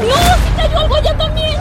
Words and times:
¡No! 0.00 0.14
¡Se 0.14 0.56
cayó 0.56 0.78
algo 0.78 0.94
allá 0.96 1.16
también! 1.16 1.56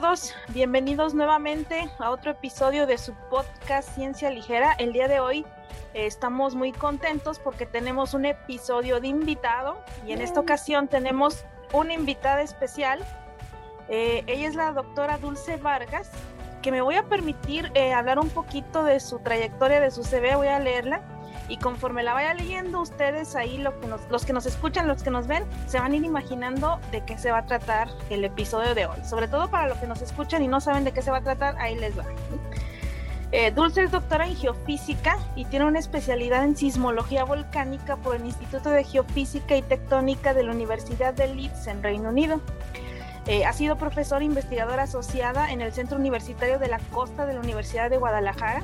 Todos, 0.00 0.34
bienvenidos 0.54 1.12
nuevamente 1.12 1.86
a 1.98 2.10
otro 2.10 2.30
episodio 2.30 2.86
de 2.86 2.96
su 2.96 3.12
podcast 3.28 3.94
Ciencia 3.94 4.30
Ligera. 4.30 4.72
El 4.78 4.94
día 4.94 5.06
de 5.06 5.20
hoy 5.20 5.44
eh, 5.92 6.06
estamos 6.06 6.54
muy 6.54 6.72
contentos 6.72 7.38
porque 7.38 7.66
tenemos 7.66 8.14
un 8.14 8.24
episodio 8.24 9.00
de 9.00 9.08
invitado 9.08 9.84
y 10.06 10.12
en 10.12 10.22
esta 10.22 10.40
ocasión 10.40 10.88
tenemos 10.88 11.44
una 11.74 11.92
invitada 11.92 12.40
especial. 12.40 13.04
Eh, 13.90 14.24
ella 14.28 14.48
es 14.48 14.54
la 14.54 14.72
doctora 14.72 15.18
Dulce 15.18 15.58
Vargas, 15.58 16.10
que 16.62 16.72
me 16.72 16.80
voy 16.80 16.94
a 16.94 17.02
permitir 17.02 17.70
eh, 17.74 17.92
hablar 17.92 18.18
un 18.18 18.30
poquito 18.30 18.84
de 18.84 18.98
su 18.98 19.18
trayectoria, 19.18 19.78
de 19.78 19.90
su 19.90 20.04
CV, 20.04 20.36
voy 20.36 20.48
a 20.48 20.58
leerla 20.58 21.02
y 21.48 21.56
conforme 21.56 22.02
la 22.02 22.14
vaya 22.14 22.34
leyendo 22.34 22.80
ustedes 22.80 23.34
ahí 23.34 23.58
lo 23.58 23.78
que 23.80 23.88
los 24.10 24.24
que 24.24 24.32
nos 24.32 24.46
escuchan, 24.46 24.88
los 24.88 25.02
que 25.02 25.10
nos 25.10 25.26
ven, 25.26 25.44
se 25.66 25.78
van 25.78 25.92
a 25.92 25.96
ir 25.96 26.04
imaginando 26.04 26.80
de 26.90 27.04
qué 27.04 27.18
se 27.18 27.30
va 27.30 27.38
a 27.38 27.46
tratar 27.46 27.88
el 28.10 28.24
episodio 28.24 28.74
de 28.74 28.86
hoy. 28.86 29.04
Sobre 29.04 29.28
todo 29.28 29.50
para 29.50 29.68
los 29.68 29.78
que 29.78 29.86
nos 29.86 30.02
escuchan 30.02 30.42
y 30.42 30.48
no 30.48 30.60
saben 30.60 30.84
de 30.84 30.92
qué 30.92 31.02
se 31.02 31.10
va 31.10 31.18
a 31.18 31.22
tratar, 31.22 31.56
ahí 31.58 31.76
les 31.76 31.98
va. 31.98 32.04
Eh, 33.32 33.50
Dulce 33.50 33.82
es 33.82 33.90
doctora 33.90 34.26
en 34.26 34.36
geofísica 34.36 35.16
y 35.36 35.46
tiene 35.46 35.64
una 35.64 35.78
especialidad 35.78 36.44
en 36.44 36.54
sismología 36.54 37.24
volcánica 37.24 37.96
por 37.96 38.16
el 38.16 38.26
Instituto 38.26 38.68
de 38.68 38.84
Geofísica 38.84 39.56
y 39.56 39.62
Tectónica 39.62 40.34
de 40.34 40.42
la 40.42 40.52
Universidad 40.52 41.14
de 41.14 41.34
Leeds 41.34 41.66
en 41.66 41.82
Reino 41.82 42.10
Unido. 42.10 42.42
Eh, 43.26 43.46
ha 43.46 43.52
sido 43.54 43.76
profesora 43.76 44.20
e 44.20 44.26
investigadora 44.26 44.82
asociada 44.82 45.50
en 45.50 45.62
el 45.62 45.72
Centro 45.72 45.96
Universitario 45.96 46.58
de 46.58 46.68
la 46.68 46.78
Costa 46.90 47.24
de 47.24 47.32
la 47.32 47.40
Universidad 47.40 47.88
de 47.88 47.96
Guadalajara 47.96 48.62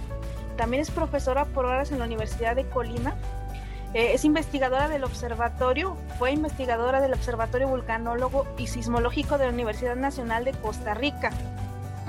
también 0.58 0.82
es 0.82 0.90
profesora 0.90 1.46
por 1.46 1.64
horas 1.64 1.92
en 1.92 2.00
la 2.00 2.04
Universidad 2.04 2.54
de 2.54 2.68
Colima. 2.68 3.14
Eh, 3.94 4.12
es 4.12 4.26
investigadora 4.26 4.88
del 4.88 5.04
observatorio, 5.04 5.96
fue 6.18 6.32
investigadora 6.32 7.00
del 7.00 7.14
Observatorio 7.14 7.68
Vulcanólogo 7.68 8.46
y 8.58 8.66
Sismológico 8.66 9.38
de 9.38 9.46
la 9.46 9.52
Universidad 9.52 9.96
Nacional 9.96 10.44
de 10.44 10.52
Costa 10.52 10.92
Rica. 10.92 11.30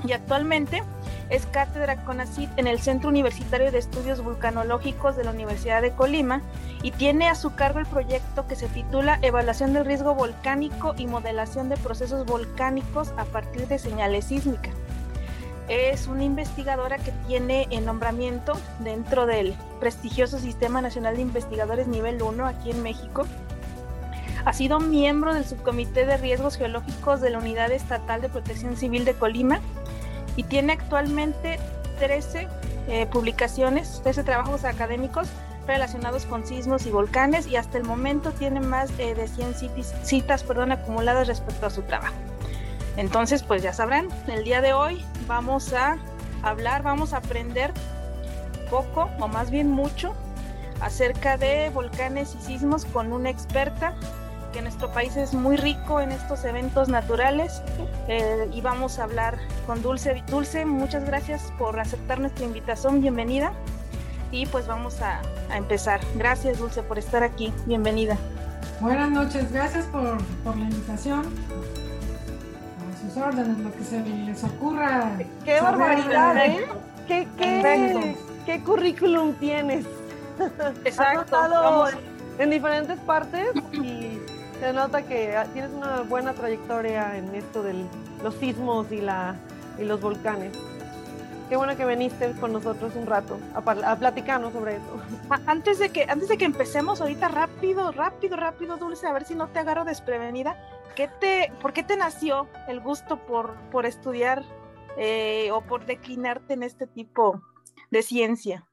Y 0.04 0.12
actualmente 0.12 0.82
es 1.30 1.46
cátedra 1.46 2.04
CONACYT 2.04 2.50
en 2.58 2.66
el 2.66 2.80
Centro 2.80 3.08
Universitario 3.08 3.70
de 3.70 3.78
Estudios 3.78 4.22
Vulcanológicos 4.22 5.16
de 5.16 5.24
la 5.24 5.30
Universidad 5.30 5.80
de 5.80 5.92
Colima 5.92 6.42
y 6.82 6.90
tiene 6.90 7.28
a 7.28 7.34
su 7.34 7.54
cargo 7.54 7.78
el 7.78 7.86
proyecto 7.86 8.46
que 8.46 8.56
se 8.56 8.66
titula 8.66 9.18
Evaluación 9.22 9.72
del 9.72 9.84
Riesgo 9.86 10.14
Volcánico 10.14 10.94
y 10.98 11.06
Modelación 11.06 11.68
de 11.68 11.76
Procesos 11.76 12.26
Volcánicos 12.26 13.12
a 13.16 13.24
partir 13.26 13.68
de 13.68 13.78
señales 13.78 14.24
sísmicas 14.24 14.74
es 15.70 16.08
una 16.08 16.24
investigadora 16.24 16.98
que 16.98 17.12
tiene 17.28 17.68
el 17.70 17.86
nombramiento 17.86 18.54
dentro 18.80 19.24
del 19.24 19.54
prestigioso 19.78 20.40
Sistema 20.40 20.82
Nacional 20.82 21.14
de 21.14 21.22
Investigadores 21.22 21.86
Nivel 21.86 22.20
1 22.20 22.44
aquí 22.44 22.72
en 22.72 22.82
México. 22.82 23.24
Ha 24.44 24.52
sido 24.52 24.80
miembro 24.80 25.32
del 25.32 25.44
Subcomité 25.44 26.06
de 26.06 26.16
Riesgos 26.16 26.56
Geológicos 26.56 27.20
de 27.20 27.30
la 27.30 27.38
Unidad 27.38 27.70
Estatal 27.70 28.20
de 28.20 28.28
Protección 28.28 28.76
Civil 28.76 29.04
de 29.04 29.14
Colima 29.14 29.60
y 30.34 30.42
tiene 30.42 30.72
actualmente 30.72 31.60
13 32.00 32.48
eh, 32.88 33.06
publicaciones, 33.06 34.00
13 34.02 34.24
trabajos 34.24 34.64
académicos 34.64 35.28
relacionados 35.68 36.24
con 36.24 36.44
sismos 36.44 36.84
y 36.86 36.90
volcanes 36.90 37.46
y 37.46 37.54
hasta 37.54 37.78
el 37.78 37.84
momento 37.84 38.32
tiene 38.32 38.58
más 38.58 38.90
eh, 38.98 39.14
de 39.14 39.28
100 39.28 39.54
citas, 39.54 39.94
citas 40.02 40.42
perdón, 40.42 40.72
acumuladas 40.72 41.28
respecto 41.28 41.66
a 41.66 41.70
su 41.70 41.82
trabajo. 41.82 42.16
Entonces, 42.96 43.44
pues 43.44 43.62
ya 43.62 43.72
sabrán, 43.72 44.08
el 44.26 44.42
día 44.42 44.60
de 44.62 44.72
hoy 44.72 45.04
vamos 45.26 45.72
a 45.72 45.96
hablar, 46.42 46.82
vamos 46.82 47.12
a 47.12 47.18
aprender 47.18 47.72
poco 48.70 49.10
o 49.18 49.28
más 49.28 49.50
bien 49.50 49.70
mucho 49.70 50.14
acerca 50.80 51.36
de 51.36 51.70
volcanes 51.70 52.34
y 52.40 52.44
sismos 52.44 52.84
con 52.86 53.12
una 53.12 53.30
experta 53.30 53.94
que 54.52 54.62
nuestro 54.62 54.90
país 54.92 55.16
es 55.16 55.34
muy 55.34 55.56
rico 55.56 56.00
en 56.00 56.10
estos 56.10 56.44
eventos 56.44 56.88
naturales 56.88 57.62
eh, 58.08 58.48
y 58.52 58.60
vamos 58.60 58.98
a 58.98 59.04
hablar 59.04 59.38
con 59.66 59.80
Dulce. 59.82 60.22
Dulce, 60.28 60.64
muchas 60.64 61.04
gracias 61.04 61.52
por 61.58 61.78
aceptar 61.78 62.18
nuestra 62.18 62.44
invitación, 62.44 63.00
bienvenida 63.00 63.52
y 64.32 64.46
pues 64.46 64.66
vamos 64.66 65.00
a, 65.02 65.22
empezar. 65.54 66.00
Gracias 66.14 66.58
Dulce 66.58 66.82
por 66.82 66.98
estar 66.98 67.24
aquí, 67.24 67.52
bienvenida. 67.66 68.16
Buenas 68.80 69.10
noches, 69.10 69.52
gracias 69.52 69.84
por, 69.86 70.18
por 70.44 70.56
la 70.56 70.64
invitación 70.64 71.24
órdenes, 73.16 73.58
lo 73.58 73.72
que 73.72 73.84
se 73.84 74.00
les 74.00 74.44
ocurra. 74.44 75.12
¡Qué 75.44 75.60
barbaridad, 75.60 76.46
eh! 76.46 76.66
¿Qué, 77.06 77.26
qué, 77.36 78.16
qué 78.46 78.60
currículum 78.62 79.34
tienes? 79.34 79.84
Exacto. 80.84 81.36
Has 81.36 81.94
en 82.38 82.50
diferentes 82.50 82.98
partes 83.00 83.48
y 83.72 84.18
se 84.60 84.72
nota 84.72 85.02
que 85.02 85.36
tienes 85.52 85.70
una 85.72 86.00
buena 86.02 86.32
trayectoria 86.32 87.16
en 87.16 87.34
esto 87.34 87.62
de 87.62 87.84
los 88.22 88.34
sismos 88.36 88.90
y, 88.90 89.00
la, 89.00 89.36
y 89.78 89.84
los 89.84 90.00
volcanes. 90.00 90.52
Qué 91.50 91.56
bueno 91.56 91.76
que 91.76 91.84
viniste 91.84 92.32
con 92.40 92.52
nosotros 92.52 92.92
un 92.94 93.06
rato 93.06 93.38
a, 93.54 93.58
a, 93.58 93.96
platicarnos 93.96 94.52
sobre 94.52 94.76
eso. 94.76 95.02
Antes 95.46 95.80
de, 95.80 95.90
que, 95.90 96.04
antes 96.04 96.28
de 96.28 96.38
que 96.38 96.44
empecemos 96.44 97.00
ahorita, 97.00 97.28
rápido, 97.28 97.90
rápido, 97.90 98.36
rápido, 98.36 98.76
Dulce, 98.76 99.06
a 99.06 99.12
ver 99.12 99.24
si 99.24 99.34
no 99.34 99.48
te 99.48 99.58
agarro 99.58 99.84
desprevenida 99.84 100.56
te, 100.94 101.52
¿por 101.60 101.72
qué 101.72 101.82
te 101.82 101.96
nació 101.96 102.48
el 102.68 102.80
gusto 102.80 103.24
por, 103.26 103.56
por 103.70 103.86
estudiar 103.86 104.44
eh, 104.96 105.50
o 105.52 105.62
por 105.62 105.86
declinarte 105.86 106.54
en 106.54 106.62
este 106.62 106.86
tipo 106.86 107.42
de 107.90 108.02
ciencia? 108.02 108.66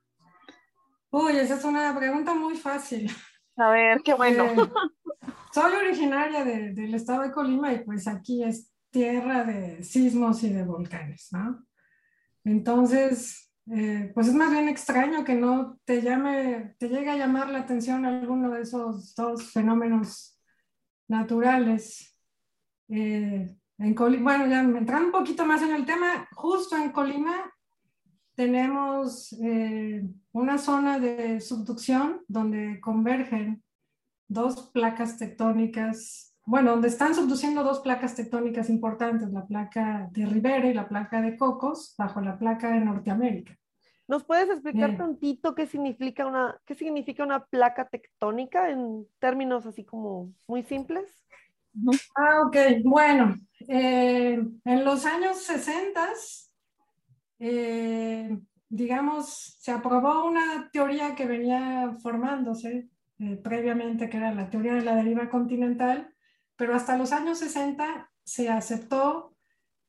Uy, 1.09 1.37
esa 1.37 1.55
es 1.55 1.63
una 1.63 1.97
pregunta 1.97 2.33
muy 2.33 2.57
fácil. 2.57 3.09
A 3.55 3.69
ver, 3.69 4.01
qué 4.03 4.13
bueno. 4.13 4.45
Eh, 4.45 4.57
soy 5.53 5.73
originaria 5.73 6.43
del 6.43 6.93
estado 6.93 7.23
de 7.23 7.31
Colima 7.31 7.73
y 7.73 7.79
pues 7.79 8.07
aquí 8.07 8.43
es 8.43 8.71
tierra 8.91 9.43
de 9.43 9.83
sismos 9.83 10.43
y 10.43 10.53
de 10.53 10.63
volcanes, 10.63 11.29
¿no? 11.31 11.65
Entonces, 12.43 13.51
eh, 13.71 14.11
pues 14.13 14.27
es 14.27 14.33
más 14.33 14.51
bien 14.51 14.69
extraño 14.69 15.23
que 15.23 15.35
no 15.35 15.79
te 15.85 16.01
llame, 16.01 16.75
te 16.77 16.87
llegue 16.87 17.09
a 17.09 17.17
llamar 17.17 17.49
la 17.49 17.59
atención 17.59 18.05
alguno 18.05 18.49
de 18.51 18.61
esos 18.61 19.15
dos 19.15 19.51
fenómenos 19.51 20.36
naturales. 21.07 22.15
Eh, 22.89 23.55
en 23.79 23.95
bueno, 23.95 24.47
ya 24.47 24.61
entrando 24.61 25.07
un 25.07 25.11
poquito 25.11 25.45
más 25.45 25.61
en 25.61 25.75
el 25.75 25.85
tema, 25.85 26.27
justo 26.33 26.75
en 26.75 26.91
Colima 26.91 27.53
tenemos 28.37 29.33
eh, 29.41 30.07
una 30.31 30.59
zona 30.59 30.99
de 30.99 31.41
subducción 31.41 32.21
donde 32.27 32.79
convergen 32.79 33.63
dos 34.27 34.69
placas 34.71 35.17
tectónicas, 35.17 36.35
bueno, 36.45 36.71
donde 36.71 36.89
están 36.89 37.15
subduciendo 37.15 37.63
dos 37.63 37.79
placas 37.79 38.15
tectónicas 38.15 38.69
importantes, 38.69 39.31
la 39.31 39.47
placa 39.47 40.07
de 40.11 40.27
Rivera 40.27 40.69
y 40.69 40.73
la 40.75 40.87
placa 40.87 41.21
de 41.21 41.35
Cocos, 41.35 41.95
bajo 41.97 42.21
la 42.21 42.37
placa 42.37 42.71
de 42.71 42.81
Norteamérica. 42.81 43.56
¿Nos 44.07 44.23
puedes 44.23 44.49
explicar 44.49 44.91
un 44.91 44.97
tantito 44.97 45.53
qué 45.53 45.67
significa, 45.67 46.25
una, 46.25 46.57
qué 46.65 46.75
significa 46.75 47.23
una 47.23 47.45
placa 47.45 47.89
tectónica 47.89 48.69
en 48.69 49.05
términos 49.19 49.65
así 49.65 49.83
como 49.83 50.31
muy 50.47 50.63
simples? 50.63 51.25
Ah, 52.15 52.41
ok. 52.45 52.55
Bueno, 52.85 53.35
eh, 53.67 54.41
en 54.63 54.85
los 54.85 55.05
años 55.05 55.37
60, 55.43 56.07
eh, 57.39 58.39
digamos, 58.69 59.57
se 59.59 59.71
aprobó 59.71 60.25
una 60.25 60.69
teoría 60.71 61.13
que 61.13 61.25
venía 61.25 61.97
formándose 62.01 62.87
eh, 63.19 63.35
previamente, 63.43 64.09
que 64.09 64.17
era 64.17 64.33
la 64.33 64.49
teoría 64.49 64.73
de 64.73 64.85
la 64.85 64.95
deriva 64.95 65.29
continental, 65.29 66.13
pero 66.55 66.73
hasta 66.73 66.97
los 66.97 67.11
años 67.11 67.39
60 67.39 68.09
se 68.23 68.49
aceptó 68.49 69.33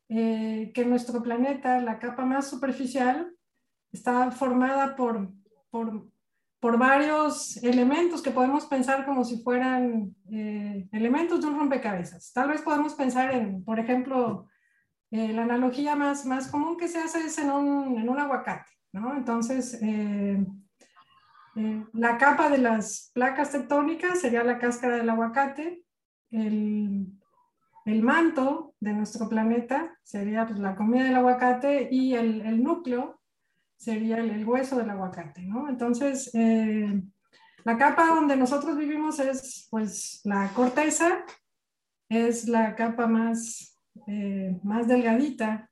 que 0.09 0.85
nuestro 0.87 1.23
planeta, 1.23 1.82
la 1.82 1.99
capa 1.99 2.25
más 2.25 2.49
superficial, 2.49 3.37
está 3.93 4.31
formada 4.31 4.96
por, 4.96 5.31
por 5.70 6.08
por 6.61 6.76
varios 6.76 7.56
elementos 7.58 8.20
que 8.20 8.32
podemos 8.32 8.67
pensar 8.67 9.05
como 9.05 9.25
si 9.25 9.43
fueran 9.43 10.14
eh, 10.31 10.88
elementos 10.93 11.40
de 11.40 11.46
un 11.46 11.58
rompecabezas. 11.58 12.32
Tal 12.32 12.49
vez 12.49 12.62
podemos 12.62 12.94
pensar 12.94 13.32
en, 13.32 13.64
por 13.64 13.79
ejemplo, 13.79 14.49
eh, 15.11 15.32
la 15.32 15.43
analogía 15.43 15.94
más, 15.94 16.26
más 16.26 16.49
común 16.49 16.76
que 16.76 16.88
se 16.88 16.99
hace 16.99 17.20
es 17.20 17.38
en 17.38 17.50
un, 17.50 17.96
en 17.99 18.08
un 18.08 18.19
aguacate, 18.19 18.70
¿no? 18.93 19.17
Entonces, 19.17 19.79
eh, 19.82 20.44
la 21.93 22.19
capa 22.19 22.50
de 22.50 22.58
las 22.58 23.11
placas 23.14 23.50
tectónicas 23.50 24.20
sería 24.20 24.44
la 24.44 24.58
cáscara 24.58 24.96
del 24.96 25.11
aguacate, 25.11 25.82
el, 26.31 27.06
el 27.85 28.02
manto 28.02 28.75
de 28.81 28.93
nuestro 28.93 29.29
planeta 29.29 29.96
sería 30.02 30.46
pues, 30.46 30.58
la 30.58 30.76
comida 30.76 31.05
del 31.05 31.17
aguacate 31.17 31.88
y 31.90 32.14
el, 32.14 32.43
el 32.43 32.62
núcleo 32.62 33.18
sería 33.78 34.19
el, 34.19 34.30
el, 34.30 34.44
hueso 34.46 34.76
del 34.76 34.90
aguacate, 34.90 35.42
¿no? 35.42 35.69
Entonces, 35.69 36.30
eh, 36.34 37.00
la 37.64 37.78
capa 37.78 38.08
donde 38.08 38.36
nosotros 38.36 38.76
vivimos 38.76 39.19
es 39.20 39.69
pues 39.70 40.20
la 40.25 40.48
corteza, 40.52 41.25
es 42.08 42.48
la 42.48 42.75
capa 42.75 43.06
más, 43.06 43.78
eh, 44.06 44.58
más 44.62 44.88
delgadita. 44.88 45.70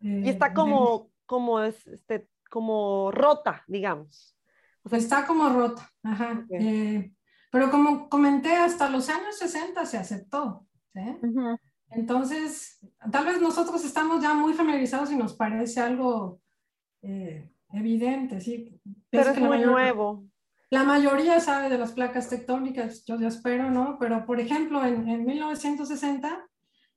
Eh, 0.00 0.22
y 0.24 0.28
está 0.30 0.52
como, 0.52 0.98
de... 0.98 1.10
como, 1.26 1.60
este, 1.60 2.28
como 2.50 3.10
rota, 3.12 3.62
digamos. 3.68 4.36
O 4.82 4.88
sea, 4.88 4.98
está 4.98 5.26
como 5.26 5.48
rota, 5.48 5.88
ajá. 6.02 6.44
Okay. 6.44 7.14
pero 7.52 7.70
como 7.70 8.08
comenté, 8.08 8.56
hasta 8.56 8.88
los 8.88 9.08
años 9.08 9.38
60 9.38 9.86
se 9.86 9.98
aceptó. 9.98 10.66
¿sí? 10.92 11.00
Uh 11.00 11.26
-huh. 11.26 11.58
Entonces, 11.90 12.80
tal 13.10 13.26
vez 13.26 13.40
nosotros 13.40 13.84
estamos 13.84 14.22
ya 14.22 14.32
muy 14.34 14.54
familiarizados 14.54 15.12
y 15.12 15.16
nos 15.16 15.34
parece 15.34 15.80
algo 15.80 16.41
eh, 17.02 17.50
evidente, 17.72 18.40
¿sí? 18.40 18.80
Pero 19.10 19.30
es, 19.30 19.36
es 19.36 19.42
muy 19.42 19.58
nuevo. 19.58 20.24
La 20.70 20.84
mayoría 20.84 21.38
sabe 21.40 21.68
de 21.68 21.78
las 21.78 21.92
placas 21.92 22.30
tectónicas, 22.30 23.04
yo 23.04 23.18
ya 23.18 23.28
espero, 23.28 23.70
¿no? 23.70 23.98
Pero, 24.00 24.24
por 24.24 24.40
ejemplo, 24.40 24.84
en, 24.84 25.08
en 25.08 25.24
1960 25.24 26.46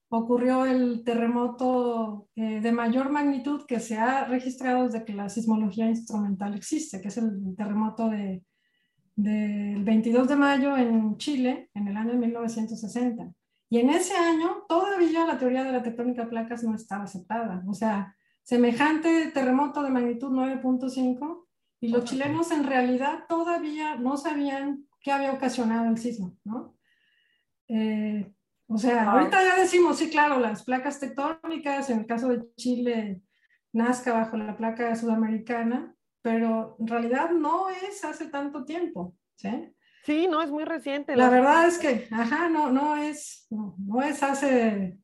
ocurrió 0.09 0.65
el 0.65 1.03
terremoto 1.03 2.29
eh, 2.35 2.61
de 2.61 2.71
mayor 2.71 3.09
magnitud 3.09 3.65
que 3.65 3.79
se 3.79 3.97
ha 3.97 4.25
registrado 4.25 4.85
desde 4.85 5.03
que 5.03 5.13
la 5.13 5.29
sismología 5.29 5.89
instrumental 5.89 6.55
existe, 6.55 7.01
que 7.01 7.09
es 7.09 7.17
el 7.17 7.55
terremoto 7.57 8.09
de, 8.09 8.43
del 9.15 9.83
22 9.83 10.27
de 10.27 10.35
mayo 10.35 10.77
en 10.77 11.17
Chile, 11.17 11.69
en 11.73 11.87
el 11.87 11.97
año 11.97 12.13
1960. 12.13 13.31
Y 13.69 13.79
en 13.79 13.89
ese 13.89 14.15
año 14.15 14.63
todavía 14.69 15.25
la 15.25 15.37
teoría 15.37 15.63
de 15.63 15.71
la 15.71 15.83
tectónica 15.83 16.23
de 16.23 16.29
placas 16.29 16.63
no 16.63 16.75
estaba 16.75 17.03
aceptada. 17.03 17.63
O 17.67 17.73
sea, 17.73 18.15
semejante 18.45 19.31
terremoto 19.31 19.81
de 19.81 19.89
magnitud 19.89 20.31
9.5 20.31 21.47
y 21.81 21.89
los 21.89 22.05
chilenos 22.05 22.51
en 22.51 22.63
realidad 22.63 23.25
todavía 23.27 23.95
no 23.95 24.17
sabían 24.17 24.87
qué 25.01 25.11
había 25.11 25.33
ocasionado 25.33 25.89
el 25.89 25.97
sismo, 25.97 26.37
¿no? 26.43 26.77
Eh, 27.67 28.31
o 28.67 28.77
sea, 28.77 29.11
ahorita 29.11 29.43
ya 29.43 29.59
decimos, 29.59 29.97
sí, 29.97 30.11
claro, 30.11 30.39
las 30.39 30.63
placas 30.63 30.99
tectónicas, 30.99 31.89
en 31.89 31.99
el 31.99 32.05
caso 32.05 32.29
de 32.29 32.47
Chile, 32.55 33.23
nazca 33.73 34.13
bajo 34.13 34.37
la 34.37 34.55
placa 34.55 34.95
sudamericana, 34.95 35.95
pero 36.21 36.75
en 36.79 36.87
realidad 36.87 37.31
no 37.31 37.69
es 37.69 38.05
hace 38.05 38.27
tanto 38.27 38.63
tiempo, 38.63 39.15
¿sí? 39.35 39.73
Sí, 40.03 40.27
no, 40.29 40.43
es 40.43 40.51
muy 40.51 40.65
reciente. 40.65 41.15
La 41.15 41.31
verdad 41.31 41.67
es 41.67 41.79
que, 41.79 42.07
ajá, 42.11 42.47
no, 42.47 42.71
no 42.71 42.95
es, 42.95 43.47
no, 43.49 43.75
no 43.79 44.03
es 44.03 44.21
hace, 44.21 44.99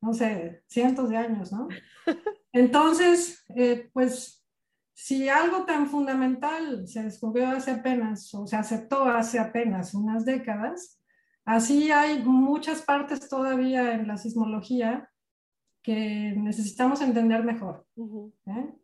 no 0.00 0.12
sé, 0.12 0.62
cientos 0.68 1.08
de 1.10 1.16
años, 1.16 1.52
¿no? 1.52 1.66
Entonces, 2.52 3.44
eh, 3.54 3.90
pues, 3.92 4.44
si 4.94 5.28
algo 5.28 5.64
tan 5.64 5.88
fundamental 5.88 6.86
se 6.88 7.02
descubrió 7.04 7.48
hace 7.48 7.70
apenas, 7.70 8.34
o 8.34 8.46
se 8.46 8.56
aceptó 8.56 9.04
hace 9.04 9.38
apenas 9.38 9.94
unas 9.94 10.24
décadas, 10.24 11.00
así 11.44 11.92
hay 11.92 12.22
muchas 12.22 12.82
partes 12.82 13.28
todavía 13.28 13.94
en 13.94 14.08
la 14.08 14.16
sismología 14.16 15.10
que 15.82 16.34
necesitamos 16.36 17.00
entender 17.00 17.44
mejor. 17.44 17.86
Uh 17.94 18.32
-huh. 18.46 18.58
¿eh? 18.58 18.74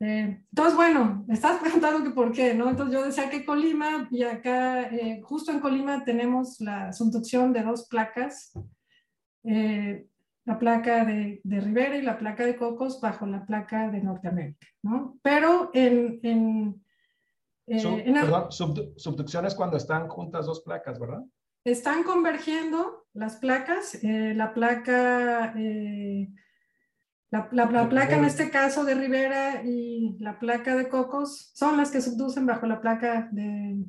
Eh, 0.00 0.44
entonces, 0.50 0.76
bueno, 0.76 1.24
estás 1.28 1.60
preguntando 1.60 2.04
que 2.04 2.10
por 2.10 2.32
qué, 2.32 2.54
¿no? 2.54 2.70
Entonces 2.70 2.94
yo 2.94 3.04
decía 3.04 3.30
que 3.30 3.44
Colima, 3.44 4.08
y 4.10 4.22
acá, 4.22 4.82
eh, 4.82 5.20
justo 5.22 5.50
en 5.50 5.60
Colima 5.60 6.04
tenemos 6.04 6.60
la 6.60 6.92
subducción 6.92 7.52
de 7.52 7.62
dos 7.62 7.88
placas, 7.88 8.52
eh, 9.44 10.06
la 10.48 10.58
placa 10.58 11.04
de, 11.04 11.42
de, 11.44 11.60
Rivera 11.60 11.98
y 11.98 12.00
la 12.00 12.16
placa 12.16 12.46
de 12.46 12.56
Cocos 12.56 13.02
bajo 13.02 13.26
la 13.26 13.44
placa 13.44 13.90
de 13.90 14.00
Norteamérica, 14.00 14.66
¿no? 14.82 15.18
Pero 15.22 15.70
en... 15.74 16.20
en, 16.22 16.82
Sub, 17.80 17.98
en 17.98 18.14
perdón, 18.14 18.50
sub, 18.50 18.94
subducción 18.96 19.44
es 19.44 19.54
cuando 19.54 19.76
están 19.76 20.08
juntas 20.08 20.46
dos 20.46 20.62
placas, 20.62 20.98
¿verdad? 20.98 21.22
Están 21.64 22.02
convergiendo 22.02 23.04
las 23.12 23.36
placas, 23.36 23.98
la 24.02 24.54
placa... 24.54 25.52
La, 27.30 27.46
la, 27.52 27.66
la, 27.66 27.86
placa 27.90 28.16
en 28.16 28.24
este 28.24 28.48
caso 28.48 28.86
de 28.86 28.94
Rivera 28.94 29.62
y 29.62 30.16
la 30.18 30.38
placa 30.38 30.74
de 30.76 30.88
Cocos 30.88 31.50
son 31.52 31.76
las 31.76 31.90
que 31.90 32.00
subducen 32.00 32.46
bajo 32.46 32.64
la 32.64 32.80
placa 32.80 33.28
de 33.32 33.84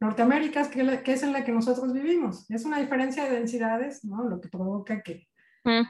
Norteamérica, 0.00 0.70
que 0.70 1.12
es 1.12 1.22
en 1.22 1.34
la 1.34 1.44
que 1.44 1.52
nosotros 1.52 1.92
vivimos. 1.92 2.50
Es 2.50 2.64
una 2.64 2.78
diferencia 2.78 3.24
de 3.24 3.36
densidades, 3.36 4.02
¿no? 4.02 4.24
Lo 4.24 4.40
que 4.40 4.48
provoca 4.48 5.02
que, 5.02 5.28
mm. 5.64 5.82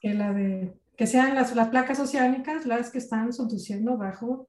que, 0.00 0.14
la 0.14 0.32
de, 0.32 0.78
que 0.96 1.06
sean 1.06 1.34
las, 1.34 1.54
las, 1.54 1.68
placas 1.68 2.00
oceánicas 2.00 2.66
las 2.66 2.90
que 2.90 2.98
están 2.98 3.32
subduciendo 3.32 3.96
bajo 3.96 4.48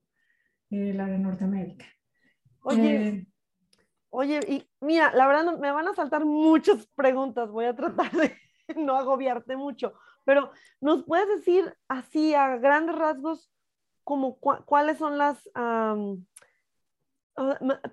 eh, 0.69 0.93
la 0.93 1.05
de 1.05 1.17
Norteamérica. 1.17 1.85
Oye, 2.61 3.07
eh, 3.07 3.27
oye, 4.09 4.39
y 4.47 4.69
mira, 4.81 5.13
la 5.13 5.27
verdad 5.27 5.57
me 5.57 5.71
van 5.71 5.87
a 5.87 5.93
saltar 5.93 6.25
muchas 6.25 6.87
preguntas, 6.95 7.49
voy 7.49 7.65
a 7.65 7.75
tratar 7.75 8.11
de 8.11 8.35
no 8.75 8.95
agobiarte 8.95 9.55
mucho. 9.55 9.93
Pero, 10.25 10.51
¿nos 10.81 11.05
puedes 11.05 11.27
decir 11.27 11.73
así 11.87 12.33
a 12.33 12.57
grandes 12.57 12.95
rasgos 12.95 13.49
como 14.03 14.39
cu 14.39 14.55
cuáles 14.65 14.97
son 14.97 15.17
las, 15.17 15.49
um, 15.55 16.25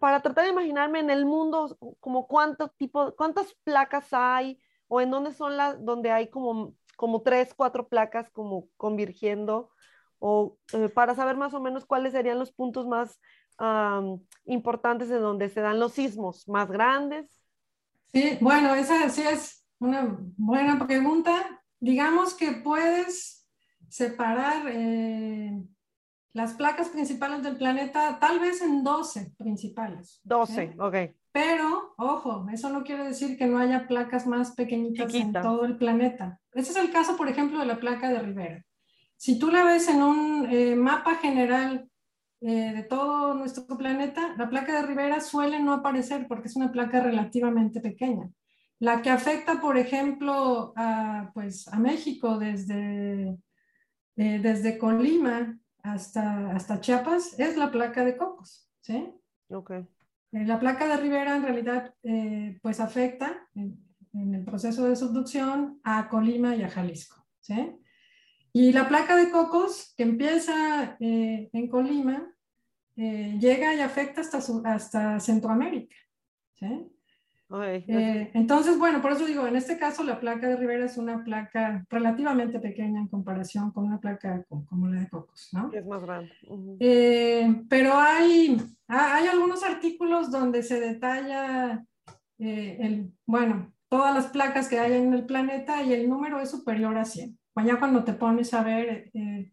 para 0.01 0.21
tratar 0.21 0.45
de 0.45 0.51
imaginarme 0.51 1.01
en 1.01 1.11
el 1.11 1.27
mundo, 1.27 1.77
como 2.01 2.27
cuánto 2.27 2.69
tipo, 2.71 3.15
cuántas 3.15 3.55
placas 3.63 4.09
hay 4.13 4.61
o 4.89 5.01
en 5.01 5.11
dónde 5.11 5.33
son 5.33 5.57
las, 5.57 5.85
donde 5.85 6.11
hay 6.11 6.29
como, 6.29 6.75
como 6.97 7.23
tres, 7.23 7.55
cuatro 7.55 7.89
placas 7.89 8.31
como 8.31 8.69
convergiendo 8.77 9.71
o 10.19 10.57
eh, 10.73 10.89
para 10.89 11.15
saber 11.15 11.37
más 11.37 11.55
o 11.55 11.61
menos 11.61 11.85
cuáles 11.85 12.13
serían 12.13 12.39
los 12.39 12.53
puntos 12.53 12.87
más 12.87 13.21
um, 13.59 14.21
importantes 14.45 15.11
en 15.11 15.21
donde 15.21 15.49
se 15.49 15.61
dan 15.61 15.81
los 15.81 15.93
sismos 15.93 16.49
más 16.49 16.71
grandes. 16.71 17.29
Sí, 18.13 18.39
bueno, 18.41 18.75
esa 18.75 19.09
sí 19.09 19.23
es 19.23 19.67
una 19.79 20.17
buena 20.37 20.87
pregunta 20.87 21.61
digamos 21.85 22.33
que 22.33 22.53
puedes 22.53 23.47
separar 23.91 24.67
eh, 24.69 25.63
las 26.33 26.55
placas 26.55 26.89
principales 26.89 27.43
del 27.43 27.57
planeta 27.57 28.19
tal 28.19 28.41
vez 28.41 28.63
en 28.63 28.83
12 28.83 29.35
principales. 29.37 30.19
12, 30.25 30.63
¿eh? 30.63 30.77
ok. 30.79 30.95
Pero, 31.35 31.95
ojo, 31.97 32.47
eso 32.53 32.71
no 32.71 32.85
quiere 32.85 33.07
decir 33.07 33.37
que 33.37 33.47
no 33.47 33.59
haya 33.59 33.89
placas 33.89 34.25
más 34.25 34.53
pequeñitas 34.53 35.11
Chiquita. 35.11 35.41
en 35.41 35.45
todo 35.45 35.65
el 35.65 35.77
planeta. 35.77 36.39
Ese 36.53 36.71
es 36.71 36.77
el 36.77 36.93
caso, 36.93 37.17
por 37.17 37.29
ejemplo, 37.29 37.59
de 37.59 37.67
la 37.67 37.81
placa 37.81 38.09
de 38.09 38.21
Rivera. 38.21 38.65
Si 39.17 39.37
tú 39.37 39.51
la 39.51 39.65
ves 39.65 39.89
en 39.89 40.01
un 40.01 40.47
eh, 40.49 40.77
mapa 40.77 41.17
general 41.17 41.91
eh, 42.41 42.73
de 42.73 42.83
todo 42.85 43.35
nuestro 43.35 43.77
planeta, 43.77 44.37
la 44.39 44.49
placa 44.49 44.77
de 44.77 44.87
Rivera 44.87 45.21
suele 45.21 45.59
no 45.59 45.73
aparecer 45.73 46.29
porque 46.29 46.47
es 46.47 46.55
una 46.55 46.71
placa 46.71 47.01
relativamente 47.01 47.81
pequeña. 47.81 48.31
La 48.79 49.03
que 49.03 49.11
afecta, 49.11 49.61
por 49.61 49.77
ejemplo, 49.77 50.73
a, 50.77 51.33
pues, 51.35 51.67
a 51.67 51.81
México 51.81 52.39
desde, 52.39 53.37
eh, 54.15 54.39
desde 54.41 54.79
Colima 54.79 55.59
hasta, 55.83 56.53
hasta 56.53 56.81
Chiapas 56.81 57.41
es 57.41 57.57
la 57.57 57.73
placa 57.73 58.05
de 58.05 58.17
Cocos, 58.17 58.71
¿sí? 58.83 59.13
Ok. 59.49 59.73
Eh, 60.35 60.45
la 60.45 60.59
placa 60.59 60.87
de 60.87 60.97
Rivera 60.97 61.37
en 61.37 61.43
realidad 61.43 61.95
eh, 62.03 62.59
pues 62.63 62.81
afecta 62.81 63.49
en, 63.55 63.83
el 64.13 64.45
proceso 64.45 64.87
de 64.87 64.95
subducción 64.95 65.81
a 65.83 66.09
Colima 66.09 66.55
y 66.55 66.63
a 66.63 66.69
Jalisco, 66.69 67.27
¿sí? 67.41 67.73
Y 68.53 68.73
la 68.73 68.89
placa 68.89 69.17
de 69.17 69.31
Cocos 69.31 69.93
que 69.97 70.05
empieza 70.05 70.97
en 71.01 71.69
Colima 71.69 72.33
llega 72.95 73.75
y 73.75 73.81
afecta 73.81 74.21
hasta, 74.21 74.39
hasta 74.73 75.19
Centroamérica, 75.19 75.97
¿sí? 76.53 76.94
Eh, 77.63 78.31
entonces, 78.35 78.79
bueno, 78.79 79.01
por 79.01 79.13
eso 79.13 79.27
digo, 79.27 79.47
en 79.47 79.57
este 79.57 79.79
caso 79.79 80.03
la 80.03 80.19
placa 80.19 80.49
de 80.49 80.57
Rivera 80.57 80.87
es 80.87 80.97
una 80.97 81.23
placa 81.23 81.85
relativamente 81.89 82.59
pequeña 82.59 83.01
en 83.01 83.09
comparación 83.09 83.71
con 83.71 83.85
una 83.85 84.01
placa 84.01 84.45
como, 84.49 84.67
como 84.67 84.89
la 84.89 85.01
de 85.01 85.09
Cocos, 85.09 85.51
¿no? 85.53 85.71
Es 85.73 85.87
más 85.87 86.03
grande. 86.03 86.33
Uh 86.49 86.57
-huh. 86.57 86.77
eh, 86.81 87.63
pero 87.69 87.95
hay, 87.95 88.61
hay 88.89 89.27
algunos 89.27 89.63
artículos 89.63 90.31
donde 90.31 90.63
se 90.63 90.81
detalla, 90.81 91.85
eh, 92.39 92.79
el, 92.81 93.13
bueno, 93.27 93.73
todas 93.89 94.15
las 94.15 94.27
placas 94.27 94.69
que 94.69 94.79
hay 94.79 94.95
en 94.95 95.13
el 95.13 95.25
planeta 95.25 95.83
y 95.83 95.93
el 95.93 96.09
número 96.09 96.41
es 96.41 96.51
superior 96.51 96.97
a 96.99 97.05
100. 97.05 97.39
Ya 97.65 97.79
cuando 97.79 98.03
te 98.03 98.13
pones 98.13 98.53
a 98.53 98.63
ver, 98.65 99.11
eh, 99.15 99.53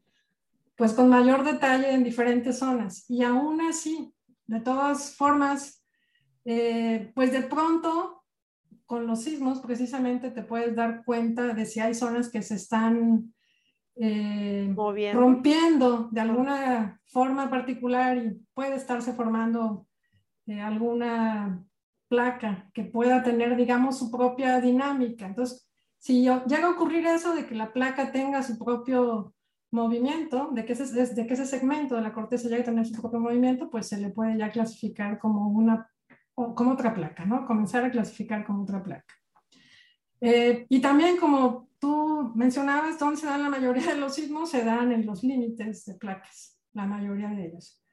pues 0.76 0.94
con 0.94 1.10
mayor 1.10 1.44
detalle 1.44 1.94
en 1.94 2.04
diferentes 2.04 2.58
zonas. 2.58 3.06
Y 3.08 3.24
aún 3.24 3.62
así, 3.62 4.12
de 4.48 4.60
todas 4.60 5.16
formas, 5.16 5.81
eh, 6.46 7.12
pues 7.14 7.32
de 7.32 7.44
pronto 7.44 8.24
con 8.86 9.08
los 9.08 9.24
sismos 9.24 9.60
precisamente 9.60 10.32
te 10.32 10.44
puedes 10.44 10.76
dar 10.76 11.06
cuenta 11.06 11.54
de 11.54 11.66
si 11.66 11.80
hay 11.80 11.94
zonas 11.94 12.30
que 12.30 12.42
se 12.42 12.56
están 12.56 13.34
eh, 13.96 14.74
rompiendo 15.14 16.10
de 16.12 16.22
alguna 16.22 17.00
forma 17.06 17.50
particular 17.50 18.18
y 18.18 18.46
puede 18.54 18.76
estarse 18.76 19.14
formando 19.14 19.88
eh, 20.48 20.60
alguna 20.60 21.64
placa 22.10 22.70
que 22.74 22.84
pueda 22.84 23.24
tener, 23.24 23.56
digamos, 23.56 23.98
su 23.98 24.12
propia 24.12 24.60
dinámica. 24.60 25.26
Entonces, 25.26 25.70
si 25.98 26.24
llega 26.24 26.66
a 26.66 26.72
ocurrir 26.72 27.06
eso 27.06 27.36
de 27.36 27.46
que 27.46 27.56
la 27.56 27.72
placa 27.72 28.12
tenga 28.12 28.44
su 28.44 28.58
propio 28.58 29.34
movimiento, 29.72 30.50
de 30.52 30.66
que, 30.66 30.74
ese, 30.74 31.06
de 31.14 31.28
que 31.28 31.34
ese 31.34 31.46
segmento 31.46 31.96
de 31.96 32.02
la 32.02 32.12
corteza 32.12 32.50
llegue 32.50 32.64
a 32.64 32.66
tener 32.66 32.86
su 32.86 33.00
propio 33.00 33.20
movimiento, 33.20 33.70
pues 33.70 33.88
se 33.88 33.98
le 33.98 34.10
puede 34.10 34.38
ya 34.38 34.50
clasificar 34.50 35.20
como 35.20 35.48
una 35.48 35.91
como 36.56 36.72
otra 36.72 36.94
placa, 36.94 37.26
¿no? 37.26 37.46
Comenzar 37.46 37.86
a 37.86 37.92
clasificar 37.92 38.46
como 38.46 38.64
otra 38.64 38.84
placa. 38.84 39.14
Eh, 40.20 40.66
y 40.70 40.80
también 40.80 41.18
como 41.18 41.70
tú 41.80 42.32
mencionabas, 42.36 43.00
donde 43.00 43.20
se 43.20 43.26
dan 43.26 43.42
la 43.42 43.50
mayoría 43.50 43.88
de 43.88 43.98
los 43.98 44.16
sismos, 44.16 44.52
se 44.52 44.64
dan 44.64 44.92
en 44.92 45.06
los 45.06 45.24
límites 45.24 45.86
de 45.86 45.96
placas, 45.96 46.60
la 46.74 46.86
mayoría 46.86 47.30
de 47.30 47.48
ellos. 47.48 47.84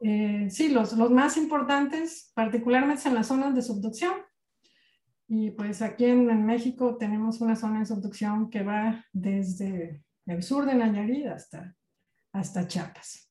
Eh, 0.00 0.48
sí, 0.50 0.68
los, 0.68 0.92
los 0.92 1.10
más 1.10 1.36
importantes, 1.36 2.30
particularmente 2.34 3.08
en 3.08 3.14
las 3.14 3.26
zonas 3.26 3.54
de 3.54 3.62
subducción. 3.62 4.14
Y 5.28 5.50
pues 5.50 5.82
aquí 5.82 6.04
en, 6.04 6.30
en, 6.30 6.46
México 6.46 6.96
tenemos 6.96 7.40
una 7.40 7.56
zona 7.56 7.80
de 7.80 7.86
subducción 7.86 8.48
que 8.48 8.62
va 8.62 9.04
desde 9.12 10.04
el 10.26 10.42
sur 10.42 10.66
de 10.66 10.74
Nayarit 10.74 11.26
hasta, 11.26 11.74
hasta 12.32 12.68
Chiapas. 12.68 13.25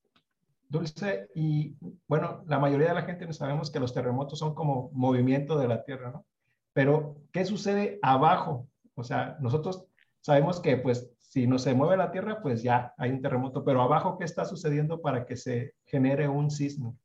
Dulce, 0.67 1.29
y 1.36 1.75
bueno, 2.07 2.43
la 2.48 2.60
mayoría 2.60 2.89
de 2.89 2.95
la 2.95 3.03
gente 3.03 3.31
sabemos 3.34 3.72
que 3.72 3.79
los 3.79 3.93
terremotos 3.93 4.39
son 4.39 4.55
como 4.55 4.89
movimiento 4.93 5.57
de 5.57 5.67
la 5.67 5.84
Tierra, 5.84 6.12
¿no? 6.12 6.25
Pero, 6.74 7.15
¿qué 7.31 7.45
sucede 7.45 8.00
abajo? 8.01 8.67
O 8.95 9.03
sea, 9.03 9.38
nosotros 9.39 9.86
sabemos 10.22 10.60
que 10.60 10.77
pues 10.77 11.10
si 11.19 11.48
no 11.48 11.60
se 11.60 11.74
mueve 11.74 11.98
la 11.98 12.12
Tierra, 12.12 12.41
pues 12.41 12.63
ya 12.63 12.93
hay 12.98 13.12
un 13.12 13.22
terremoto, 13.22 13.63
pero 13.63 13.81
abajo, 13.81 14.17
¿qué 14.17 14.25
está 14.25 14.45
sucediendo 14.45 15.01
para 15.01 15.25
que 15.25 15.36
se 15.36 15.75
genere 15.86 16.27
un 16.27 16.50
sismo? 16.50 16.98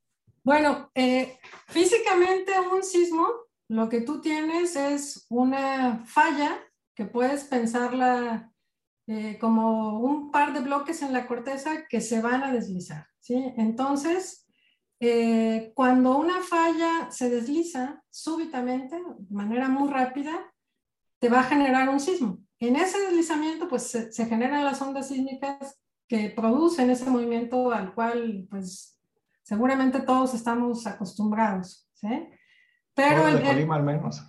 Bueno, 0.42 0.90
eh, 0.94 1.38
físicamente 1.66 2.52
un 2.72 2.82
sismo, 2.82 3.26
lo 3.68 3.88
que 3.88 4.00
tú 4.00 4.20
tienes 4.20 4.76
es 4.76 5.26
una 5.28 6.04
falla 6.06 6.58
que 6.94 7.04
puedes 7.04 7.44
pensarla 7.44 8.52
eh, 9.06 9.36
como 9.38 9.98
un 9.98 10.30
par 10.30 10.52
de 10.52 10.60
bloques 10.60 11.02
en 11.02 11.12
la 11.12 11.26
corteza 11.26 11.86
que 11.88 12.00
se 12.00 12.22
van 12.22 12.42
a 12.42 12.52
deslizar. 12.52 13.09
¿Sí? 13.20 13.52
Entonces, 13.56 14.46
eh, 15.02 15.72
cuando 15.74 16.18
una 16.18 16.42
falla 16.42 17.10
se 17.10 17.30
desliza 17.30 18.02
súbitamente, 18.10 18.96
de 18.96 19.34
manera 19.34 19.68
muy 19.68 19.90
rápida, 19.90 20.52
te 21.18 21.30
va 21.30 21.40
a 21.40 21.44
generar 21.44 21.88
un 21.88 22.00
sismo. 22.00 22.38
En 22.58 22.76
ese 22.76 23.00
deslizamiento, 23.00 23.66
pues 23.68 23.84
se, 23.84 24.26
generan 24.26 24.64
las 24.64 24.82
ondas 24.82 25.08
sísmicas 25.08 25.80
que 26.06 26.28
producen 26.28 26.90
ese 26.90 27.08
movimiento 27.08 27.72
al 27.72 27.94
cual, 27.94 28.46
pues, 28.50 29.00
seguramente 29.42 30.00
todos 30.00 30.34
estamos 30.34 30.86
acostumbrados, 30.86 31.88
¿sí? 31.94 32.28
Pero 32.92 33.22
todos 33.22 33.34
de 33.34 33.42
Colima 33.42 33.76
al 33.76 33.84
menos. 33.84 34.22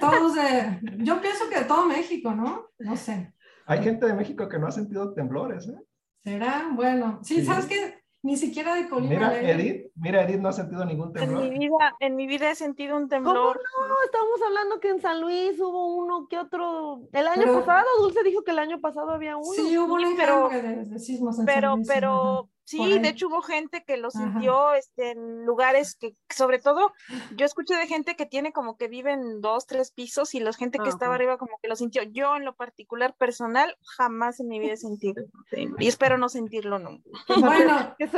Todos 0.00 0.34
de, 0.34 0.80
yo 0.98 1.20
pienso 1.20 1.48
que 1.48 1.60
de 1.60 1.64
todo 1.64 1.86
México, 1.86 2.34
¿no? 2.34 2.70
No 2.78 2.96
sé. 2.96 3.32
Hay 3.66 3.82
gente 3.82 4.06
de 4.06 4.14
México 4.14 4.48
que 4.48 4.58
no 4.58 4.66
ha 4.66 4.72
sentido 4.72 5.12
temblores, 5.12 5.68
¿eh? 5.68 5.80
¿Será? 6.24 6.70
Bueno, 6.72 7.20
sí. 7.22 7.44
¿sabes 7.44 7.66
qué? 7.66 8.01
Ni 8.22 8.36
siquiera 8.36 8.76
de 8.76 8.88
Colima. 8.88 9.10
Mira, 9.10 9.50
Edith, 9.50 9.90
mira, 9.96 10.22
Edith 10.22 10.40
no 10.40 10.48
ha 10.48 10.52
sentido 10.52 10.84
ningún 10.84 11.12
temblor. 11.12 11.42
En 11.42 11.50
mi 11.50 11.58
vida, 11.58 11.96
en 11.98 12.14
mi 12.14 12.26
vida 12.28 12.50
he 12.50 12.54
sentido 12.54 12.96
un 12.96 13.08
temblor. 13.08 13.60
¿Cómo 13.74 13.88
no? 13.88 13.94
Estamos 14.04 14.40
hablando 14.46 14.78
que 14.78 14.90
en 14.90 15.00
San 15.00 15.20
Luis 15.20 15.58
hubo 15.58 15.96
uno 15.96 16.28
que 16.28 16.38
otro. 16.38 17.02
El 17.12 17.26
año 17.26 17.52
pasado, 17.52 17.86
Dulce 17.98 18.22
dijo 18.22 18.44
que 18.44 18.52
el 18.52 18.60
año 18.60 18.80
pasado 18.80 19.10
había 19.10 19.36
uno. 19.36 19.52
Sí, 19.52 19.76
hubo 19.76 19.94
un 19.94 20.16
pero, 20.16 20.48
de, 20.48 20.98
sismos 21.00 21.38
en 21.40 21.46
pero, 21.46 21.70
San 21.70 21.76
Luis, 21.78 21.88
pero, 21.88 22.48
Sí, 22.72 22.98
de 22.98 23.08
hecho 23.10 23.28
hubo 23.28 23.42
gente 23.42 23.84
que 23.86 23.98
lo 23.98 24.10
sintió 24.10 24.72
este, 24.72 25.10
en 25.10 25.44
lugares 25.44 25.94
que, 25.94 26.16
sobre 26.34 26.58
todo, 26.58 26.94
yo 27.36 27.44
escuché 27.44 27.76
de 27.76 27.86
gente 27.86 28.16
que 28.16 28.24
tiene 28.24 28.50
como 28.54 28.78
que 28.78 28.88
vive 28.88 29.12
en 29.12 29.42
dos, 29.42 29.66
tres 29.66 29.90
pisos 29.90 30.34
y 30.34 30.40
la 30.40 30.54
gente 30.54 30.78
que 30.78 30.88
estaba 30.88 31.16
arriba 31.16 31.36
como 31.36 31.58
que 31.60 31.68
lo 31.68 31.76
sintió. 31.76 32.02
Yo 32.02 32.34
en 32.34 32.46
lo 32.46 32.56
particular 32.56 33.14
personal 33.18 33.76
jamás 33.98 34.40
en 34.40 34.48
mi 34.48 34.58
vida 34.58 34.72
he 34.72 34.76
sentido. 34.78 35.22
Y 35.78 35.86
espero 35.86 36.16
no 36.16 36.30
sentirlo 36.30 36.78
nunca. 36.78 37.10
Bueno, 37.38 37.94
qué 37.98 38.08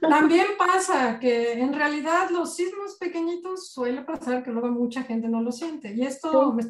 También 0.00 0.46
pasa 0.56 1.18
que 1.18 1.54
en 1.54 1.72
realidad 1.72 2.30
los 2.30 2.54
sismos 2.54 2.96
pequeñitos 3.00 3.72
suele 3.72 4.02
pasar 4.02 4.44
que 4.44 4.52
luego 4.52 4.68
mucha 4.68 5.02
gente 5.02 5.28
no 5.28 5.42
lo 5.42 5.50
siente. 5.50 5.92
Y 5.92 6.02
esto 6.06 6.52
me 6.52 6.62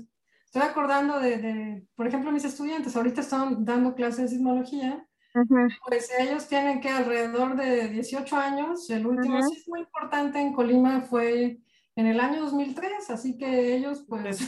estoy 0.46 0.62
acordando 0.62 1.20
de, 1.20 1.36
de, 1.36 1.86
por 1.94 2.06
ejemplo, 2.06 2.32
mis 2.32 2.44
estudiantes. 2.44 2.96
Ahorita 2.96 3.20
están 3.20 3.62
dando 3.62 3.94
clases 3.94 4.22
de 4.22 4.28
sismología 4.28 5.06
pues 5.86 6.10
ellos 6.18 6.46
tienen 6.48 6.80
que 6.80 6.90
alrededor 6.90 7.56
de 7.56 7.88
18 7.88 8.36
años. 8.36 8.88
El 8.90 9.06
último 9.06 9.42
sismo 9.42 9.76
importante 9.76 10.40
en 10.40 10.52
Colima 10.52 11.00
fue 11.02 11.60
en 11.96 12.06
el 12.06 12.20
año 12.20 12.42
2003, 12.42 13.10
así 13.10 13.36
que 13.36 13.76
ellos 13.76 14.04
pues... 14.08 14.40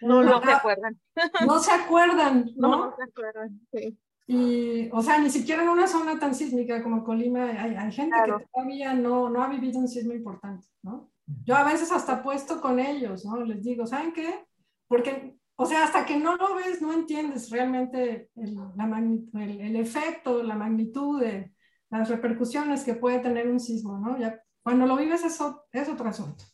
No, 0.00 0.22
no, 0.22 0.42
se 0.42 0.50
acuerdan. 0.50 1.00
No 1.46 1.58
se 1.60 1.70
acuerdan, 1.70 2.46
¿no? 2.56 2.86
No, 2.86 2.96
se 2.96 3.02
acuerdan, 3.02 3.60
sí. 3.72 3.98
Y, 4.26 4.88
o 4.92 5.02
sea, 5.02 5.18
ni 5.18 5.30
siquiera 5.30 5.62
en 5.62 5.68
una 5.68 5.86
zona 5.86 6.18
tan 6.18 6.34
sísmica 6.34 6.82
como 6.82 7.04
Colima 7.04 7.44
hay, 7.44 7.74
hay 7.74 7.92
gente 7.92 8.16
que 8.24 8.46
todavía 8.52 8.94
no, 8.94 9.28
no 9.28 9.42
ha 9.42 9.48
vivido 9.48 9.78
un 9.78 9.88
sismo 9.88 10.12
importante, 10.12 10.66
¿no? 10.82 11.10
Yo 11.44 11.56
a 11.56 11.64
veces 11.64 11.90
hasta 11.92 12.22
puesto 12.22 12.60
con 12.60 12.78
ellos, 12.78 13.24
¿no? 13.24 13.44
Les 13.44 13.62
digo, 13.62 13.86
¿saben 13.86 14.12
qué? 14.12 14.46
Porque 14.88 15.36
o 15.56 15.66
sea, 15.66 15.84
hasta 15.84 16.06
que 16.06 16.16
no 16.16 16.36
lo 16.36 16.54
ves, 16.54 16.80
no 16.80 16.92
entiendes 16.92 17.50
realmente 17.50 18.30
el, 18.36 18.56
la 18.74 19.44
el, 19.44 19.76
efecto, 19.76 20.42
la 20.42 20.56
magnitud 20.56 21.20
de 21.20 21.52
las 21.90 22.08
repercusiones 22.08 22.84
que 22.84 22.94
puede 22.94 23.18
tener 23.18 23.48
un 23.48 23.60
sismo, 23.60 23.98
¿no? 23.98 24.18
Ya, 24.18 24.40
cuando 24.62 24.86
lo 24.86 24.96
vives 24.96 25.24
eso 25.24 25.66
es 25.72 25.88
otro 25.88 26.08
asunto. 26.08 26.44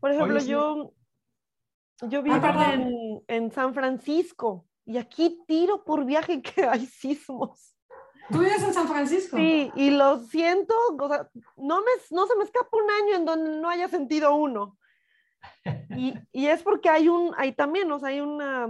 Por 0.00 0.12
ejemplo, 0.12 0.40
yo, 0.40 0.94
yo 2.08 2.22
vivo 2.22 2.36
ah, 2.42 2.72
en, 2.72 3.22
en, 3.28 3.52
San 3.52 3.74
Francisco 3.74 4.66
y 4.86 4.96
aquí 4.96 5.42
tiro 5.46 5.84
por 5.84 6.06
viaje 6.06 6.40
que 6.42 6.64
hay 6.64 6.86
sismos. 6.86 7.76
¿Tú 8.30 8.38
vives 8.38 8.62
en 8.62 8.72
San 8.72 8.88
Francisco? 8.88 9.36
Sí, 9.36 9.70
y 9.74 9.90
lo 9.90 10.18
siento, 10.20 10.74
o 10.98 11.08
sea, 11.08 11.28
no, 11.56 11.80
me, 11.80 11.90
no 12.12 12.26
se 12.26 12.36
me 12.36 12.44
escapa 12.44 12.68
un 12.72 12.90
año 12.90 13.16
en 13.16 13.24
donde 13.24 13.60
no 13.60 13.68
haya 13.68 13.88
sentido 13.88 14.34
uno. 14.34 14.78
Y, 15.96 16.14
y, 16.32 16.46
es 16.46 16.62
porque 16.62 16.88
hay 16.88 17.08
un, 17.08 17.34
hay 17.36 17.52
también, 17.52 17.90
o 17.92 17.98
sea, 17.98 18.08
hay 18.08 18.20
una, 18.20 18.68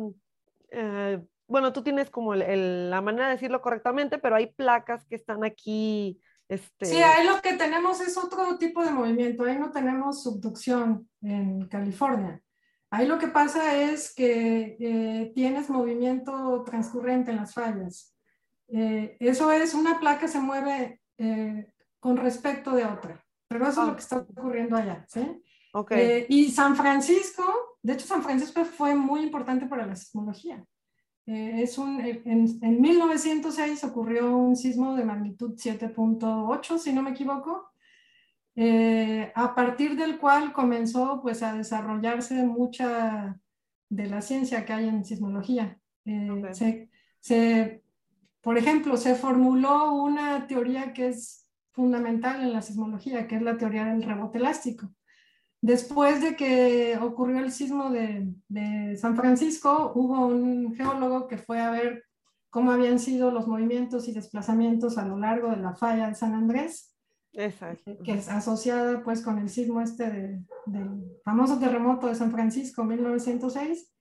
eh, 0.71 1.21
bueno, 1.47 1.73
tú 1.73 1.83
tienes 1.83 2.11
como 2.11 2.35
el, 2.35 2.91
la 2.91 3.01
manera 3.01 3.27
de 3.27 3.35
decirlo 3.35 3.61
correctamente, 3.61 4.19
pero 4.19 4.37
hay 4.37 4.47
placas 4.47 5.05
que 5.07 5.17
están 5.17 5.45
aquí. 5.45 6.21
Este... 6.49 6.87
Sí, 6.87 7.03
ahí 7.03 7.27
lo 7.27 7.41
que 7.41 7.55
tenemos 7.55 8.01
es 8.01 8.17
otro 8.17 8.59
tipo 8.59 8.85
de 8.85 8.91
movimiento, 8.91 9.45
ahí 9.45 9.59
no 9.59 9.71
tenemos 9.71 10.23
subducción 10.23 11.09
en 11.23 11.67
California. 11.69 12.41
Ahí 12.91 13.07
lo 13.07 13.19
que 13.19 13.29
pasa 13.29 13.77
es 13.77 14.13
que 14.13 14.77
eh, 14.81 15.33
tienes 15.35 15.71
movimiento 15.71 16.65
transcurrente 16.65 17.31
en 17.31 17.37
las 17.37 17.55
fallas. 17.55 18.17
Eh, 18.67 19.17
eso 19.21 19.53
es, 19.53 19.75
una 19.75 20.01
placa 20.01 20.27
se 20.27 20.41
mueve 20.41 21.01
con 22.01 22.17
respecto 22.17 22.73
de 22.73 22.87
otra, 22.87 23.23
pero 23.47 23.69
eso 23.69 23.83
es 23.83 23.89
lo 23.89 23.95
que 23.95 24.01
está 24.01 24.17
ocurriendo 24.17 24.75
allá, 24.75 25.05
¿sí? 25.07 25.43
Okay. 25.73 26.01
Eh, 26.01 26.27
y 26.29 26.51
San 26.51 26.75
Francisco, 26.77 27.45
de 27.83 27.93
hecho 27.93 28.07
San 28.07 28.23
Francisco 28.23 28.65
fue 28.65 28.95
muy 28.95 29.23
importante 29.23 29.67
para 29.67 29.87
la 29.87 29.97
sismología. 29.97 30.65
Eh, 31.27 31.63
es 31.63 31.79
un, 31.79 32.01
en, 32.01 32.59
en, 32.61 32.81
1906 32.81 33.85
ocurrió 33.85 34.37
un 34.37 34.57
sismo 34.57 34.97
de 34.97 35.05
magnitud 35.05 35.55
7.8, 35.55 36.79
si 36.79 36.93
no 36.93 37.03
me 37.03 37.11
equivoco, 37.11 37.71
eh, 38.57 39.31
a 39.35 39.55
partir 39.55 39.97
del 39.97 40.19
cual 40.19 40.53
comenzó 40.53 41.21
pues, 41.23 41.43
a 41.43 41.55
desarrollarse 41.55 42.43
mucha 42.45 43.39
de 43.89 44.07
la 44.07 44.23
ciencia 44.23 44.65
que 44.65 44.73
hay 44.73 44.89
en 44.89 45.05
sismología. 45.05 45.79
Se, 46.53 46.91
se, 47.21 47.85
por 48.41 48.59
ejemplo, 48.59 48.97
se 48.97 49.15
formuló 49.15 49.93
una 49.93 50.47
teoría 50.49 50.93
que 50.93 51.09
es 51.09 51.47
fundamental 51.71 52.43
en 52.43 52.53
la 52.53 52.63
sismología, 52.63 53.29
que 53.29 53.37
es 53.37 53.43
la 53.43 53.57
teoría 53.57 53.85
del 53.85 54.03
rebote 54.03 54.39
elástico. 54.39 54.93
Después 55.63 56.23
de 56.23 56.37
que 56.37 56.99
ocurrió 57.01 57.41
el 57.41 57.53
sismo 57.53 57.91
de, 57.91 58.97
San 58.97 59.15
Francisco, 59.15 59.93
hubo 59.95 60.27
un 60.27 60.75
geólogo 60.75 61.29
que 61.29 61.37
fue 61.37 61.61
a 61.61 61.71
ver 61.71 62.05
cómo 62.49 62.73
habían 62.73 62.99
sido 62.99 63.31
los 63.31 63.47
movimientos 63.47 64.09
y 64.09 64.13
desplazamientos 64.13 64.97
a 64.97 65.05
lo 65.05 65.19
largo 65.19 65.51
de 65.51 65.59
la 65.59 65.75
falla 65.75 66.09
de 66.09 66.15
San 66.15 66.35
Andrés, 66.35 66.97
Exacto. 67.35 67.99
que 68.03 68.13
es 68.15 68.29
asociada 68.29 69.03
pues 69.05 69.23
con 69.23 69.39
el 69.39 69.51
sismo 69.51 69.81
este 69.81 70.43
del 70.67 71.21
famoso 71.25 71.59
terremoto 71.59 72.07
de 72.07 72.15
San 72.15 72.33
Francisco 72.33 72.83
1906, 72.83 73.93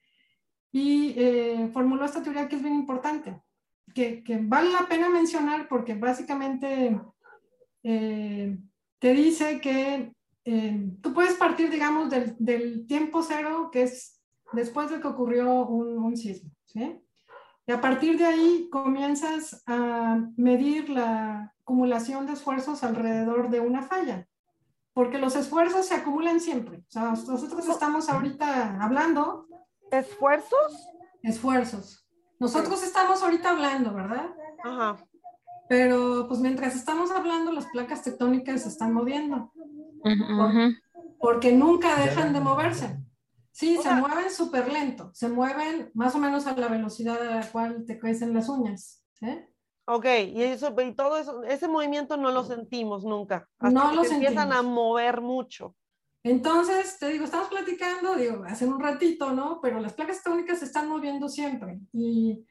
y 0.72 1.14
eh, 1.18 1.70
formuló 1.74 2.06
esta 2.06 2.24
teoría 2.24 2.48
que 2.48 2.56
es 2.56 2.62
bien 2.62 2.76
importante, 2.76 3.42
que, 3.94 4.24
vale 4.44 4.72
la 4.72 4.88
pena 4.88 5.10
mencionar 5.10 5.68
porque 5.68 5.96
básicamente 5.96 7.00
eh, 7.84 8.58
te 9.00 9.14
dice 9.14 9.60
que 9.60 10.14
eh, 10.52 10.92
tú 11.02 11.14
puedes 11.14 11.36
partir, 11.36 11.70
digamos, 11.70 12.10
del, 12.10 12.36
del, 12.40 12.88
tiempo 12.88 13.22
cero, 13.22 13.70
que 13.72 13.84
es 13.84 14.20
después 14.52 14.90
de 14.90 15.00
que 15.00 15.08
ocurrió 15.08 15.66
un, 15.68 15.98
un 15.98 16.18
sismo, 16.18 16.50
¿sí? 16.66 17.00
Y 17.68 17.72
a 17.72 17.80
partir 17.80 18.18
de 18.18 18.26
ahí 18.26 18.68
comienzas 18.72 19.62
a 19.68 20.20
medir 20.38 20.90
la 20.90 21.54
acumulación 21.62 22.26
de 22.26 22.34
esfuerzos 22.34 22.84
alrededor 22.84 23.52
de 23.52 23.60
una 23.60 23.84
falla, 23.84 24.28
porque 24.94 25.20
los 25.20 25.36
esfuerzos 25.36 25.86
se 25.86 25.94
acumulan 25.94 26.40
siempre. 26.40 26.80
O 26.80 26.92
sea, 26.92 27.12
nosotros 27.12 27.68
estamos 27.68 28.10
ahorita 28.10 28.82
hablando. 28.82 29.48
¿Esfuerzos? 29.92 30.90
esfuerzos. 31.22 32.08
Nosotros 32.40 32.82
estamos 32.84 33.22
ahorita 33.22 33.52
hablando, 33.52 33.94
¿verdad? 33.94 34.34
Ajá. 34.64 34.98
Pero 35.68 36.26
pues 36.28 36.40
mientras 36.40 36.76
estamos 36.76 37.12
hablando, 37.12 37.52
las 37.52 37.68
placas 37.68 38.02
tectónicas 38.02 38.64
se 38.64 38.70
están 38.70 38.94
moviendo, 38.94 39.52
porque 41.20 41.52
nunca 41.52 42.00
dejan 42.02 42.34
de 42.34 42.40
moverse. 42.40 42.98
Sí, 43.52 43.78
se 43.78 43.94
mueven 43.94 44.32
súper 44.32 44.72
lento, 44.72 45.12
se 45.14 45.28
mueven 45.28 45.92
más 45.94 46.16
o 46.16 46.20
menos 46.20 46.48
a 46.48 46.56
la 46.56 46.68
velocidad 46.70 47.22
a 47.22 47.36
la 47.42 47.52
cual 47.52 47.84
te 47.86 48.00
crecen 48.00 48.34
las 48.34 48.48
uñas. 48.48 49.04
¿sí? 49.14 49.28
Ok, 49.86 50.06
y, 50.28 50.44
eso, 50.44 50.74
y 50.80 50.94
todo 50.94 51.18
eso, 51.18 51.44
ese 51.44 51.68
movimiento 51.68 52.16
no 52.16 52.32
lo 52.32 52.44
sentimos 52.44 53.04
nunca. 53.04 53.50
Hasta 53.60 53.70
No 53.70 53.90
que 53.90 53.96
lo 53.98 54.04
se 54.06 54.14
empiezan 54.14 54.54
a 54.54 54.62
mover 54.62 55.20
mucho. 55.20 55.76
Entonces, 56.24 56.98
te 57.00 57.10
digo, 57.10 57.26
estamos 57.26 57.48
platicando, 57.48 58.16
digo, 58.16 58.44
hace 58.46 58.66
un 58.66 58.80
ratito, 58.80 59.32
¿no? 59.32 59.60
Pero 59.62 59.80
las 59.80 59.94
placas 59.94 60.18
tectónicas 60.18 60.60
se 60.60 60.66
están 60.66 60.88
moviendo 60.88 61.28
siempre. 61.28 61.80
Y 61.92 62.46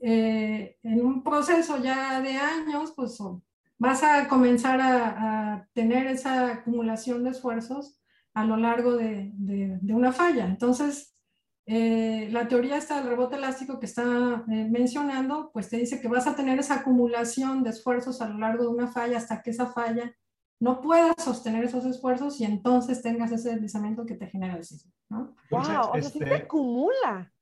eh, 0.00 0.76
en 0.82 1.04
un 1.04 1.22
proceso 1.22 1.78
ya 1.78 2.20
de 2.20 2.36
años, 2.36 2.92
pues 2.94 3.20
o- 3.20 3.42
vas 3.78 4.02
a 4.02 4.28
comenzar 4.28 4.80
a, 4.80 5.54
a 5.54 5.68
tener 5.72 6.06
esa 6.06 6.52
acumulación 6.52 7.24
de 7.24 7.30
esfuerzos 7.30 8.00
a 8.34 8.44
lo 8.44 8.56
largo 8.56 8.96
de, 8.96 9.30
de- 9.34 9.78
de 9.80 9.94
una 9.94 10.12
falla. 10.12 10.46
Entonces, 10.46 11.16
eh, 11.66 12.28
la 12.32 12.48
teoría 12.48 12.76
esta 12.76 12.96
del 12.96 13.08
rebote 13.10 13.36
elástico 13.36 13.78
que 13.78 13.86
está 13.86 14.44
eh, 14.50 14.68
mencionando, 14.70 15.50
pues 15.52 15.68
te 15.68 15.76
dice 15.76 16.00
que 16.00 16.08
vas 16.08 16.26
a 16.26 16.34
tener 16.34 16.58
esa 16.58 16.76
acumulación 16.80 17.62
de 17.62 17.70
esfuerzos 17.70 18.20
a 18.20 18.28
lo 18.28 18.38
largo 18.38 18.64
de 18.64 18.70
una 18.70 18.88
falla 18.88 19.16
hasta 19.18 19.42
que 19.42 19.50
esa 19.50 19.66
falla 19.66 20.12
no 20.60 20.80
puedas 20.80 21.14
sostener 21.18 21.64
esos 21.64 21.84
esfuerzos 21.86 22.40
y 22.40 22.44
entonces 22.44 23.02
tengas 23.02 23.32
ese 23.32 23.50
deslizamiento 23.50 24.06
que 24.06 24.14
te 24.14 24.28
genera 24.28 24.56
el 24.56 24.64
sismo, 24.64 24.92
¿no? 25.08 25.34
Wow, 25.50 25.60
o 25.60 25.64
sea, 25.64 25.82
sí 26.02 26.18
se 26.18 26.24
este, 26.24 26.34
acumula. 26.34 27.32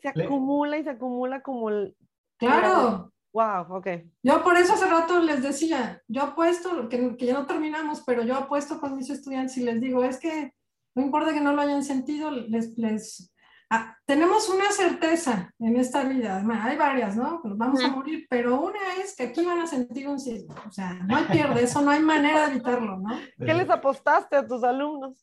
Se 0.00 0.08
acumula 0.08 0.78
y 0.78 0.82
se 0.84 0.90
acumula 0.90 1.42
como 1.42 1.70
el... 1.70 1.96
Claro, 2.38 3.12
Wow, 3.32 3.76
ok. 3.76 3.86
yo 4.24 4.42
por 4.42 4.56
eso 4.56 4.72
hace 4.72 4.86
rato 4.86 5.20
les 5.20 5.42
decía, 5.42 6.02
yo 6.08 6.22
apuesto, 6.22 6.88
que, 6.88 7.16
que 7.16 7.26
ya 7.26 7.34
no 7.34 7.46
terminamos, 7.46 8.02
pero 8.04 8.22
yo 8.24 8.36
apuesto 8.36 8.80
con 8.80 8.96
mis 8.96 9.08
estudiantes 9.08 9.56
y 9.56 9.62
les 9.62 9.80
digo, 9.80 10.02
es 10.02 10.18
que 10.18 10.52
no 10.96 11.04
importa 11.04 11.32
que 11.32 11.40
no 11.40 11.52
lo 11.52 11.62
hayan 11.62 11.84
sentido, 11.84 12.32
les, 12.32 12.76
les 12.76 13.32
ah, 13.70 13.96
tenemos 14.04 14.48
una 14.48 14.72
certeza 14.72 15.54
en 15.60 15.76
esta 15.76 16.02
vida, 16.02 16.34
además, 16.34 16.66
hay 16.66 16.76
varias, 16.76 17.16
¿no? 17.16 17.40
Nos 17.44 17.56
vamos 17.56 17.84
a 17.84 17.88
morir, 17.88 18.26
pero 18.28 18.60
una 18.60 18.96
es 19.00 19.14
que 19.14 19.24
aquí 19.24 19.44
van 19.44 19.60
a 19.60 19.66
sentir 19.68 20.08
un 20.08 20.18
sismo, 20.18 20.54
o 20.66 20.72
sea, 20.72 20.94
no 20.94 21.16
hay 21.16 21.24
pierde, 21.26 21.62
eso 21.62 21.80
no 21.82 21.92
hay 21.92 22.00
manera 22.00 22.46
de 22.46 22.54
evitarlo, 22.54 22.98
¿no? 22.98 23.16
¿Qué 23.38 23.54
les 23.54 23.70
apostaste 23.70 24.34
a 24.34 24.46
tus 24.46 24.64
alumnos? 24.64 25.22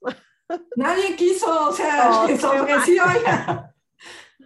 Nadie 0.77 1.15
quiso, 1.17 1.69
o 1.69 1.73
sea, 1.73 2.09
No, 2.09 2.27
que 2.27 2.37
qué 2.37 2.45
ofreció, 2.45 3.03
oiga. 3.03 3.73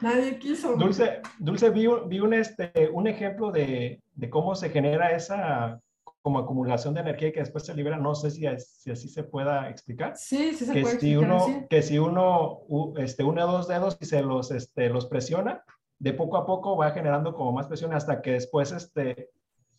Nadie 0.01 0.37
quiso. 0.39 0.75
Dulce, 0.75 1.21
Dulce 1.39 1.69
vi, 1.69 1.87
un- 1.87 2.09
vi 2.09 2.19
un, 2.19 2.33
este, 2.33 2.71
un 2.91 3.07
ejemplo 3.07 3.51
de, 3.51 4.01
de 4.13 4.29
cómo 4.29 4.55
se 4.55 4.69
genera 4.69 5.11
esa 5.11 5.79
como 6.23 6.37
acumulación 6.39 6.93
de 6.93 7.01
energía 7.01 7.31
que 7.31 7.39
después 7.39 7.65
se 7.65 7.73
libera. 7.73 7.97
No 7.97 8.13
sé 8.13 8.29
si, 8.31 8.45
si 8.59 8.91
así 8.91 9.09
se 9.09 9.23
pueda 9.23 9.69
explicar. 9.69 10.15
Sí, 10.15 10.53
sí 10.53 10.65
se 10.65 10.73
Que 10.73 10.81
puede 10.81 10.99
si, 10.99 11.13
explicar 11.13 11.23
uno, 11.35 11.43
así. 11.43 11.65
que 11.69 11.81
si 11.81 11.97
uno 11.99 12.59
este, 12.97 13.23
une 13.23 13.41
dos 13.41 13.67
dedos 13.67 13.97
y 13.99 14.05
se 14.05 14.21
los, 14.21 14.51
este, 14.51 14.89
los 14.89 15.07
presiona, 15.07 15.63
de 15.99 16.13
poco 16.13 16.37
a 16.37 16.45
poco 16.45 16.77
va 16.77 16.91
generando 16.91 17.33
como 17.33 17.51
más 17.51 17.67
presión 17.67 17.93
hasta 17.93 18.21
que 18.21 18.31
después, 18.33 18.71
este, 18.71 19.29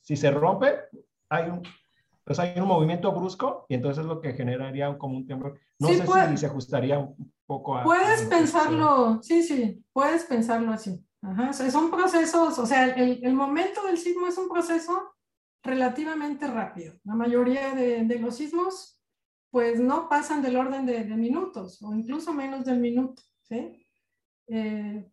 si 0.01 0.17
se 0.17 0.31
rompe, 0.33 0.75
hay 1.29 1.49
un, 1.51 1.63
pues 2.25 2.39
hay 2.39 2.59
un 2.59 2.67
movimiento 2.69 3.11
brusco 3.13 3.67
y 3.69 3.75
entonces 3.75 4.03
es 4.03 4.07
lo 4.09 4.21
que 4.21 4.33
generaría 4.35 4.97
como 4.99 5.17
un 5.17 5.27
temblor. 5.27 5.59
No 5.79 5.89
Sí, 5.89 5.97
sé 5.97 6.07
si 6.31 6.37
se 6.39 6.47
ajustaría 6.47 6.99
un 6.99 7.33
poco 7.53 7.77
a... 7.77 7.81
a 7.81 7.85
Puedes 7.85 8.21
que 8.23 8.27
pensarlo, 8.37 9.23
sí, 9.23 9.43
sí, 9.43 9.85
puedes 9.93 10.25
pensarlo 10.25 10.73
así. 10.73 10.93
Ajá, 11.23 11.51
o 11.51 11.53
sea, 11.53 11.71
son 11.71 11.91
procesos, 11.91 12.59
o 12.59 12.67
sea, 12.67 12.89
el, 12.89 13.25
el 13.25 13.35
momento 13.35 13.85
del 13.87 13.97
sismo 13.99 14.27
es 14.27 14.37
un 14.39 14.49
proceso 14.49 15.15
relativamente 15.63 16.47
rápido. 16.49 16.95
La 17.05 17.15
mayoría 17.15 17.75
de, 17.75 18.05
de 18.05 18.19
los 18.19 18.37
sismos, 18.37 19.01
pues 19.51 19.79
no 19.79 20.09
pasan 20.09 20.43
del 20.43 20.57
orden 20.57 20.85
de, 20.87 21.05
de 21.05 21.17
minutos 21.17 21.81
o 21.83 21.95
incluso 21.95 22.33
menos 22.33 22.65
del 22.65 22.81
minuto, 22.81 23.23
¿sí? 23.43 23.87
Eh, 24.49 25.09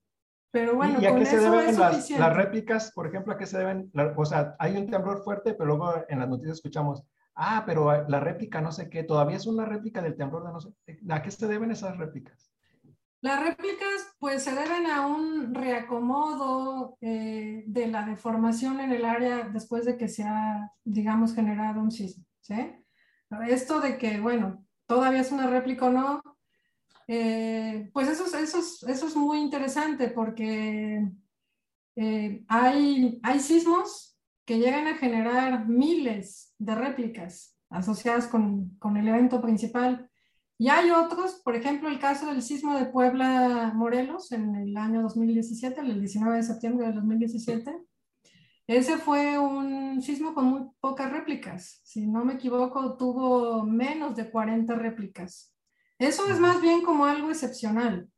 pero 0.51 0.75
bueno, 0.75 0.99
¿Y 0.99 1.05
a 1.05 1.09
con 1.09 1.19
qué 1.19 1.25
se 1.27 1.35
eso 1.37 1.51
deben 1.51 1.69
es 1.69 1.77
las, 1.77 2.09
las 2.09 2.35
réplicas? 2.35 2.91
Por 2.93 3.05
ejemplo, 3.07 3.33
¿a 3.33 3.37
qué 3.37 3.45
se 3.45 3.59
deben? 3.59 3.91
la- 3.93 4.13
o 4.17 4.25
sea, 4.25 4.55
hay 4.57 4.75
un 4.77 4.89
temblor 4.89 5.23
fuerte, 5.23 5.53
pero 5.53 5.67
luego 5.67 5.93
en 6.07 6.17
las 6.19 6.27
noticias 6.29 6.57
escuchamos, 6.57 7.03
ah, 7.39 7.63
pero 7.65 8.07
la 8.07 8.19
réplica 8.19 8.61
no 8.61 8.71
sé 8.71 8.89
qué, 8.89 9.03
todavía 9.03 9.37
es 9.37 9.47
una 9.47 9.65
réplica 9.65 10.01
del 10.01 10.15
temblor 10.17 10.45
de 10.45 10.51
no 10.53 10.59
sé. 10.59 10.69
¿A 11.09 11.21
qué 11.21 11.31
se 11.31 11.47
deben 11.47 11.71
esas 11.71 11.97
réplicas? 11.97 12.51
Las 13.21 13.43
réplicas 13.43 14.15
pues 14.19 14.43
se 14.43 14.53
deben 14.53 14.85
a 14.87 15.05
un 15.07 15.53
reacomodo 15.53 16.97
eh, 17.01 17.63
de 17.67 17.87
la 17.87 18.05
deformación 18.05 18.79
en 18.79 18.91
el 18.93 19.03
área 19.03 19.49
después 19.49 19.85
de 19.85 19.97
que 19.97 20.07
se 20.07 20.23
ha, 20.23 20.71
digamos, 20.85 21.33
generado 21.35 21.81
un 21.81 21.91
sismo. 21.91 22.23
¿sí? 22.39 22.55
Esto 23.47 23.81
de 23.81 23.97
que, 23.97 24.19
bueno, 24.19 24.65
todavía 24.85 25.21
es 25.21 25.31
una 25.31 25.47
réplica 25.47 25.85
o 25.87 25.91
no, 25.91 26.21
eh, 27.07 27.89
pues 27.93 28.07
eso, 28.07 28.25
es- 28.25 28.33
eso, 28.35 28.59
es- 28.59 28.83
eso 28.83 29.07
es 29.07 29.15
muy 29.15 29.39
interesante 29.39 30.09
porque 30.09 31.09
eh, 31.95 32.45
hay, 32.47 33.19
hay 33.23 33.39
sismos 33.39 34.08
que 34.49 34.57
llegan 34.57 34.87
a 34.87 34.97
generar 34.97 35.67
miles 35.67 36.55
de 36.57 36.73
réplicas 36.73 37.55
asociadas 37.69 38.25
con, 38.25 38.71
con 38.79 38.97
el 38.97 39.07
evento 39.07 39.43
principal. 39.43 40.09
Y 40.57 40.69
hay 40.69 40.89
otros, 40.89 41.33
por 41.43 41.55
ejemplo, 41.55 41.87
el 41.87 41.99
caso 41.99 42.25
del 42.25 42.41
sismo 42.41 42.75
de 42.75 42.87
Puebla, 42.87 43.71
Morelos, 43.75 44.31
en 44.31 44.55
el 44.55 44.75
año 44.75 45.03
2017, 45.03 45.81
el 45.81 45.99
19 45.99 46.37
de 46.37 46.41
septiembre 46.41 46.87
del 46.87 46.95
2017. 46.95 47.77
Ese 48.65 48.97
fue 48.97 49.37
un 49.37 50.01
sismo 50.01 50.33
con 50.33 50.45
muy 50.45 50.61
pocas 50.79 51.11
réplicas. 51.11 51.81
Si 51.83 52.07
no 52.07 52.25
me 52.25 52.33
equivoco, 52.33 52.97
tuvo 52.97 53.63
menos 53.63 54.15
de 54.15 54.31
40 54.31 54.73
réplicas. 54.73 55.55
Eso 55.99 56.27
es 56.27 56.39
más 56.39 56.59
bien 56.59 56.81
como 56.81 57.05
algo 57.05 57.29
excepcional. 57.29 58.09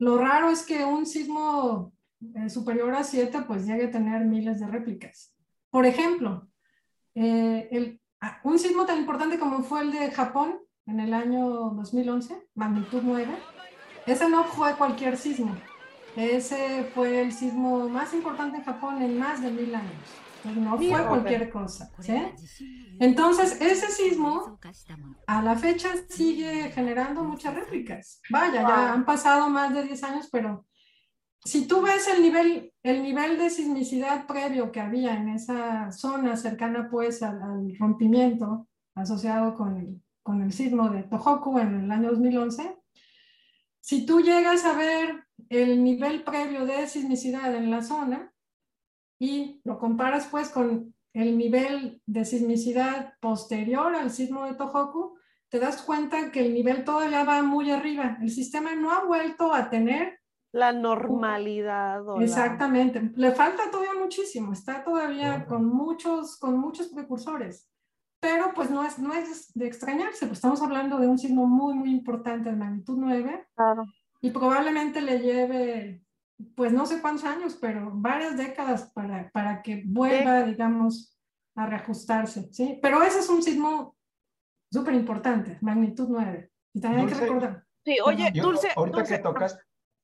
Lo 0.00 0.18
raro 0.18 0.50
es 0.50 0.64
que 0.64 0.84
un 0.84 1.06
sismo 1.06 1.92
eh, 2.34 2.50
superior 2.50 2.92
a 2.92 3.04
7 3.04 3.42
pues 3.46 3.64
llegue 3.64 3.84
a 3.84 3.90
tener 3.92 4.24
miles 4.24 4.58
de 4.58 4.66
réplicas. 4.66 5.35
Por 5.70 5.86
ejemplo, 5.86 6.48
eh, 7.14 7.68
el, 7.70 8.00
ah, 8.20 8.40
un 8.44 8.58
sismo 8.58 8.86
tan 8.86 8.98
importante 8.98 9.38
como 9.38 9.62
fue 9.62 9.82
el 9.82 9.92
de 9.92 10.10
Japón 10.10 10.58
en 10.86 11.00
el 11.00 11.12
año 11.12 11.48
2011, 11.74 12.48
magnitud 12.54 13.02
9, 13.02 13.34
ese 14.06 14.28
no 14.28 14.44
fue 14.44 14.76
cualquier 14.76 15.16
sismo. 15.16 15.56
Ese 16.14 16.90
fue 16.94 17.20
el 17.20 17.32
sismo 17.32 17.88
más 17.88 18.14
importante 18.14 18.58
en 18.58 18.64
Japón 18.64 19.02
en 19.02 19.18
más 19.18 19.42
de 19.42 19.50
mil 19.50 19.74
años. 19.74 19.92
Entonces, 20.44 20.62
no 20.62 20.76
fue 20.78 21.08
cualquier 21.08 21.50
cosa. 21.50 21.90
¿sí? 22.00 22.14
Entonces, 23.00 23.60
ese 23.60 23.90
sismo 23.90 24.58
a 25.26 25.42
la 25.42 25.56
fecha 25.56 25.90
sigue 26.08 26.70
generando 26.70 27.24
muchas 27.24 27.54
réplicas. 27.54 28.20
Vaya, 28.30 28.62
ya 28.62 28.92
han 28.92 29.04
pasado 29.04 29.50
más 29.50 29.74
de 29.74 29.82
10 29.82 30.02
años, 30.04 30.28
pero 30.30 30.64
si 31.46 31.68
tú 31.68 31.80
ves 31.80 32.08
el 32.08 32.22
nivel, 32.22 32.72
el 32.82 33.02
nivel 33.02 33.38
de 33.38 33.50
sismicidad 33.50 34.26
previo 34.26 34.72
que 34.72 34.80
había 34.80 35.16
en 35.16 35.28
esa 35.28 35.92
zona 35.92 36.36
cercana 36.36 36.88
pues 36.90 37.22
al, 37.22 37.76
rompimiento 37.78 38.66
asociado 38.96 39.54
con 39.54 39.76
el, 39.76 40.02
con 40.24 40.42
el 40.42 40.52
sismo 40.52 40.88
de 40.88 41.04
Tohoku 41.04 41.58
en 41.58 41.84
el 41.84 41.90
año 41.92 42.10
2011, 42.10 42.76
si 43.80 44.04
tú 44.04 44.20
llegas 44.20 44.64
a 44.64 44.76
ver 44.76 45.24
el 45.48 45.84
nivel 45.84 46.24
previo 46.24 46.66
de 46.66 46.88
sismicidad 46.88 47.54
en 47.54 47.70
la 47.70 47.82
zona 47.82 48.32
y 49.20 49.60
lo 49.62 49.78
comparas 49.78 50.26
pues 50.26 50.48
con 50.48 50.94
el 51.12 51.38
nivel 51.38 52.02
de 52.06 52.24
sismicidad 52.24 53.14
posterior 53.20 53.94
al 53.94 54.10
sismo 54.10 54.46
de 54.46 54.54
Tohoku, 54.54 55.16
te 55.48 55.60
das 55.60 55.80
cuenta 55.80 56.32
que 56.32 56.40
el 56.40 56.52
nivel 56.52 56.84
todavía 56.84 57.22
va 57.22 57.42
muy 57.42 57.70
arriba. 57.70 58.18
El 58.20 58.30
sistema 58.30 58.74
no 58.74 58.90
ha 58.90 59.04
vuelto 59.04 59.54
a 59.54 59.70
tener 59.70 60.18
La 60.56 60.72
normalidad. 60.72 62.08
o 62.08 62.18
la- 62.18 62.24
Exactamente. 62.24 63.12
Le 63.14 63.32
falta 63.32 63.64
todavía 63.70 63.92
muchísimo. 64.00 64.52
Está 64.52 64.82
todavía 64.82 65.44
con 65.46 65.66
muchos, 65.66 66.38
con 66.38 66.58
muchos 66.58 66.88
precursores. 66.88 67.70
Pero 68.20 68.52
pues 68.54 68.70
no 68.70 68.82
es, 68.82 68.98
no 68.98 69.12
es 69.12 69.52
de 69.54 69.66
extrañarse. 69.66 70.26
Pues 70.26 70.38
estamos 70.38 70.62
hablando 70.62 70.98
de 70.98 71.06
un 71.08 71.18
sismo 71.18 71.46
muy, 71.46 71.74
muy 71.74 71.90
importante 71.90 72.50
de 72.50 72.56
magnitud 72.56 72.96
9 72.98 73.46
Claro. 73.54 73.84
y 74.22 74.30
probablemente 74.30 75.02
le 75.02 75.18
lleve, 75.20 76.02
pues 76.54 76.72
no 76.72 76.86
sé 76.86 77.02
cuántos 77.02 77.24
años, 77.24 77.56
pero 77.60 77.90
varias 77.94 78.36
décadas 78.38 78.90
para, 78.94 79.30
para 79.32 79.60
que 79.62 79.82
vuelva, 79.86 80.42
digamos, 80.42 81.16
a 81.54 81.66
reajustarse. 81.66 82.48
¿sí? 82.52 82.78
Pero 82.80 83.02
ese 83.02 83.18
es 83.20 83.28
un 83.28 83.42
sismo 83.42 83.94
súper 84.72 84.94
importante, 84.94 85.58
magnitud 85.60 86.06
9. 86.08 86.50
Y 86.72 86.80
también 86.80 87.02
hay 87.02 87.06
que 87.08 87.12
Dulce, 87.14 87.26
recordar. 87.26 87.64
Sí, 87.84 87.98
oye, 88.04 88.30
Yo- 88.34 88.42
Dulce. 88.44 88.68
ahorita 88.74 88.96
Dulce, 88.98 89.16
que 89.16 89.22
tocas, 89.22 89.58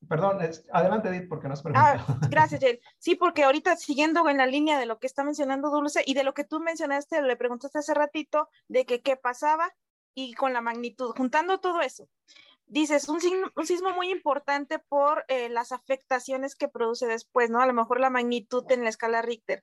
perdón, 0.09 0.43
es- 0.43 0.65
adelante 0.73 1.09
Edith, 1.09 1.29
porque 1.29 1.49
nos 1.49 1.61
Ah, 1.61 1.63
preguntado. 1.63 2.05
gracias, 2.31 2.61
Yael. 2.61 2.81
Sí, 2.99 3.15
porque 3.15 3.45
ahorita 3.45 3.77
siguiendo 3.77 4.29
en 4.29 4.37
la 4.39 4.47
línea 4.47 4.79
de 4.79 4.87
lo 4.87 4.99
que 4.99 5.07
está 5.07 5.25
mencionando 5.25 5.71
Dulce 5.71 6.03
y 6.07 6.15
de 6.15 6.25
lo 6.25 6.35
que 6.35 6.45
tú 6.45 6.61
mencionaste, 6.61 7.23
le 7.23 7.37
preguntaste 7.37 7.79
hace 7.79 7.95
ratito 7.95 8.49
de 8.69 8.85
que 8.87 9.01
qué 9.03 9.17
pasaba 9.17 9.73
y 10.15 10.35
con 10.35 10.53
la 10.53 10.61
magnitud, 10.61 11.15
juntando 11.17 11.59
todo 11.61 11.81
eso. 11.81 12.09
dices, 12.67 13.09
un, 13.09 13.19
un 13.57 13.67
sismo 13.67 13.91
muy 13.91 14.11
importante 14.11 14.79
por 14.79 15.25
eh, 15.29 15.49
las 15.51 15.73
afectaciones 15.73 16.55
que 16.55 16.69
produce 16.69 17.07
después, 17.07 17.51
¿no? 17.51 17.61
A 17.61 17.67
lo 17.67 17.75
mejor 17.75 18.01
la 18.01 18.09
magnitud 18.11 18.65
en 18.71 18.83
la 18.85 18.89
escala 18.91 19.21
Richter. 19.23 19.63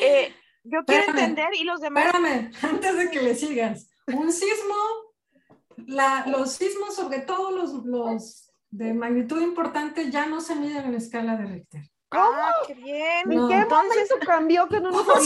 Eh, 0.00 0.34
yo 0.64 0.84
quiero 0.84 1.04
entender 1.10 1.54
y 1.54 1.64
los 1.64 1.80
demás... 1.80 2.06
Espérame, 2.06 2.50
antes 2.62 2.96
de 2.96 3.10
que 3.10 3.22
le 3.22 3.34
sigas. 3.36 3.90
Un 4.08 4.32
sismo, 4.32 4.74
la, 5.86 6.24
los 6.26 6.52
sismos, 6.52 6.94
sobre 6.96 7.20
todo 7.20 7.50
los, 7.52 7.72
los 7.84 8.49
de 8.70 8.94
magnitud 8.94 9.40
importante, 9.40 10.10
ya 10.10 10.26
no 10.26 10.40
se 10.40 10.54
miden 10.54 10.86
en 10.86 10.94
escala 10.94 11.36
de 11.36 11.46
Richter. 11.46 11.82
Ah, 12.12 12.52
qué 12.66 12.74
bien. 12.74 13.30
¿En 13.30 13.48
qué 13.48 13.64
momento 13.66 14.14
cambió 14.26 14.68
que 14.68 14.80
no 14.80 14.90
nos 14.90 15.08
o 15.08 15.20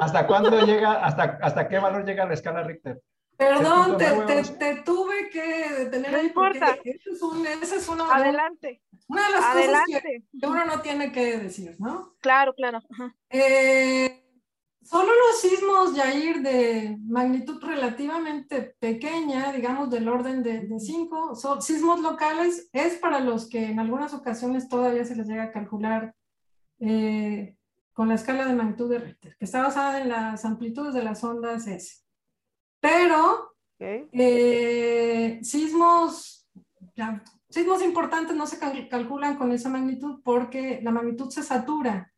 ¿Hasta 0.00 0.26
cuándo 0.26 0.64
llega, 0.64 1.04
hasta, 1.04 1.38
hasta 1.42 1.68
qué 1.68 1.78
valor 1.78 2.04
llega 2.04 2.26
la 2.26 2.34
escala 2.34 2.62
Richter? 2.62 3.00
Perdón, 3.36 3.96
te, 3.96 4.10
te, 4.26 4.42
te, 4.42 4.82
tuve 4.82 5.28
que 5.30 5.74
detener 5.74 6.12
no 6.12 6.18
ahí 6.18 6.26
importa. 6.26 6.78
Ese 6.84 7.10
es, 7.10 7.22
un, 7.22 7.44
ese 7.46 7.76
es 7.76 7.88
uno, 7.88 8.10
Adelante. 8.12 8.82
una 9.08 9.26
de 9.26 9.32
las 9.32 9.44
Adelante. 9.44 9.92
cosas 9.92 10.02
que 10.40 10.46
uno 10.46 10.64
no 10.64 10.80
tiene 10.80 11.10
que 11.10 11.38
decir, 11.38 11.74
¿no? 11.80 12.14
Claro, 12.20 12.54
claro. 12.54 12.80
Ajá. 12.90 13.14
Eh, 13.30 14.21
solo 14.82 15.10
los 15.10 15.40
sismos, 15.40 15.94
Yair, 15.94 16.42
de 16.42 16.96
magnitud 17.02 17.60
relativamente 17.62 18.74
pequeña, 18.78 19.52
digamos 19.52 19.90
del 19.90 20.08
orden 20.08 20.42
de 20.42 20.68
5, 20.78 21.34
son 21.34 21.62
sismos 21.62 22.00
locales, 22.00 22.68
es 22.72 22.94
para 22.96 23.20
los 23.20 23.48
que 23.48 23.64
en 23.66 23.78
algunas 23.80 24.12
ocasiones 24.14 24.68
todavía 24.68 25.04
se 25.04 25.16
les 25.16 25.26
llega 25.26 25.44
a 25.44 25.52
calcular 25.52 26.14
eh, 26.80 27.56
con 27.92 28.08
la 28.08 28.14
escala 28.14 28.46
de 28.46 28.54
magnitud 28.54 28.90
de 28.90 28.98
Richter, 28.98 29.36
que 29.38 29.44
está 29.44 29.62
basada 29.62 30.00
en 30.00 30.08
las 30.08 30.44
amplitudes 30.44 30.94
de 30.94 31.02
las 31.04 31.22
ondas 31.24 31.66
S. 31.66 32.02
Pero 32.80 33.52
Ok. 33.78 34.08
eh, 34.12 35.38
sismos, 35.42 36.48
ya, 36.96 37.22
sismos 37.48 37.82
importantes 37.82 38.34
no 38.36 38.46
se 38.46 38.58
cal- 38.58 38.88
calculan 38.88 39.36
con 39.36 39.52
esa 39.52 39.68
magnitud 39.68 40.20
porque 40.24 40.80
la 40.82 40.90
magnitud 40.90 41.30
se 41.30 41.42
satura 41.42 42.11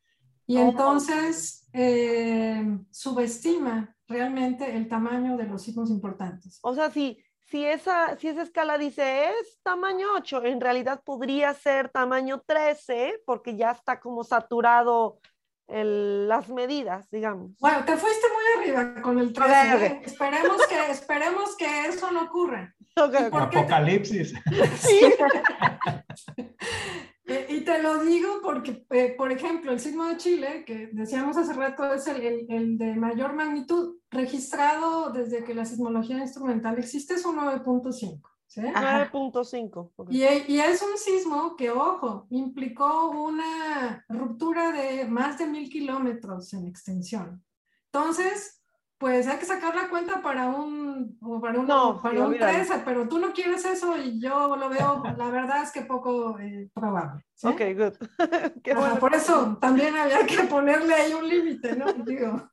y 0.46 0.56
Oh. 0.58 0.68
entonces 0.68 1.66
eh, 1.72 2.62
subestima 2.90 3.94
realmente 4.08 4.76
el 4.76 4.88
tamaño 4.88 5.36
de 5.36 5.44
los 5.44 5.62
sismos 5.62 5.90
importantes. 5.90 6.58
O 6.62 6.74
sea, 6.74 6.90
si, 6.90 7.18
si, 7.46 7.64
esa, 7.64 8.16
si 8.18 8.28
esa 8.28 8.42
escala 8.42 8.78
dice 8.78 9.30
es 9.30 9.58
tamaño 9.62 10.08
8, 10.16 10.44
en 10.44 10.60
realidad 10.60 11.02
podría 11.04 11.52
ser 11.54 11.88
tamaño 11.88 12.42
13 12.46 13.20
porque 13.26 13.56
ya 13.56 13.72
está 13.72 13.98
como 14.00 14.22
saturado 14.22 15.18
el- 15.66 16.28
las 16.28 16.48
medidas, 16.50 17.08
digamos. 17.10 17.52
Bueno, 17.58 17.84
te 17.86 17.96
fuiste 17.96 18.26
muy 18.28 18.62
arriba 18.70 19.00
con 19.02 19.18
el 19.18 19.32
13. 19.32 19.50
Ok, 19.50 19.74
ok. 19.74 19.82
¿eh? 19.82 20.02
Esperemos, 20.04 20.66
que, 20.66 20.90
esperemos 20.90 21.56
que 21.56 21.86
eso 21.86 22.10
no 22.12 22.22
ocurra. 22.24 22.74
Ok, 22.96 23.12
ok. 23.12 23.30
por 23.30 23.50
qué 23.50 23.56
te- 23.56 23.58
Apocalipsis. 23.58 24.34
Eh, 27.26 27.46
y 27.48 27.60
te 27.62 27.82
lo 27.82 28.04
digo 28.04 28.40
porque, 28.42 28.84
eh, 28.90 29.14
por 29.16 29.32
ejemplo, 29.32 29.72
el 29.72 29.80
sismo 29.80 30.04
de 30.04 30.18
Chile, 30.18 30.64
que 30.66 30.88
decíamos 30.92 31.36
hace 31.38 31.54
rato, 31.54 31.92
es 31.94 32.06
el, 32.06 32.20
el- 32.20 32.46
el 32.50 32.78
de 32.78 32.94
mayor 32.96 33.32
magnitud 33.34 33.96
registrado 34.10 35.10
desde 35.10 35.42
que 35.42 35.54
la 35.54 35.64
sismología 35.64 36.18
instrumental 36.18 36.78
existe, 36.78 37.14
es 37.14 37.24
un 37.24 37.36
9.5. 37.36 38.20
¿sí? 38.46 38.60
Ajá. 38.74 39.10
9.5. 39.10 39.92
ok. 39.96 40.10
Y, 40.12 40.22
e- 40.22 40.44
y 40.48 40.58
es 40.60 40.82
un 40.82 40.98
sismo 40.98 41.56
que, 41.56 41.70
ojo, 41.70 42.26
implicó 42.30 43.10
una 43.10 44.04
ruptura 44.08 44.70
de 44.72 45.06
más 45.06 45.38
de 45.38 45.46
mil 45.46 45.70
kilómetros 45.70 46.52
en 46.52 46.66
extensión. 46.66 47.42
Entonces, 47.90 48.62
pues 48.98 49.26
hay 49.26 49.38
que 49.38 49.44
sacar 49.44 49.74
la 49.74 49.88
cuenta 49.88 50.22
para 50.22 50.48
un, 50.48 51.18
o 51.20 51.40
para 51.40 51.58
un, 51.60 51.66
No, 51.66 52.00
para 52.00 52.14
un 52.20 52.26
olvídalo. 52.26 52.52
13, 52.54 52.82
pero 52.84 53.08
tú 53.08 53.18
no 53.18 53.32
quieres 53.32 53.64
eso 53.64 53.96
y 53.98 54.20
yo 54.20 54.56
lo 54.56 54.68
veo, 54.68 55.02
la 55.18 55.30
verdad 55.30 55.62
es 55.62 55.72
que 55.72 55.82
poco 55.82 56.38
eh, 56.38 56.70
probable. 56.72 57.24
¿sí? 57.34 57.46
Ok, 57.48 57.60
good. 57.76 57.94
Qué 58.62 58.72
Ajá, 58.72 58.80
bueno. 58.80 58.98
por 58.98 59.14
eso 59.14 59.58
también 59.60 59.96
había 59.96 60.24
que 60.26 60.44
ponerle 60.44 60.94
ahí 60.94 61.12
un 61.12 61.28
límite, 61.28 61.76
¿no? 61.76 61.92
Digo. 62.04 62.48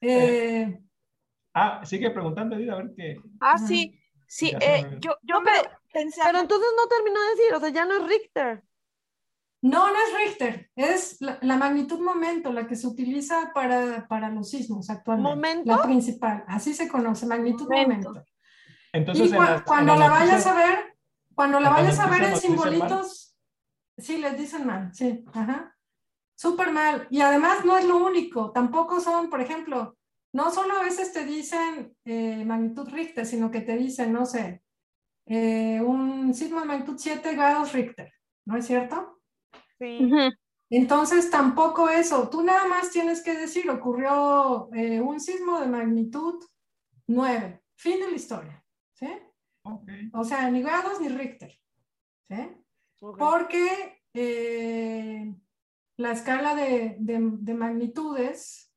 eh, 0.00 0.80
Ah, 1.54 1.80
sigue 1.84 2.10
preguntando, 2.10 2.54
Edith, 2.56 2.70
a 2.70 2.76
ver 2.76 2.92
qué. 2.96 3.16
Ah, 3.40 3.58
sí, 3.58 3.98
sí. 4.28 4.52
Eh, 4.60 4.98
yo 5.00 5.16
yo 5.22 5.40
pero- 5.44 5.62
pe- 5.62 5.70
pensé, 5.92 6.20
Pero 6.24 6.38
entonces 6.38 6.68
no 6.76 6.86
terminó 6.86 7.20
de 7.20 7.30
decir, 7.30 7.54
o 7.54 7.60
sea, 7.60 7.68
ya 7.70 7.84
no 7.84 7.96
es 7.96 8.06
Richter. 8.06 8.62
No, 9.60 9.88
no 9.88 9.94
es 9.94 10.24
Richter, 10.24 10.70
es 10.76 11.20
la, 11.20 11.38
la 11.42 11.56
magnitud 11.56 12.00
momento, 12.00 12.52
la 12.52 12.66
que 12.66 12.76
se 12.76 12.86
utiliza 12.86 13.50
para, 13.52 14.06
para 14.06 14.30
los 14.30 14.50
sismos 14.50 14.88
actualmente. 14.88 15.34
¿Momento? 15.34 15.76
La 15.76 15.82
principal, 15.82 16.44
así 16.46 16.74
se 16.74 16.88
conoce, 16.88 17.26
magnitud 17.26 17.68
Momento. 17.68 18.10
momento. 18.10 18.30
Entonces, 18.92 19.32
y 19.32 19.34
en 19.34 19.42
en 19.42 19.60
cuando 19.62 19.96
las 19.96 20.08
la 20.08 20.08
vayas 20.10 20.46
a 20.46 20.54
ver, 20.54 20.96
cuando 21.34 21.60
la 21.60 21.70
vayas 21.70 21.98
a 21.98 22.06
ver 22.06 22.22
en 22.22 22.36
simbolitos, 22.36 23.36
sí, 23.96 24.18
les 24.18 24.38
dicen 24.38 24.66
mal, 24.66 24.94
sí, 24.94 25.24
ajá. 25.32 25.74
Súper 26.36 26.70
mal. 26.70 27.08
Y 27.10 27.20
además 27.20 27.64
no 27.64 27.76
es 27.76 27.84
lo 27.84 27.96
único, 27.96 28.52
tampoco 28.52 29.00
son, 29.00 29.28
por 29.28 29.40
ejemplo, 29.40 29.98
no 30.32 30.50
solo 30.52 30.74
a 30.74 30.84
veces 30.84 31.12
te 31.12 31.24
dicen 31.24 31.96
eh, 32.04 32.44
magnitud 32.44 32.88
Richter, 32.88 33.26
sino 33.26 33.50
que 33.50 33.60
te 33.60 33.76
dicen, 33.76 34.12
no 34.12 34.24
sé, 34.24 34.62
eh, 35.26 35.80
un 35.80 36.32
sismo 36.32 36.60
de 36.60 36.66
magnitud 36.66 36.96
7 36.96 37.34
grados 37.34 37.72
Richter, 37.72 38.12
¿no 38.46 38.56
es 38.56 38.66
cierto? 38.66 39.17
Sí. 39.78 40.10
Entonces, 40.70 41.30
tampoco 41.30 41.88
eso. 41.88 42.28
Tú 42.28 42.42
nada 42.42 42.66
más 42.66 42.90
tienes 42.90 43.22
que 43.22 43.34
decir, 43.36 43.70
ocurrió 43.70 44.68
eh, 44.74 45.00
un 45.00 45.18
sismo 45.20 45.60
de 45.60 45.66
magnitud 45.66 46.44
9. 47.06 47.62
Fin 47.76 48.00
de 48.00 48.10
la 48.10 48.16
historia. 48.16 48.64
¿sí? 48.92 49.08
Ok. 49.62 49.88
O 50.12 50.24
sea, 50.24 50.50
ni 50.50 50.62
grados 50.62 51.00
ni 51.00 51.08
Richter. 51.08 51.52
¿sí? 52.28 52.36
Porque 53.18 54.02
eh, 54.12 55.34
la 55.96 56.12
escala 56.12 56.54
de, 56.54 56.96
de- 56.98 57.30
de 57.38 57.54
magnitudes, 57.54 58.72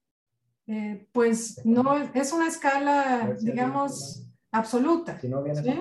eh, 0.68 1.08
pues 1.12 1.60
no 1.66 1.98
es 1.98 2.32
una 2.32 2.48
escala, 2.48 3.36
digamos, 3.42 4.28
absoluta. 4.52 5.20
Si 5.20 5.28
no 5.28 5.42
vienes 5.44 5.64
¿Sí? 5.64 5.72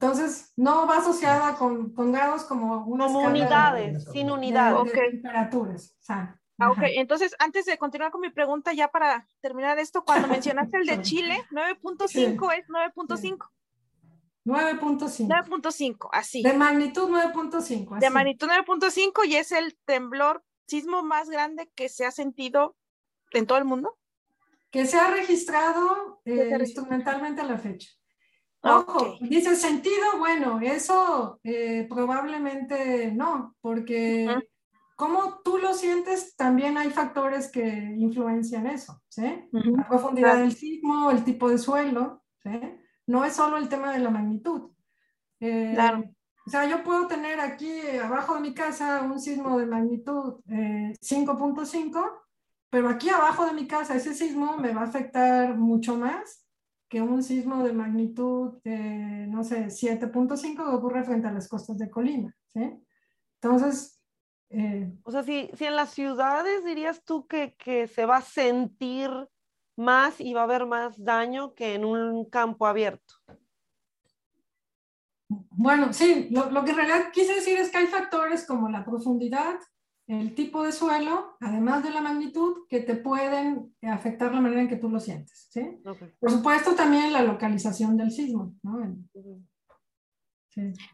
Entonces, 0.00 0.52
no 0.56 0.86
va 0.86 0.98
asociada 0.98 1.56
con, 1.56 1.92
con 1.92 2.12
grados 2.12 2.44
como 2.44 2.86
una 2.86 3.06
Como 3.06 3.20
escala 3.22 3.34
de- 3.34 3.40
unidades, 3.42 4.04
sin 4.12 4.28
de, 4.28 4.32
unidades. 4.32 4.84
de 4.84 4.90
Ok. 4.90 5.10
temperaturas. 5.10 5.96
o 6.00 6.02
sea, 6.02 6.40
Ah, 6.60 6.70
ok, 6.72 6.78
entonces 6.96 7.36
antes 7.38 7.66
de 7.66 7.78
continuar 7.78 8.10
con 8.10 8.20
mi 8.20 8.30
pregunta, 8.30 8.72
ya 8.72 8.88
para 8.88 9.28
terminar 9.40 9.78
esto, 9.78 10.04
cuando 10.04 10.26
mencionaste 10.44 10.76
el 10.78 10.86
de 10.86 11.02
Chile, 11.02 11.36
9.5 11.52 12.52
es 12.58 12.66
9.5. 12.68 13.38
9.5. 14.44 15.28
9.5, 15.28 16.08
así. 16.12 16.42
De 16.42 16.52
magnitud 16.54 17.08
9.5. 17.10 17.98
De 17.98 18.10
magnitud 18.10 18.48
9.5 18.48 19.26
y 19.26 19.36
es 19.36 19.52
el 19.52 19.76
temblor 19.84 20.42
sismo 20.66 21.02
más 21.02 21.28
grande 21.30 21.70
que 21.74 21.88
se 21.88 22.06
ha 22.06 22.10
sentido 22.10 22.76
en 23.32 23.46
todo 23.46 23.58
el 23.58 23.64
mundo. 23.64 23.96
Que 24.70 24.86
se 24.86 24.98
ha 24.98 25.10
registrado 25.10 26.20
eh, 26.24 26.32
ha 26.32 26.34
registrado. 26.58 26.62
instrumentalmente 26.64 27.40
a 27.40 27.44
la 27.44 27.58
fecha. 27.58 27.90
Ojo, 28.60 29.16
dice 29.20 29.54
sentido, 29.56 30.18
bueno, 30.18 30.60
eso 30.60 31.38
eh, 31.44 31.86
probablemente 31.88 33.12
no, 33.12 33.54
porque 33.60 34.26
Ujú. 34.28 34.42
como 34.96 35.40
tú 35.44 35.58
lo 35.58 35.74
sientes, 35.74 36.34
también 36.36 36.76
hay 36.76 36.90
factores 36.90 37.50
que 37.50 37.66
influencian 37.96 38.66
eso, 38.66 39.00
¿sí? 39.08 39.48
Ujú. 39.52 39.76
La 39.76 39.88
profundidad 39.88 40.30
Claro. 40.32 40.40
del 40.42 40.52
sismo, 40.52 41.10
el 41.10 41.22
tipo 41.24 41.48
de 41.48 41.58
suelo, 41.58 42.24
¿sí? 42.42 42.50
No 43.06 43.24
es 43.24 43.34
solo 43.34 43.56
el 43.58 43.68
tema 43.68 43.92
de 43.92 44.00
la 44.00 44.10
magnitud. 44.10 44.70
Eh, 45.40 45.72
Claro. 45.74 46.04
O 46.46 46.50
sea, 46.50 46.64
yo 46.66 46.82
puedo 46.82 47.06
tener 47.06 47.40
aquí 47.40 47.68
eh, 47.70 48.00
abajo 48.00 48.34
de 48.34 48.40
mi 48.40 48.54
casa 48.54 49.02
un 49.02 49.20
sismo 49.20 49.58
de 49.58 49.66
magnitud 49.66 50.40
eh, 50.48 50.94
5.5, 51.00 52.02
pero 52.70 52.88
aquí 52.88 53.10
abajo 53.10 53.44
de 53.44 53.52
mi 53.52 53.66
casa 53.68 53.94
ese 53.94 54.14
sismo 54.14 54.56
me 54.56 54.72
va 54.72 54.80
a 54.80 54.84
afectar 54.84 55.56
mucho 55.56 55.94
más 55.96 56.47
que 56.88 57.02
un 57.02 57.22
sismo 57.22 57.62
de 57.62 57.72
magnitud, 57.72 58.58
eh, 58.64 59.26
no 59.28 59.44
sé, 59.44 59.66
7.5 59.66 60.56
que 60.56 60.76
ocurre 60.76 61.04
frente 61.04 61.28
a 61.28 61.32
las 61.32 61.48
costas 61.48 61.78
de 61.78 61.90
Colima, 61.90 62.34
¿sí? 62.46 62.60
Entonces, 63.40 64.02
eh, 64.50 64.90
O 65.04 65.10
sea, 65.10 65.22
si, 65.22 65.50
si 65.54 65.66
en 65.66 65.76
las 65.76 65.90
ciudades 65.90 66.64
dirías 66.64 67.04
tú 67.04 67.26
que, 67.26 67.54
que 67.56 67.86
se 67.86 68.06
va 68.06 68.16
a 68.16 68.22
sentir 68.22 69.10
más 69.76 70.20
y 70.20 70.32
va 70.32 70.40
a 70.40 70.44
haber 70.44 70.66
más 70.66 71.02
daño 71.02 71.54
que 71.54 71.74
en 71.74 71.84
un 71.84 72.24
campo 72.28 72.66
abierto. 72.66 73.14
Bueno, 75.28 75.92
sí, 75.92 76.28
lo, 76.30 76.50
lo 76.50 76.64
que 76.64 76.70
en 76.70 76.76
realidad 76.76 77.12
quise 77.12 77.34
decir 77.34 77.58
es 77.58 77.70
que 77.70 77.78
hay 77.78 77.86
factores 77.86 78.46
como 78.46 78.68
la 78.70 78.84
profundidad, 78.84 79.58
el 80.08 80.34
tipo 80.34 80.62
de 80.64 80.72
suelo, 80.72 81.36
además 81.38 81.84
de 81.84 81.90
la 81.90 82.00
magnitud, 82.00 82.66
que 82.68 82.80
te 82.80 82.96
pueden 82.96 83.74
afectar 83.82 84.32
la 84.34 84.40
manera 84.40 84.62
en 84.62 84.68
que 84.68 84.76
tú 84.76 84.88
lo 84.88 84.98
sientes, 84.98 85.48
¿sí? 85.50 85.80
Por 86.18 86.30
supuesto, 86.30 86.74
también 86.74 87.12
la 87.12 87.22
localización 87.22 87.96
del 87.96 88.10
sismo. 88.10 88.54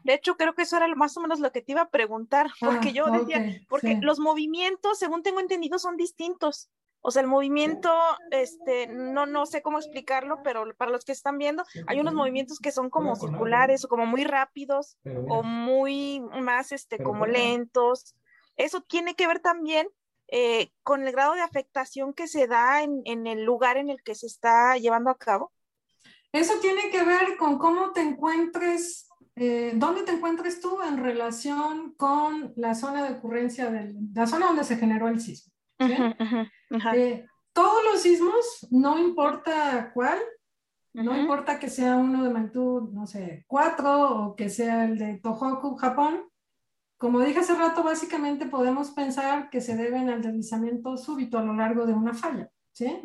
De 0.03 0.13
hecho, 0.13 0.35
creo 0.35 0.53
que 0.53 0.63
eso 0.63 0.77
era 0.77 0.87
más 0.95 1.17
o 1.17 1.21
menos 1.21 1.39
lo 1.39 1.51
que 1.51 1.61
te 1.61 1.71
iba 1.71 1.81
a 1.81 1.89
preguntar, 1.89 2.51
porque 2.59 2.89
Ah, 2.89 2.91
yo 2.91 3.05
decía, 3.07 3.61
porque 3.67 3.95
sí. 3.95 4.01
los 4.01 4.19
movimientos, 4.19 4.99
según 4.99 5.23
tengo 5.23 5.39
entendido, 5.39 5.79
son 5.79 5.97
distintos. 5.97 6.69
O 7.01 7.11
sea, 7.11 7.21
el 7.21 7.27
movimiento, 7.27 7.91
este, 8.31 8.87
no, 8.87 9.25
no 9.27 9.45
sé 9.45 9.61
cómo 9.61 9.77
explicarlo, 9.77 10.41
pero 10.43 10.65
para 10.75 10.91
los 10.91 11.05
que 11.05 11.11
están 11.11 11.37
viendo, 11.37 11.63
hay 11.87 11.99
unos 11.99 12.13
movimientos 12.15 12.59
que 12.59 12.71
son 12.71 12.89
como 12.89 13.15
circulares 13.15 13.85
o 13.85 13.87
como 13.87 14.05
muy 14.05 14.23
rápidos 14.23 14.97
o 15.29 15.41
muy 15.43 16.19
más, 16.41 16.71
este, 16.71 17.01
como 17.01 17.25
lentos. 17.25 18.15
Eso 18.57 18.81
tiene 18.81 19.15
que 19.15 19.27
ver 19.27 19.39
también 19.39 19.87
eh, 20.27 20.71
con 20.83 21.05
el 21.05 21.11
grado 21.11 21.33
de 21.33 21.41
afectación 21.41 22.13
que 22.13 22.27
se 22.27 22.47
da 22.47 22.81
en, 22.81 23.01
en, 23.05 23.27
el 23.27 23.43
lugar 23.43 23.77
en 23.77 23.89
el 23.89 24.01
que 24.01 24.15
se 24.15 24.25
está 24.25 24.75
llevando 24.77 25.09
a 25.09 25.17
cabo. 25.17 25.51
Eso 26.31 26.53
tiene 26.59 26.89
que 26.89 27.03
ver 27.03 27.37
con 27.37 27.57
cómo 27.57 27.91
te 27.93 28.01
encuentres, 28.01 29.07
eh, 29.35 29.71
dónde 29.75 30.03
te 30.03 30.11
encuentres 30.11 30.59
tú 30.59 30.81
en 30.81 30.97
relación 30.97 31.93
con 31.95 32.53
la 32.57 32.75
zona 32.75 33.03
de 33.03 33.17
ocurrencia, 33.17 33.69
de 33.71 33.93
la 34.13 34.27
zona 34.27 34.47
donde 34.47 34.63
se 34.63 34.77
generó 34.77 35.07
el 35.07 35.21
sismo. 35.21 35.53
Eh, 36.93 37.25
todos 37.53 37.83
los 37.85 38.01
sismos, 38.01 38.67
no 38.69 38.97
importa 38.97 39.91
cuál, 39.93 40.19
no 40.91 41.17
importa 41.17 41.59
que 41.59 41.69
sea 41.69 41.95
uno 41.95 42.23
de 42.23 42.29
magnitud, 42.29 42.89
no 42.91 43.05
sé, 43.05 43.45
4 43.47 44.25
o 44.25 44.35
que 44.35 44.49
sea 44.49 44.85
el 44.85 44.97
de 44.97 45.19
Tohoku, 45.19 45.75
Japón, 45.75 46.25
como 46.97 47.19
dije 47.19 47.39
hace 47.39 47.55
rato, 47.55 47.83
básicamente 47.83 48.45
podemos 48.45 48.91
pensar 48.91 49.49
que 49.49 49.61
se 49.61 49.75
deben 49.75 50.09
al 50.09 50.21
deslizamiento 50.21 50.97
súbito 50.97 51.37
a 51.37 51.43
lo 51.43 51.53
largo 51.53 51.85
de 51.85 51.93
una 51.93 52.13
falla, 52.13 52.49
¿sí? 52.71 53.01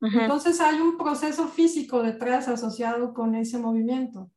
Entonces 0.00 0.60
hay 0.60 0.80
un 0.80 0.96
proceso 0.96 1.48
físico 1.48 2.02
detrás 2.02 2.48
asociado 2.48 3.12
con 3.12 3.34
ese 3.34 3.58
movimiento. 3.58 4.30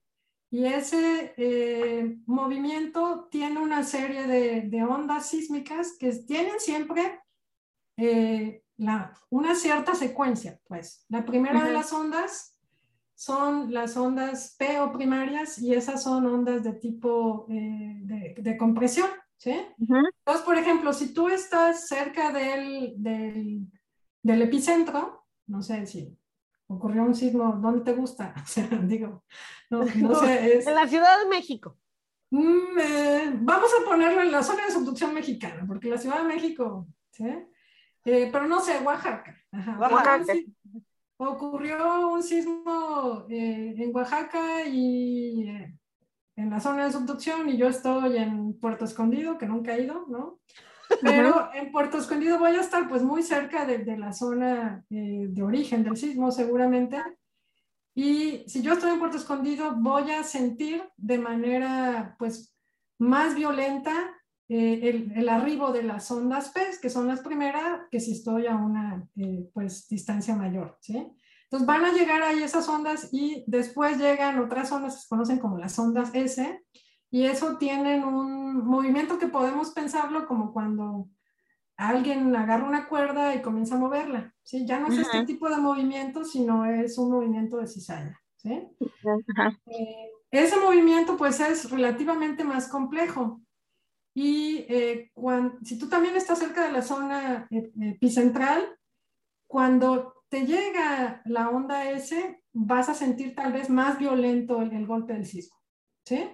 Y 0.50 0.66
ese 0.66 1.34
eh, 1.36 2.20
movimiento 2.26 3.28
tiene 3.30 3.60
una 3.60 3.84
serie 3.84 4.28
de, 4.28 4.62
de, 4.62 4.84
ondas 4.84 5.28
sísmicas 5.28 5.98
que 6.00 6.14
tienen 6.14 6.60
siempre 6.60 7.20
eh, 7.98 8.64
una 9.30 9.56
cierta 9.56 9.94
secuencia, 9.94 10.60
pues. 10.66 11.06
La 11.10 11.26
primera 11.26 11.66
de 11.66 11.74
las 11.74 11.92
ondas 11.92 12.57
son 13.18 13.74
las 13.74 13.98
ondas 13.98 14.56
P 14.60 14.80
o 14.80 14.92
primarias 14.92 15.58
y 15.58 15.74
esas 15.74 16.04
son 16.04 16.28
ondas 16.28 16.64
de 16.64 16.74
tipo 16.74 17.48
eh, 17.50 18.36
de, 18.38 18.58
compresión, 18.58 19.10
¿sí? 19.38 19.60
Entonces, 19.80 20.46
por 20.46 20.56
ejemplo, 20.56 20.94
si 20.94 21.16
tú 21.16 21.28
estás 21.28 21.88
cerca 21.88 22.32
del, 22.32 22.94
del, 22.96 24.42
epicentro, 24.44 25.26
no 25.48 25.64
sé 25.64 25.88
si 25.88 26.16
ocurrió 26.68 27.02
un 27.02 27.16
sismo, 27.16 27.54
¿dónde 27.60 27.84
te 27.84 27.94
gusta? 27.94 28.36
O 28.44 28.46
sea, 28.46 28.68
digo, 28.84 29.24
no, 29.72 29.84
sé. 29.84 30.60
En 30.68 30.76
la 30.76 30.88
Ciudad 30.88 31.18
de 31.18 31.28
México. 31.28 31.76
Mm, 32.30 32.80
eh, 32.80 33.32
vamos 33.42 33.72
a 33.82 33.90
ponerlo 33.90 34.22
en 34.22 34.32
la 34.32 34.44
zona 34.44 34.66
de 34.66 34.72
subducción 34.72 35.12
mexicana, 35.16 35.66
porque 35.68 35.90
la 35.90 35.98
Ciudad 35.98 36.20
de 36.20 36.36
México, 36.36 36.88
¿sí? 37.10 37.26
Eh, 38.06 38.30
pero 38.32 38.48
no 38.48 38.60
sé, 38.60 38.78
Oaxaca. 38.84 39.36
Oaxaca. 39.80 40.36
Ocurrió 41.18 42.10
un 42.10 42.22
sismo 42.22 43.26
eh, 43.30 43.74
en 43.78 43.96
Oaxaca 43.96 44.66
y 44.66 45.50
eh, 45.50 45.76
en 46.36 46.50
la 46.50 46.60
zona 46.60 46.86
de 46.86 46.92
subducción 46.92 47.50
y 47.50 47.58
yo 47.58 47.68
estoy 47.68 48.18
en 48.18 48.54
Puerto 48.60 48.86
Escondido, 48.86 49.38
que 49.38 49.48
nunca 49.48 49.76
he 49.76 49.84
ido, 49.84 50.06
¿no? 50.08 50.40
Pero 51.02 51.50
en 51.54 51.72
Puerto 51.72 51.98
Escondido 51.98 52.40
voy 52.40 52.56
a 52.56 52.62
estar 52.62 52.88
pues 52.88 53.02
muy 53.02 53.24
cerca 53.24 53.66
de, 53.66 53.80
de 53.80 53.98
la 53.98 54.14
zona 54.14 54.86
de 54.90 55.44
origen 55.44 55.84
del 55.84 55.98
sismo 55.98 56.32
seguramente. 56.32 57.02
Y 57.94 58.44
si 58.48 58.62
yo 58.62 58.74
estoy 58.74 58.92
en 58.92 59.00
Puerto 59.00 59.18
Escondido 59.18 59.76
voy 59.76 60.12
a 60.12 60.24
sentir 60.24 60.84
de 60.96 61.18
manera 61.18 62.16
pues 62.20 62.56
más 63.00 63.36
violenta 63.36 64.17
eh, 64.50 65.12
el, 65.16 65.30
arribo 65.30 65.72
de 65.72 65.84
las 65.84 66.10
ondas 66.10 66.52
P, 66.52 66.62
que 66.82 66.90
son 66.90 67.08
las 67.08 67.20
primeras, 67.20 67.82
que 67.92 68.00
si 68.00 68.14
estoy 68.14 68.48
a 68.48 68.56
una 68.56 69.08
eh, 69.18 69.50
pues, 69.54 69.88
distancia 69.90 70.36
mayor. 70.36 70.78
¿sí? 70.80 71.06
Entonces 71.44 71.68
van 71.68 71.86
a 71.86 71.92
llegar 71.92 72.24
ahí 72.24 72.44
esas 72.44 72.68
ondas 72.70 73.10
y 73.12 73.44
después 73.48 73.98
llegan 73.98 74.40
otras 74.40 74.72
ondas 74.72 74.96
que 74.96 75.02
se 75.02 75.08
conocen 75.10 75.40
como 75.40 75.58
las 75.58 75.78
ondas 75.80 76.12
S, 76.14 76.64
y 77.10 77.24
eso 77.24 77.58
tienen 77.58 78.04
un 78.04 78.66
movimiento 78.66 79.18
que 79.18 79.28
podemos 79.28 79.72
pensarlo 79.72 80.28
como 80.28 80.52
cuando 80.52 81.08
alguien 81.78 82.36
agarra 82.36 82.68
una 82.68 82.90
cuerda 82.90 83.34
y 83.34 83.42
comienza 83.42 83.76
a 83.76 83.80
moverla. 83.80 84.34
¿sí? 84.44 84.66
Ya 84.66 84.80
no 84.80 84.88
es 84.88 84.98
este 84.98 85.26
tipo 85.26 85.50
de 85.50 85.58
movimiento, 85.58 86.26
sino 86.26 86.66
es 86.66 86.98
un 86.98 87.12
movimiento 87.12 87.58
de 87.58 87.68
cizaña. 87.68 88.20
¿sí? 88.36 88.68
Eh, 89.68 90.12
ese 90.32 90.60
movimiento 90.60 91.16
pues 91.16 91.40
es 91.40 91.70
relativamente 91.70 92.44
más 92.44 92.68
complejo 92.68 93.42
y 94.20 94.66
eh, 94.68 95.12
cuando, 95.14 95.60
si 95.64 95.78
tú 95.78 95.88
también 95.88 96.16
estás 96.16 96.40
cerca 96.40 96.66
de 96.66 96.72
la 96.72 96.82
zona 96.82 97.48
eh, 97.52 97.72
epicentral, 97.82 98.68
cuando 99.46 100.24
te 100.28 100.44
llega 100.48 101.22
la 101.26 101.52
onda 101.52 101.92
S, 101.92 102.42
vas 102.52 102.90
a 102.90 102.96
sentir 102.96 103.36
tal 103.36 103.54
vez 103.54 103.70
más 103.70 104.00
violento 104.00 104.60
el, 104.64 104.88
golpe 104.88 105.14
del 105.14 105.28
sismo. 105.28 105.56
¿sí? 106.04 106.28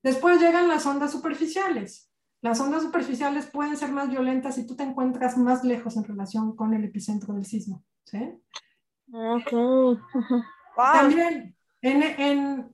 Después 0.00 0.40
llegan 0.40 0.68
las 0.68 0.86
ondas 0.86 1.10
superficiales. 1.10 2.08
Las 2.40 2.60
ondas 2.60 2.84
superficiales 2.84 3.46
pueden 3.46 3.76
ser 3.76 3.90
más 3.90 4.08
violentas 4.08 4.54
si 4.54 4.64
tú 4.64 4.76
te 4.76 4.84
encuentras 4.84 5.36
más 5.36 5.64
lejos 5.64 5.96
en 5.96 6.04
relación 6.04 6.54
con 6.54 6.72
el 6.72 6.84
epicentro 6.84 7.34
del 7.34 7.46
sismo. 7.46 7.82
¿sí? 8.04 8.32
También 10.76 11.56
en, 11.82 12.02
en, 12.04 12.73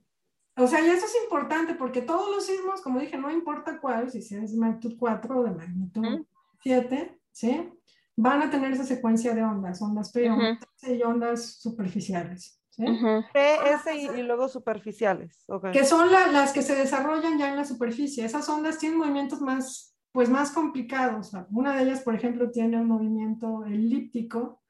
o 0.60 0.66
sea, 0.66 0.80
y 0.80 0.90
eso 0.90 1.06
es 1.06 1.16
importante 1.22 1.74
porque 1.74 2.02
todos 2.02 2.30
los 2.34 2.46
sismos, 2.46 2.80
como 2.80 3.00
dije, 3.00 3.16
no 3.16 3.30
importa 3.30 3.80
cuál, 3.80 4.10
si 4.10 4.18
es 4.18 4.52
de 4.52 4.58
magnitud 4.58 4.96
4 4.98 5.38
o 5.38 5.42
de 5.44 5.50
magnitud 5.50 6.26
7, 6.62 7.18
¿sí? 7.30 7.72
Van 8.16 8.42
a 8.42 8.50
tener 8.50 8.72
esa 8.72 8.84
secuencia 8.84 9.34
de 9.34 9.42
ondas, 9.42 9.80
ondas 9.80 10.12
P, 10.12 10.28
ondas 10.30 10.58
y 10.82 11.02
ondas 11.02 11.54
superficiales. 11.60 12.60
¿sí? 12.68 12.84
P, 13.32 13.56
S 13.72 13.94
y, 13.94 14.22
luego 14.22 14.48
superficiales. 14.48 15.44
Que 15.72 15.84
son 15.84 16.10
las 16.12 16.52
que 16.52 16.62
se 16.62 16.74
desarrollan 16.74 17.38
ya 17.38 17.48
en 17.48 17.56
la 17.56 17.64
superficie. 17.64 18.24
Esas 18.24 18.48
ondas 18.48 18.78
tienen 18.78 18.98
movimientos 18.98 19.40
más, 19.40 19.96
pues 20.12 20.28
más 20.28 20.50
complicados. 20.50 21.32
Una 21.50 21.76
de 21.76 21.84
ellas, 21.84 22.00
por 22.00 22.14
ejemplo, 22.14 22.50
tiene 22.50 22.78
un 22.78 22.88
movimiento 22.88 23.64
elíptico. 23.64 24.60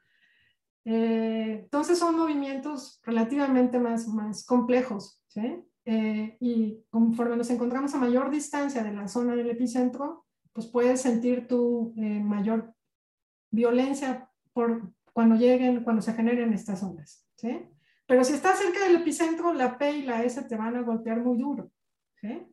Eh, 0.84 1.62
entonces 1.64 1.98
son 1.98 2.16
movimientos 2.16 3.00
relativamente 3.02 3.78
más, 3.78 4.06
más 4.06 4.44
complejos. 4.44 5.20
¿sí? 5.26 5.64
Eh, 5.84 6.36
y 6.40 6.84
conforme 6.90 7.36
nos 7.36 7.50
encontramos 7.50 7.94
a 7.94 7.98
mayor 7.98 8.30
distancia 8.30 8.82
de 8.82 8.92
la 8.92 9.08
zona 9.08 9.34
del 9.34 9.50
epicentro, 9.50 10.26
pues 10.52 10.66
puedes 10.66 11.00
sentir 11.00 11.46
tu 11.46 11.94
eh, 11.96 12.20
mayor 12.20 12.74
violencia 13.50 14.30
por 14.52 14.92
cuando 15.12 15.36
lleguen, 15.36 15.82
cuando 15.82 16.02
se 16.02 16.12
generen 16.12 16.52
estas 16.52 16.82
ondas, 16.82 17.26
¿sí? 17.36 17.68
Pero 18.06 18.24
si 18.24 18.34
estás 18.34 18.58
cerca 18.58 18.84
del 18.84 18.96
epicentro, 18.96 19.52
la 19.52 19.78
P 19.78 19.98
y 19.98 20.02
la 20.02 20.22
S 20.24 20.42
te 20.42 20.56
van 20.56 20.76
a 20.76 20.82
golpear 20.82 21.20
muy 21.20 21.38
duro, 21.38 21.70
¿sí? 22.20 22.46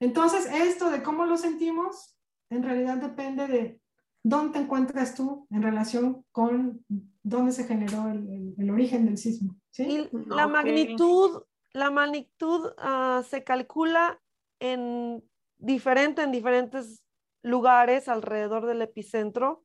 Entonces, 0.00 0.48
esto 0.52 0.90
de 0.90 1.02
cómo 1.02 1.24
lo 1.26 1.36
sentimos, 1.36 2.16
en 2.50 2.62
realidad 2.62 2.98
depende 2.98 3.46
de 3.46 3.80
dónde 4.22 4.52
te 4.52 4.64
encuentras 4.64 5.14
tú 5.14 5.46
en 5.50 5.62
relación 5.62 6.24
con 6.32 6.84
dónde 7.22 7.52
se 7.52 7.64
generó 7.64 8.08
el, 8.08 8.54
el, 8.56 8.70
origen 8.70 9.06
del 9.06 9.18
sismo, 9.18 9.56
¿sí? 9.70 9.84
Y 9.84 10.08
la 10.28 10.46
magnitud 10.46 11.42
la 11.78 11.90
magnitud 11.90 12.72
ah, 12.78 13.22
se 13.28 13.44
calcula 13.44 14.20
en 14.58 15.22
diferente 15.58 16.22
en 16.22 16.32
diferentes 16.32 17.04
lugares 17.42 18.08
alrededor 18.08 18.66
del 18.66 18.82
epicentro. 18.82 19.64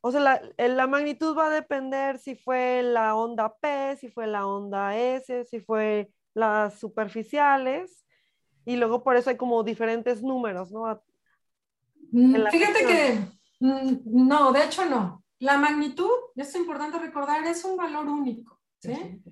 O 0.00 0.10
sea, 0.10 0.20
la, 0.20 0.40
la, 0.58 0.86
magnitud 0.86 1.36
va 1.36 1.46
a 1.46 1.50
depender 1.50 2.18
si 2.18 2.34
fue 2.34 2.82
la 2.82 3.14
onda 3.14 3.56
P, 3.56 3.96
si 3.96 4.08
fue 4.08 4.26
la 4.26 4.46
onda 4.46 4.96
S, 4.96 5.44
si 5.44 5.60
fue 5.60 6.10
las 6.34 6.78
superficiales. 6.78 8.04
Y 8.64 8.76
luego 8.76 9.04
por 9.04 9.16
eso 9.16 9.30
hay 9.30 9.36
como 9.36 9.62
diferentes 9.62 10.22
números, 10.22 10.72
¿no? 10.72 11.02
Mm, 12.10 12.46
fíjate 12.50 12.86
que 12.86 13.18
mm, 13.60 14.00
no, 14.04 14.52
de 14.52 14.64
hecho 14.64 14.84
no. 14.84 15.24
La 15.38 15.58
magnitud, 15.58 16.10
es 16.34 16.54
importante 16.54 16.98
recordar, 16.98 17.44
es 17.44 17.64
un 17.64 17.76
valor 17.76 18.06
único. 18.08 18.55
¿Sí? 18.86 19.22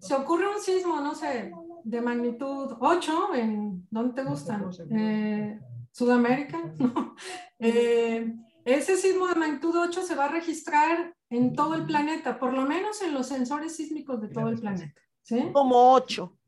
Se 0.00 0.14
ocurre 0.14 0.48
un 0.48 0.60
sismo, 0.60 1.00
no 1.00 1.14
sé, 1.14 1.52
de 1.84 2.00
magnitud 2.00 2.76
8, 2.80 3.34
¿en 3.34 3.86
dónde 3.90 4.22
te 4.22 4.28
gustan? 4.28 4.70
Eh, 4.90 5.58
Sudamérica, 5.90 6.60
eh, 7.58 8.34
ese 8.64 8.96
sismo 8.96 9.26
de 9.26 9.34
magnitud 9.34 9.74
8 9.76 10.02
se 10.02 10.14
va 10.14 10.26
a 10.26 10.32
registrar 10.32 11.14
en 11.30 11.54
todo 11.54 11.74
el 11.74 11.86
planeta, 11.86 12.38
por 12.38 12.52
lo 12.52 12.62
menos 12.62 13.02
en 13.02 13.14
los 13.14 13.26
sensores 13.26 13.76
sísmicos 13.76 14.20
de 14.20 14.28
todo 14.28 14.48
el 14.48 14.58
planeta. 14.58 15.00
¿sí? 15.22 15.50
Como 15.52 15.92
8. 15.92 16.38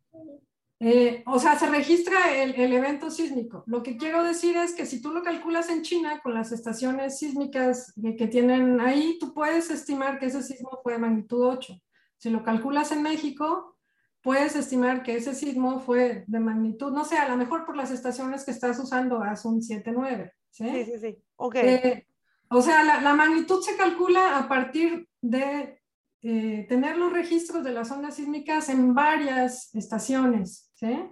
Eh, 0.83 1.23
o 1.27 1.39
sea, 1.39 1.59
se 1.59 1.67
registra 1.67 2.43
el, 2.43 2.55
el, 2.55 2.73
evento 2.73 3.11
sísmico. 3.11 3.63
Lo 3.67 3.83
que 3.83 3.99
quiero 3.99 4.23
decir 4.23 4.57
es 4.57 4.73
que 4.73 4.87
si 4.87 5.03
tú 5.03 5.11
lo 5.11 5.23
calculas 5.23 5.69
en 5.69 5.83
China 5.83 6.21
con 6.23 6.33
las 6.33 6.53
estaciones 6.53 7.19
sísmicas 7.19 7.93
que, 8.01 8.17
que 8.17 8.27
tienen 8.29 8.81
ahí, 8.81 9.19
tú 9.21 9.35
puedes 9.35 9.71
estimar 9.71 10.19
que 10.19 10.27
ese 10.27 10.43
sismo 10.43 10.81
fue 10.83 10.95
de 10.95 11.01
magnitud 11.01 11.47
8. 11.47 11.79
Si 12.21 12.29
lo 12.29 12.45
calculas 12.45 12.93
en 12.93 13.03
México, 13.03 13.77
puedes 14.21 14.55
estimar 14.55 15.03
que 15.03 15.17
ese 15.17 15.35
sismo 15.35 15.81
fue 15.81 16.25
de 16.27 16.39
magnitud, 16.39 16.93
no 16.93 17.05
sé, 17.05 17.17
a 17.17 17.29
lo 17.29 17.37
mejor 17.37 17.65
por 17.65 17.77
las 17.77 17.91
estaciones 17.91 18.45
que 18.45 18.51
estás 18.51 18.79
usando, 18.79 19.23
haz 19.23 19.45
un 19.47 19.61
7-9. 19.63 20.31
¿sí? 20.51 20.71
sí, 20.71 20.85
sí, 20.85 20.99
sí. 21.01 21.25
Ok. 21.37 21.55
Eh, 21.57 22.07
O 22.51 22.61
sea, 22.61 22.85
la, 22.85 23.01
la 23.01 23.15
magnitud 23.15 23.63
se 23.63 23.77
calcula 23.77 24.37
a 24.39 24.49
partir 24.49 25.09
de 25.23 25.81
eh, 26.23 26.67
tener 26.69 26.99
los 26.99 27.11
registros 27.13 27.65
de 27.65 27.73
las 27.73 27.91
ondas 27.91 28.17
sísmicas 28.17 28.69
en 28.69 28.93
varias 28.93 29.75
estaciones, 29.75 30.71
¿sí? 30.75 31.03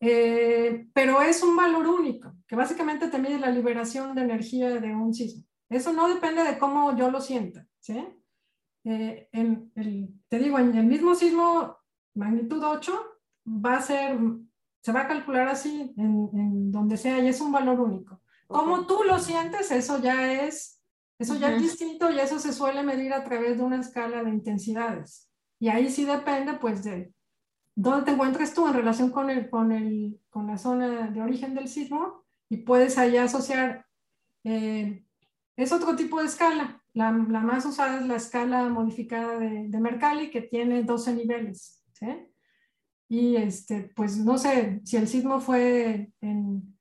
Eh, 0.00 0.88
pero 0.92 1.22
es 1.22 1.42
un 1.42 1.56
valor 1.56 1.86
único, 1.86 2.34
que 2.46 2.56
básicamente 2.56 3.08
te 3.08 3.18
mide 3.18 3.38
la 3.38 3.50
liberación 3.50 4.14
de 4.14 4.20
energía 4.20 4.68
de 4.68 4.94
un 4.94 5.14
sismo. 5.14 5.44
Eso 5.70 5.94
no 5.94 6.12
depende 6.12 6.42
de 6.44 6.58
cómo 6.58 6.94
yo 6.94 7.10
lo 7.10 7.22
sienta, 7.22 7.66
¿sí? 7.80 8.06
Eh, 8.84 9.28
en 9.32 9.72
el, 9.76 10.14
te 10.28 10.38
digo, 10.38 10.58
en 10.58 10.76
el 10.76 10.86
mismo 10.86 11.14
sismo 11.14 11.78
magnitud 12.14 12.62
8 12.62 12.92
va 13.46 13.76
a 13.76 13.82
ser, 13.82 14.18
se 14.82 14.92
va 14.92 15.02
a 15.02 15.08
calcular 15.08 15.48
así 15.48 15.94
en, 15.96 16.28
en 16.34 16.70
donde 16.70 16.96
sea 16.96 17.18
y 17.18 17.28
es 17.28 17.40
un 17.40 17.52
valor 17.52 17.80
único. 17.80 18.20
Cómo 18.46 18.86
tú 18.86 19.02
lo 19.04 19.18
sientes, 19.18 19.70
eso 19.70 20.00
ya 20.00 20.32
es, 20.44 20.82
eso 21.18 21.36
ya 21.36 21.54
es 21.54 21.62
distinto 21.62 22.10
y 22.10 22.18
eso 22.18 22.38
se 22.38 22.52
suele 22.52 22.82
medir 22.82 23.12
a 23.12 23.24
través 23.24 23.56
de 23.56 23.64
una 23.64 23.80
escala 23.80 24.22
de 24.22 24.30
intensidades. 24.30 25.30
Y 25.58 25.68
ahí 25.68 25.90
sí 25.90 26.04
depende, 26.04 26.54
pues, 26.54 26.84
de 26.84 27.12
dónde 27.74 28.04
te 28.04 28.10
encuentres 28.12 28.54
tú 28.54 28.66
en 28.66 28.74
relación 28.74 29.10
con, 29.10 29.30
el, 29.30 29.48
con, 29.48 29.72
el, 29.72 30.20
con 30.30 30.46
la 30.46 30.58
zona 30.58 31.10
de 31.10 31.22
origen 31.22 31.54
del 31.54 31.68
sismo 31.68 32.24
y 32.48 32.58
puedes 32.58 32.98
ahí 32.98 33.16
asociar, 33.16 33.86
eh, 34.44 35.04
es 35.56 35.72
otro 35.72 35.96
tipo 35.96 36.20
de 36.20 36.26
escala. 36.26 36.83
La, 36.94 37.10
la, 37.10 37.40
más 37.40 37.66
usada 37.66 37.98
es 38.00 38.06
la 38.06 38.16
escala 38.16 38.68
modificada 38.68 39.38
de, 39.38 39.68
de 39.68 39.80
Mercalli, 39.80 40.30
que 40.30 40.42
tiene 40.42 40.82
12 40.82 41.14
niveles. 41.14 41.84
¿sí? 41.92 42.06
Y 43.08 43.36
este, 43.36 43.92
pues 43.94 44.16
no 44.16 44.38
sé, 44.38 44.80
si 44.84 44.96
el 44.96 45.08
sismo 45.08 45.40
fue 45.40 46.12
en, 46.20 46.76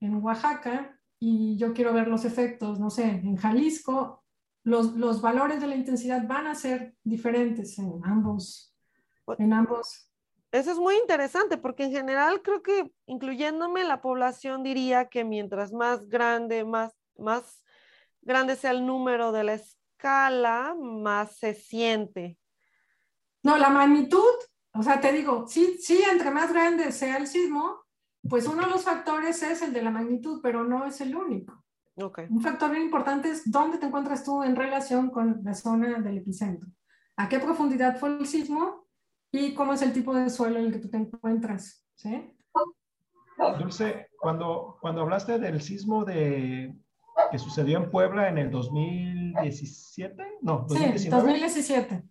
en 0.00 0.14
Oaxaca 0.16 0.98
y 1.18 1.56
yo 1.56 1.72
quiero 1.72 1.92
ver 1.92 2.08
los 2.08 2.24
efectos, 2.24 2.80
no 2.80 2.90
sé, 2.90 3.04
en 3.04 3.36
Jalisco, 3.36 4.24
los, 4.64 4.94
los 4.94 5.22
valores 5.22 5.60
de 5.60 5.68
la 5.68 5.76
intensidad 5.76 6.26
van 6.26 6.48
a 6.48 6.54
ser 6.54 6.94
diferentes 7.04 7.78
en 7.78 8.00
ambos, 8.04 8.76
en 9.38 9.52
ambos 9.52 10.12
eso 10.52 10.70
es 10.70 10.78
muy 10.78 10.96
interesante 10.96 11.56
porque 11.56 11.84
en 11.84 11.92
general 11.92 12.42
creo 12.42 12.62
que 12.62 12.92
incluyéndome 13.06 13.84
la 13.84 14.02
población 14.02 14.62
diría 14.62 15.08
que 15.08 15.24
mientras 15.24 15.72
más 15.72 16.10
grande, 16.10 16.62
más, 16.66 16.92
más 17.16 17.64
grande 18.22 18.56
sea 18.56 18.70
el 18.70 18.86
número 18.86 19.32
de 19.32 19.44
la 19.44 19.54
escala, 19.54 20.74
más 20.78 21.36
se 21.36 21.54
siente. 21.54 22.38
No, 23.42 23.58
la 23.58 23.68
magnitud, 23.68 24.34
o 24.72 24.82
sea, 24.82 25.00
te 25.00 25.12
digo, 25.12 25.46
sí, 25.46 25.78
sí, 25.80 26.02
entre 26.10 26.30
más 26.30 26.52
grande 26.52 26.92
sea 26.92 27.16
el 27.18 27.26
sismo, 27.26 27.84
pues 28.28 28.46
uno 28.46 28.62
de 28.62 28.70
los 28.70 28.84
factores 28.84 29.42
es 29.42 29.62
el 29.62 29.72
de 29.72 29.82
la 29.82 29.90
magnitud, 29.90 30.40
pero 30.42 30.64
no 30.64 30.84
es 30.86 31.00
el 31.00 31.14
único. 31.14 31.62
Okay. 31.94 32.26
Un 32.30 32.40
factor 32.40 32.70
bien 32.70 32.84
importante 32.84 33.30
es 33.30 33.50
dónde 33.50 33.76
te 33.76 33.86
encuentras 33.86 34.24
tú 34.24 34.42
en 34.42 34.56
relación 34.56 35.10
con 35.10 35.42
la 35.44 35.54
zona 35.54 36.00
del 36.00 36.18
epicentro. 36.18 36.70
¿A 37.16 37.28
qué 37.28 37.38
profundidad 37.38 37.98
fue 37.98 38.16
el 38.16 38.26
sismo? 38.26 38.82
y 39.32 39.54
cómo 39.54 39.72
es 39.72 39.82
el 39.82 39.92
tipo 39.92 40.14
de 40.14 40.28
suelo 40.28 40.58
en 40.58 40.66
el 40.66 40.72
que 40.72 40.78
tú 40.78 40.90
te 40.90 40.98
encuentras. 40.98 41.84
¿sí? 41.94 42.36
Dulce, 43.58 44.08
cuando, 44.20 44.76
cuando 44.80 45.00
hablaste 45.00 45.38
del 45.38 45.60
sismo 45.62 46.04
de, 46.04 46.76
que 47.30 47.38
sucedió 47.38 47.78
en 47.78 47.90
Puebla 47.90 48.28
en 48.28 48.38
el 48.38 48.50
2017, 48.50 50.38
no, 50.42 50.66
2019. 50.68 50.98
Sí, 50.98 51.08
2017. 51.08 52.02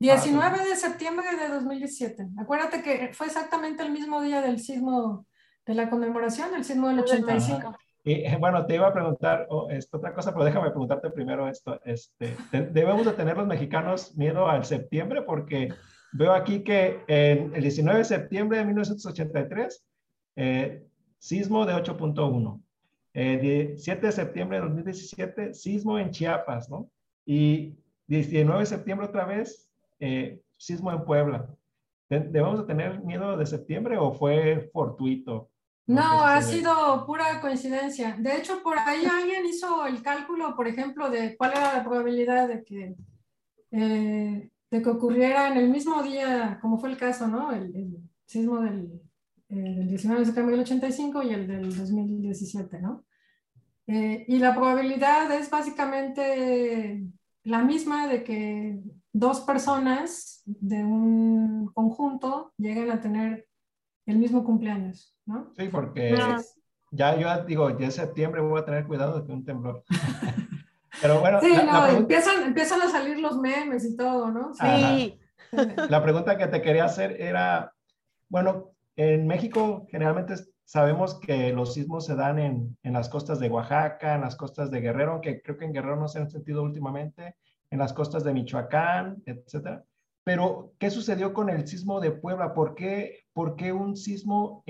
19 0.00 0.56
ah, 0.60 0.64
de 0.64 0.76
septiembre 0.76 1.26
de 1.36 1.48
2017. 1.48 2.28
Acuérdate 2.38 2.82
que 2.82 3.10
fue 3.14 3.26
exactamente 3.26 3.82
el 3.82 3.92
mismo 3.92 4.20
día 4.20 4.42
del 4.42 4.58
sismo 4.58 5.26
de 5.64 5.74
la 5.74 5.88
conmemoración, 5.88 6.54
el 6.54 6.64
sismo 6.64 6.88
del 6.88 7.00
85. 7.00 7.74
Y 8.06 8.36
bueno, 8.36 8.66
te 8.66 8.74
iba 8.74 8.88
a 8.88 8.92
preguntar 8.92 9.46
oh, 9.48 9.70
esto, 9.70 9.96
otra 9.96 10.12
cosa, 10.12 10.32
pero 10.32 10.44
déjame 10.44 10.70
preguntarte 10.70 11.10
primero 11.10 11.48
esto. 11.48 11.80
Este, 11.84 12.36
¿Debemos 12.52 13.06
de 13.06 13.12
tener 13.12 13.36
los 13.36 13.46
mexicanos 13.46 14.14
miedo 14.14 14.46
al 14.46 14.64
septiembre? 14.64 15.22
Porque 15.22 15.72
Veo 16.16 16.32
aquí 16.32 16.62
que 16.62 17.02
en 17.08 17.52
el 17.56 17.62
19 17.62 17.98
de 17.98 18.04
septiembre 18.04 18.58
de 18.58 18.64
1983, 18.66 19.84
eh, 20.36 20.86
sismo 21.18 21.66
de 21.66 21.74
8.1. 21.74 22.62
Eh, 23.14 23.74
7 23.78 24.06
de 24.06 24.12
septiembre 24.12 24.58
de 24.58 24.64
2017, 24.64 25.54
sismo 25.54 25.98
en 25.98 26.10
Chiapas, 26.10 26.68
¿no? 26.68 26.90
Y 27.24 27.76
19 28.08 28.60
de 28.60 28.66
septiembre 28.66 29.06
otra 29.06 29.24
vez, 29.24 29.70
eh, 30.00 30.40
sismo 30.56 30.92
en 30.92 31.04
Puebla. 31.04 31.48
¿Debemos 32.08 32.58
de 32.58 32.66
tener 32.66 33.00
miedo 33.02 33.36
de 33.36 33.46
septiembre 33.46 33.96
o 33.96 34.12
fue 34.12 34.68
fortuito? 34.72 35.50
No, 35.86 36.22
ha 36.22 36.40
sido 36.42 37.04
pura 37.06 37.40
coincidencia. 37.40 38.16
De 38.18 38.36
hecho, 38.36 38.62
por 38.62 38.78
ahí 38.78 39.04
alguien 39.10 39.46
hizo 39.46 39.86
el 39.86 40.02
cálculo, 40.02 40.54
por 40.56 40.68
ejemplo, 40.68 41.10
de 41.10 41.36
cuál 41.36 41.52
era 41.52 41.74
la 41.74 41.84
probabilidad 41.84 42.48
de 42.48 42.64
que 42.64 42.96
eh, 43.70 44.50
de 44.70 44.82
que 44.82 44.90
ocurriera 44.90 45.48
en 45.48 45.56
el 45.56 45.68
mismo 45.68 46.02
día, 46.02 46.58
como 46.60 46.78
fue 46.78 46.90
el 46.90 46.96
caso, 46.96 47.28
¿no? 47.28 47.52
El, 47.52 47.74
el 47.76 47.98
sismo 48.26 48.60
del, 48.60 49.00
eh, 49.48 49.54
del, 49.54 49.88
19 49.88 50.20
de 50.20 50.26
septiembre 50.26 50.56
del 50.56 50.64
85 50.64 51.22
y 51.22 51.30
el 51.30 51.46
del 51.46 51.76
2017, 51.76 52.80
¿no? 52.80 53.03
Eh, 53.86 54.24
y 54.28 54.38
la 54.38 54.54
probabilidad 54.54 55.30
es 55.32 55.50
básicamente 55.50 57.02
la 57.42 57.62
misma 57.62 58.08
de 58.08 58.24
que 58.24 58.80
dos 59.12 59.40
personas 59.40 60.42
de 60.46 60.82
un 60.82 61.70
conjunto 61.74 62.52
lleguen 62.56 62.90
a 62.90 63.00
tener 63.00 63.46
el 64.06 64.18
mismo 64.18 64.44
cumpleaños, 64.44 65.14
¿no? 65.26 65.52
Sí, 65.56 65.68
porque 65.68 66.16
ya 66.90 67.16
yo 67.16 67.44
digo, 67.44 67.78
ya 67.78 67.86
en 67.86 67.92
septiembre 67.92 68.40
voy 68.40 68.60
a 68.60 68.64
tener 68.64 68.86
cuidado 68.86 69.20
de 69.20 69.26
que 69.26 69.32
un 69.32 69.44
temblor. 69.44 69.84
Pero 71.02 71.20
bueno, 71.20 71.40
sí, 71.40 71.50
la, 71.50 71.64
no, 71.64 71.72
la 71.72 71.92
empiezan, 71.92 72.42
empiezan 72.44 72.80
a 72.82 72.88
salir 72.88 73.18
los 73.18 73.36
memes 73.38 73.84
y 73.84 73.96
todo, 73.96 74.30
¿no? 74.30 74.54
Sí. 74.54 75.18
La 75.88 76.02
pregunta 76.02 76.38
que 76.38 76.46
te 76.46 76.62
quería 76.62 76.84
hacer 76.84 77.20
era, 77.20 77.74
bueno, 78.28 78.70
en 78.96 79.26
México 79.26 79.86
generalmente 79.90 80.34
sabemos 80.64 81.18
que 81.20 81.52
los 81.52 81.74
sismos 81.74 82.06
se 82.06 82.14
dan 82.14 82.38
en, 82.38 82.76
en, 82.82 82.92
las 82.92 83.08
costas 83.08 83.38
de 83.38 83.48
Oaxaca, 83.48 84.14
en 84.14 84.22
las 84.22 84.36
costas 84.36 84.70
de 84.70 84.80
Guerrero, 84.80 85.12
aunque 85.12 85.42
creo 85.42 85.56
que 85.56 85.64
en 85.64 85.72
Guerrero 85.72 85.96
no 85.96 86.08
se 86.08 86.18
han 86.18 86.30
sentido 86.30 86.62
últimamente, 86.62 87.36
en 87.70 87.78
las 87.78 87.92
costas 87.92 88.24
de 88.24 88.32
Michoacán, 88.32 89.22
etcétera. 89.26 89.84
Pero, 90.24 90.72
¿qué 90.78 90.90
sucedió 90.90 91.34
con 91.34 91.50
el 91.50 91.68
sismo 91.68 92.00
de 92.00 92.10
Puebla? 92.10 92.54
¿Por 92.54 92.74
qué, 92.74 93.26
por 93.34 93.56
qué 93.56 93.72
un 93.72 93.94
sismo 93.94 94.64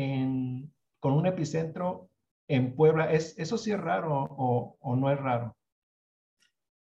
con 1.01 1.13
un 1.13 1.27
epicentro 1.27 2.09
en 2.49 2.75
Puebla? 2.75 3.13
¿Es, 3.13 3.39
¿Eso 3.39 3.57
sí 3.57 3.71
es 3.71 3.81
raro 3.81 4.27
o, 4.31 4.77
o 4.81 4.97
no 4.97 5.11
es 5.13 5.19
raro? 5.21 5.57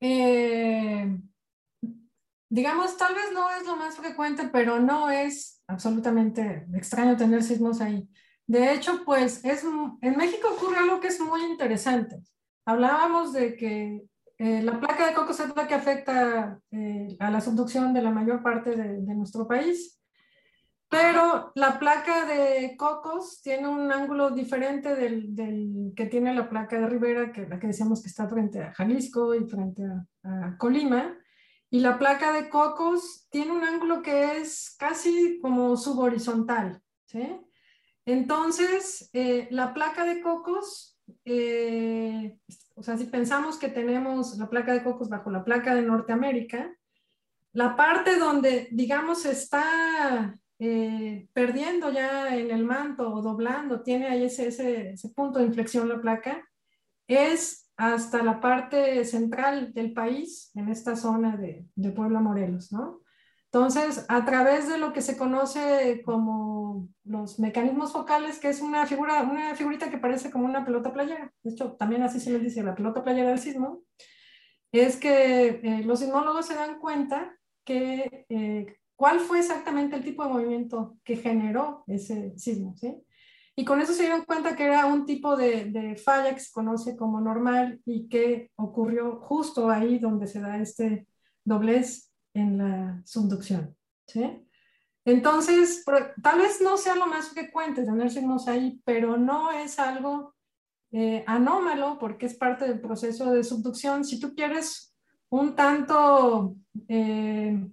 Eh, 0.00 1.20
digamos, 2.48 2.96
tal 2.96 3.14
vez 3.14 3.32
no 3.34 3.50
es 3.50 3.66
lo 3.66 3.76
más 3.76 3.96
frecuente, 3.96 4.48
pero 4.52 4.78
no 4.78 5.10
es 5.10 5.62
absolutamente 5.66 6.66
extraño 6.72 7.16
tener 7.16 7.42
sismos 7.42 7.80
ahí. 7.80 8.08
De 8.50 8.72
hecho, 8.74 9.04
pues 9.04 9.44
es, 9.44 9.62
en 9.62 10.16
México 10.16 10.48
ocurre 10.50 10.78
algo 10.78 10.98
que 10.98 11.06
es 11.06 11.20
muy 11.20 11.40
interesante. 11.44 12.20
Hablábamos 12.64 13.32
de 13.32 13.54
que 13.54 14.02
eh, 14.38 14.62
la 14.62 14.80
placa 14.80 15.06
de 15.06 15.14
cocos 15.14 15.38
es 15.38 15.54
la 15.54 15.68
que 15.68 15.74
afecta 15.74 16.58
eh, 16.72 17.16
a 17.20 17.30
la 17.30 17.40
subducción 17.40 17.94
de 17.94 18.02
la 18.02 18.10
mayor 18.10 18.42
parte 18.42 18.70
de, 18.70 19.14
nuestro 19.14 19.46
país. 19.46 20.00
Pero 20.88 21.52
la 21.54 21.78
placa 21.78 22.26
de 22.26 22.74
Cocos 22.76 23.40
tiene 23.40 23.68
un 23.68 23.92
ángulo 23.92 24.30
diferente 24.30 24.96
del, 24.96 25.32
del, 25.36 25.92
que 25.94 26.06
tiene 26.06 26.34
la 26.34 26.50
placa 26.50 26.80
de 26.80 26.88
Rivera, 26.88 27.30
que 27.30 27.46
la 27.46 27.60
que 27.60 27.68
decíamos 27.68 28.02
que 28.02 28.08
está 28.08 28.28
frente 28.28 28.60
a 28.60 28.72
Jalisco 28.72 29.32
y 29.32 29.48
frente 29.48 29.84
a, 29.84 30.48
a, 30.48 30.58
Colima. 30.58 31.16
Y 31.70 31.78
la 31.78 32.00
placa 32.00 32.32
de 32.32 32.48
Cocos 32.48 33.28
tiene 33.30 33.52
un 33.52 33.62
ángulo 33.62 34.02
que 34.02 34.38
es 34.38 34.74
casi 34.76 35.38
como 35.40 35.76
subhorizontal. 35.76 36.82
¿sí? 37.04 37.40
Entonces, 38.06 39.10
eh, 39.12 39.48
la 39.50 39.74
placa 39.74 40.04
de 40.04 40.20
Cocos, 40.20 40.98
eh, 41.24 42.38
o 42.74 42.82
sea, 42.82 42.96
si 42.96 43.04
pensamos 43.04 43.58
que 43.58 43.68
tenemos 43.68 44.36
la 44.38 44.48
placa 44.48 44.72
de 44.72 44.82
Cocos 44.82 45.08
bajo 45.08 45.30
la 45.30 45.44
placa 45.44 45.74
de 45.74 45.82
Norteamérica, 45.82 46.74
la 47.52 47.76
parte 47.76 48.16
donde, 48.16 48.68
digamos, 48.70 49.26
está 49.26 50.38
eh, 50.58 51.28
perdiendo 51.32 51.90
ya 51.90 52.36
en 52.36 52.50
el 52.50 52.64
manto 52.64 53.12
o 53.12 53.22
doblando, 53.22 53.82
tiene 53.82 54.06
ahí 54.08 54.24
ese, 54.24 54.94
punto 55.14 55.38
de 55.38 55.46
inflexión 55.46 55.88
la 55.88 56.00
placa, 56.00 56.46
es 57.06 57.70
hasta 57.76 58.22
la 58.22 58.40
parte 58.40 59.04
central 59.04 59.72
del 59.72 59.92
país, 59.92 60.50
en 60.54 60.68
esta 60.68 60.96
zona 60.96 61.36
de, 61.36 61.66
de 61.74 61.90
Puebla, 61.90 62.20
Morelos, 62.20 62.72
¿no? 62.72 63.00
Entonces, 63.52 64.06
a 64.08 64.24
través 64.24 64.68
de 64.68 64.78
lo 64.78 64.92
que 64.92 65.02
se 65.02 65.16
conoce 65.16 66.02
como 66.04 66.88
los 67.02 67.40
mecanismos 67.40 67.92
focales, 67.92 68.38
que 68.38 68.48
es 68.48 68.60
una 68.60 68.86
figura, 68.86 69.22
una 69.22 69.56
figurita 69.56 69.90
que 69.90 69.98
parece 69.98 70.30
como 70.30 70.44
una 70.44 70.64
pelota 70.64 70.92
playera, 70.92 71.32
de 71.42 71.50
hecho, 71.50 71.72
también 71.72 72.04
así 72.04 72.20
se 72.20 72.30
les 72.30 72.42
dice 72.42 72.62
la 72.62 72.76
pelota 72.76 73.02
playera 73.02 73.30
del 73.30 73.40
sismo, 73.40 73.82
es 74.70 74.96
que 74.96 75.60
eh, 75.64 75.82
los 75.84 75.98
sismólogos 75.98 76.46
se 76.46 76.54
dan 76.54 76.78
cuenta 76.78 77.36
que 77.64 78.24
eh, 78.28 78.76
cuál 78.94 79.18
fue 79.18 79.40
exactamente 79.40 79.96
el 79.96 80.04
tipo 80.04 80.22
de 80.22 80.30
movimiento 80.30 80.96
que 81.02 81.16
generó 81.16 81.82
ese 81.88 82.38
sismo, 82.38 82.76
¿sí? 82.76 82.94
y 83.56 83.64
con 83.64 83.80
eso 83.80 83.92
se 83.92 84.02
dieron 84.02 84.24
cuenta 84.24 84.54
que 84.54 84.64
era 84.64 84.86
un 84.86 85.06
tipo 85.06 85.36
de, 85.36 85.64
de, 85.64 85.96
falla 85.96 86.34
que 86.34 86.40
se 86.40 86.52
conoce 86.52 86.96
como 86.96 87.20
normal 87.20 87.80
y 87.84 88.08
que 88.08 88.52
ocurrió 88.54 89.20
justo 89.20 89.70
ahí 89.70 89.98
donde 89.98 90.28
se 90.28 90.40
da 90.40 90.56
este 90.58 91.08
doblez 91.44 92.09
en 92.34 92.58
la 92.58 93.02
subducción. 93.04 93.76
¿sí? 94.06 94.46
Entonces, 95.04 95.84
tal 96.22 96.38
vez 96.38 96.60
no 96.60 96.76
sea 96.76 96.94
lo 96.94 97.06
más 97.06 97.30
frecuente 97.30 97.84
tener 97.84 98.10
signos 98.10 98.48
ahí, 98.48 98.80
pero 98.84 99.16
no 99.16 99.50
es 99.50 99.78
algo 99.78 100.34
eh, 100.92 101.22
anómalo 101.26 101.98
porque 102.00 102.26
es 102.26 102.34
parte 102.34 102.66
del 102.66 102.80
proceso 102.80 103.32
de 103.32 103.44
subducción. 103.44 104.04
Si 104.04 104.18
tú 104.18 104.34
quieres 104.34 104.94
un 105.28 105.54
tanto 105.54 106.56
eh, 106.88 107.68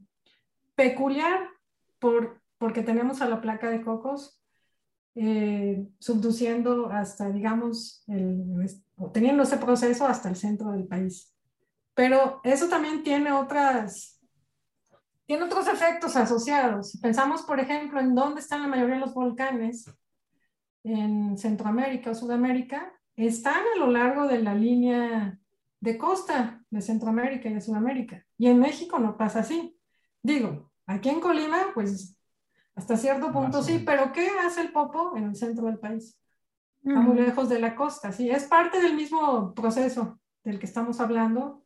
peculiar 0.76 1.50
por, 2.00 2.42
porque 2.60 2.84
tenemos 2.84 3.22
a 3.22 3.30
la 3.30 3.42
placa 3.42 3.70
de 3.70 3.82
cocos 3.82 4.40
eh, 5.16 5.88
subduciendo 5.98 6.92
hasta, 6.92 7.32
digamos, 7.32 8.04
el, 8.08 8.70
teniendo 9.12 9.44
ese 9.44 9.58
proceso 9.58 10.06
hasta 10.06 10.30
el 10.30 10.36
centro 10.36 10.72
del 10.72 10.88
país. 10.88 11.34
Pero 11.96 12.40
eso 12.44 12.70
también 12.70 13.02
tiene 13.02 13.32
otras, 13.32 14.17
tiene 15.28 15.44
otros 15.44 15.68
efectos 15.68 16.16
asociados. 16.16 16.98
Pensamos, 17.02 17.44
por 17.44 17.60
ejemplo, 17.60 18.00
en 18.00 18.16
dónde 18.16 18.40
están 18.40 18.62
la 18.62 18.70
mayoría 18.70 18.96
de 18.96 19.02
los 19.02 19.14
volcanes 19.14 19.94
en 20.84 21.38
Centroamérica 21.38 22.12
o 22.12 22.16
Sudamérica, 22.16 22.94
están 23.16 23.62
a 23.76 23.80
lo 23.80 23.92
largo 23.92 24.26
de 24.26 24.42
la 24.42 24.56
línea 24.56 25.38
de 25.82 25.98
costa 25.98 26.64
de 26.70 26.82
Centroamérica 26.82 27.50
y 27.50 27.54
de 27.54 27.62
Sudamérica. 27.62 28.26
Y 28.38 28.48
en 28.48 28.60
México 28.60 29.00
no 29.00 29.18
pasa 29.18 29.42
así. 29.42 29.78
Digo, 30.24 30.72
aquí 30.86 31.10
en 31.10 31.20
Colima, 31.20 31.58
pues 31.74 32.18
hasta 32.76 32.96
cierto 32.96 33.32
punto 33.34 33.62
sí, 33.62 33.84
pero 33.86 34.14
¿qué 34.14 34.30
hace 34.46 34.62
el 34.62 34.72
Popo 34.72 35.18
en 35.18 35.26
el 35.26 35.36
centro 35.36 35.66
del 35.66 35.80
país? 35.80 36.18
Está 36.84 37.02
muy 37.02 37.18
lejos 37.18 37.50
de 37.50 37.60
la 37.60 37.76
costa, 37.76 38.14
sí, 38.14 38.30
es 38.30 38.46
parte 38.46 38.80
del 38.80 38.96
mismo 38.96 39.54
proceso 39.54 40.22
del 40.44 40.58
que 40.58 40.68
estamos 40.68 41.02
hablando, 41.02 41.66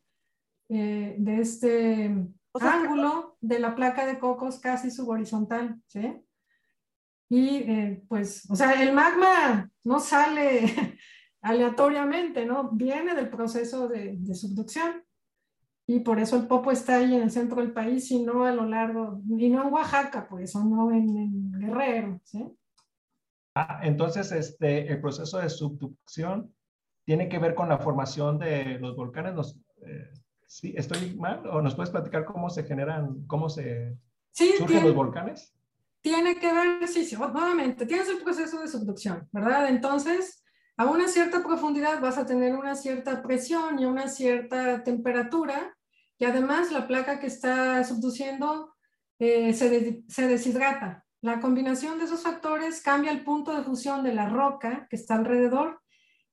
eh, 0.70 1.16
de 1.20 1.42
este 1.42 2.26
ángulo 2.60 3.31
de 3.42 3.60
la 3.60 3.76
placa 3.76 4.06
de 4.06 4.20
cocos 4.20 4.60
casi 4.60 4.92
subhorizontal, 4.92 5.82
¿sí? 5.88 6.24
Y 7.30 7.58
eh, 7.58 8.04
pues, 8.08 8.50
o 8.50 8.56
sea, 8.56 8.82
el 8.84 8.94
magma 8.94 9.70
no 9.84 10.00
sale 10.00 10.98
aleatoriamente, 11.42 12.46
¿no? 12.46 12.70
Viene 12.72 13.16
del 13.16 13.30
proceso 13.30 13.88
de, 13.88 14.18
de, 14.18 14.36
subducción. 14.36 15.04
Y 15.88 16.02
por 16.02 16.20
eso 16.20 16.38
el 16.38 16.48
Popo 16.48 16.72
está 16.72 16.98
ahí 16.98 17.16
en 17.16 17.24
el 17.24 17.32
centro 17.32 17.62
del 17.62 17.74
país 17.74 18.12
y 18.12 18.22
no 18.22 18.46
a 18.46 18.52
lo 18.52 18.66
largo, 18.66 19.22
y 19.38 19.50
no 19.50 19.68
en 19.68 19.74
Oaxaca, 19.74 20.28
pues, 20.30 20.56
o 20.56 20.64
no 20.64 20.92
en, 20.92 21.52
Guerrero, 21.52 22.22
¿sí? 22.24 22.46
Ah, 23.56 23.82
entonces, 23.84 24.32
este, 24.32 24.92
el 24.92 25.02
proceso 25.02 25.40
de 25.40 25.50
subducción 25.50 26.54
tiene 27.06 27.28
que 27.28 27.40
ver 27.40 27.56
con 27.56 27.68
la 27.68 27.80
formación 27.80 28.38
de 28.38 28.78
los 28.80 28.96
volcanes. 28.96 29.34
Nos, 29.34 29.58
eh, 29.86 30.11
¿sí? 30.52 30.74
¿Estoy 30.76 31.16
mal? 31.16 31.48
¿O 31.48 31.62
nos 31.62 31.76
puedes 31.76 31.92
platicar 31.92 32.26
cómo 32.26 32.50
se 32.50 32.64
generan, 32.64 33.26
cómo 33.26 33.50
se 33.50 33.98
sí, 34.32 34.54
surgen 34.58 34.84
los 34.84 34.94
volcanes? 34.94 35.56
Tiene 36.02 36.36
que 36.40 36.52
ver, 36.52 36.88
sí, 36.88 37.06
sí, 37.06 37.16
nuevamente, 37.16 37.86
tienes 37.86 38.10
el 38.10 38.18
proceso 38.18 38.60
de 38.60 38.68
subducción, 38.68 39.30
¿verdad? 39.32 39.70
Entonces, 39.70 40.44
a 40.76 40.86
una 40.88 41.08
cierta 41.08 41.42
profundidad 41.44 42.02
vas 42.02 42.18
a 42.18 42.26
tener 42.26 42.56
una 42.56 42.76
cierta 42.76 43.22
presión 43.22 43.80
y 43.80 43.86
una 43.86 44.10
cierta 44.10 44.84
temperatura 44.84 45.78
y 46.18 46.26
además 46.26 46.72
la 46.72 46.88
placa 46.88 47.20
que 47.20 47.28
está 47.28 47.84
subduciendo 47.84 48.76
eh, 49.20 49.54
se, 49.54 50.04
se 50.08 50.28
deshidrata. 50.28 51.06
La 51.22 51.40
combinación 51.40 51.98
de 51.98 52.06
esos 52.06 52.24
factores 52.24 52.82
cambia 52.82 53.12
el 53.12 53.24
punto 53.24 53.56
de 53.56 53.64
fusión 53.64 54.04
de 54.04 54.14
la 54.14 54.28
roca 54.28 54.88
que 54.90 54.96
está 54.96 55.16
alrededor 55.16 55.82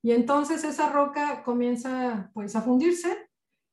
y 0.02 0.12
entonces 0.12 0.64
esa 0.64 0.90
roca 0.90 1.42
comienza 1.44 2.30
pues 2.32 2.56
a 2.56 2.62
fundirse. 2.62 3.27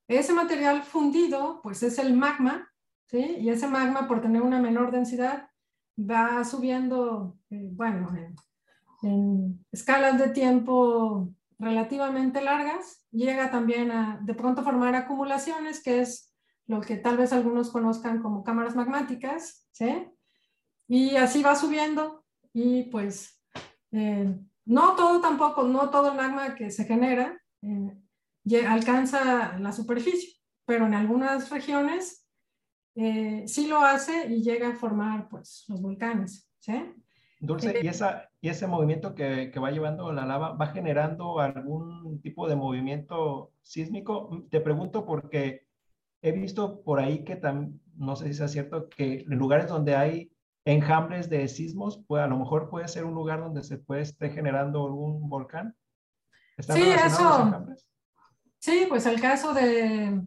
Ese 0.07 0.33
material 0.33 0.83
fundido 0.83 1.61
pues 1.63 1.81
es 1.83 1.97
el 1.99 2.13
magma, 2.13 2.71
¿sí? 3.07 3.37
Y 3.39 3.49
ese 3.49 3.67
magma 3.67 4.07
por 4.07 4.21
tener 4.21 4.41
una 4.41 4.59
menor 4.59 4.91
densidad 4.91 5.49
va 5.97 6.43
subiendo, 6.43 7.37
eh, 7.49 7.69
bueno, 7.71 8.13
en 9.01 9.65
escalas 9.71 10.19
de 10.19 10.29
tiempo 10.29 11.29
relativamente 11.57 12.41
largas, 12.41 13.05
llega 13.11 13.49
también 13.49 13.91
a 13.91 14.19
de 14.21 14.33
pronto 14.33 14.63
formar 14.63 14.93
acumulaciones, 14.95 15.81
que 15.81 16.01
es 16.01 16.33
lo 16.67 16.81
que 16.81 16.97
tal 16.97 17.17
vez 17.17 17.31
algunos 17.31 17.69
conozcan 17.69 18.21
como 18.21 18.43
cámaras 18.43 18.75
magmáticas, 18.75 19.67
¿sí? 19.71 20.07
Y 20.87 21.15
así 21.15 21.41
va 21.41 21.55
subiendo 21.55 22.25
y 22.53 22.83
pues 22.83 23.41
eh, 23.91 24.35
no 24.65 24.95
todo 24.95 25.21
tampoco, 25.21 25.63
no 25.63 25.89
todo 25.89 26.11
el 26.11 26.17
magma 26.17 26.55
que 26.55 26.71
se 26.71 26.85
genera 26.85 27.39
eh, 27.61 27.97
alcanza 28.67 29.57
la 29.59 29.71
superficie, 29.71 30.33
pero 30.65 30.85
en 30.85 30.93
algunas 30.93 31.49
regiones 31.49 32.27
eh, 32.95 33.43
sí 33.47 33.67
lo 33.67 33.79
hace 33.79 34.27
y 34.27 34.43
llega 34.43 34.69
a 34.69 34.75
formar 34.75 35.27
pues 35.29 35.65
los 35.67 35.81
volcanes, 35.81 36.49
¿sí? 36.59 36.93
Dulce, 37.39 37.79
¿y, 37.83 37.87
esa, 37.87 38.29
y 38.41 38.49
ese 38.49 38.65
movimiento 38.65 39.13
que, 39.13 39.51
que, 39.51 39.59
va 39.59 39.69
llevando 39.69 40.11
la 40.11 40.25
lava 40.25 40.53
va 40.53 40.67
generando 40.67 41.39
algún 41.39 42.21
tipo 42.21 42.47
de 42.47 42.55
movimiento 42.55 43.51
sísmico? 43.61 44.45
Te 44.49 44.61
pregunto 44.61 45.05
porque 45.05 45.67
he 46.21 46.31
visto 46.31 46.81
por 46.81 46.99
ahí 46.99 47.23
que 47.23 47.39
no 47.97 48.15
sé 48.15 48.27
si 48.27 48.33
sea 48.33 48.47
cierto, 48.47 48.89
que 48.89 49.21
en 49.21 49.37
lugares 49.37 49.67
donde 49.67 49.95
hay 49.95 50.31
enjambres 50.65 51.29
de 51.29 51.47
sismos, 51.47 52.03
pues 52.07 52.23
a 52.23 52.27
lo 52.27 52.37
mejor 52.37 52.69
puede 52.69 52.87
ser 52.87 53.05
un 53.05 53.13
lugar 53.13 53.39
donde 53.39 53.63
se 53.63 53.77
puede 53.77 54.01
estar 54.01 54.31
generando 54.31 54.85
algún 54.85 55.29
volcán. 55.29 55.75
¿Están 56.57 56.77
sí, 56.77 56.83
eso. 56.83 57.65
Sí, 58.65 58.87
pues 58.89 59.05
el 59.05 59.21
caso 59.21 59.53
de, 59.53 60.23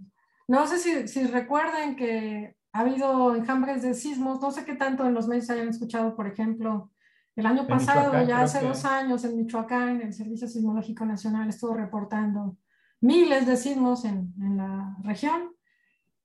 no 0.46 0.66
sé 0.68 0.78
si, 0.78 1.08
si 1.08 1.26
recuerden 1.26 1.96
que 1.96 2.54
ha 2.72 2.80
habido 2.82 3.34
enjambres 3.34 3.82
de 3.82 3.94
sismos, 3.94 4.40
no 4.40 4.52
sé 4.52 4.64
qué 4.64 4.76
tanto 4.76 5.04
en 5.04 5.12
los 5.12 5.26
medios 5.26 5.50
hayan 5.50 5.66
escuchado, 5.66 6.14
por 6.14 6.28
ejemplo, 6.28 6.92
el 7.34 7.46
año 7.46 7.66
pasado, 7.66 8.12
ya 8.22 8.42
hace 8.42 8.60
dos 8.60 8.84
años, 8.84 9.24
en 9.24 9.38
Michoacán, 9.38 10.02
el 10.02 10.12
Servicio 10.12 10.46
Sismológico 10.46 11.04
Nacional 11.04 11.48
estuvo 11.48 11.74
reportando 11.74 12.56
miles 13.00 13.44
de 13.44 13.56
sismos 13.56 14.04
en, 14.04 14.32
en 14.40 14.56
la 14.56 14.96
región. 15.02 15.56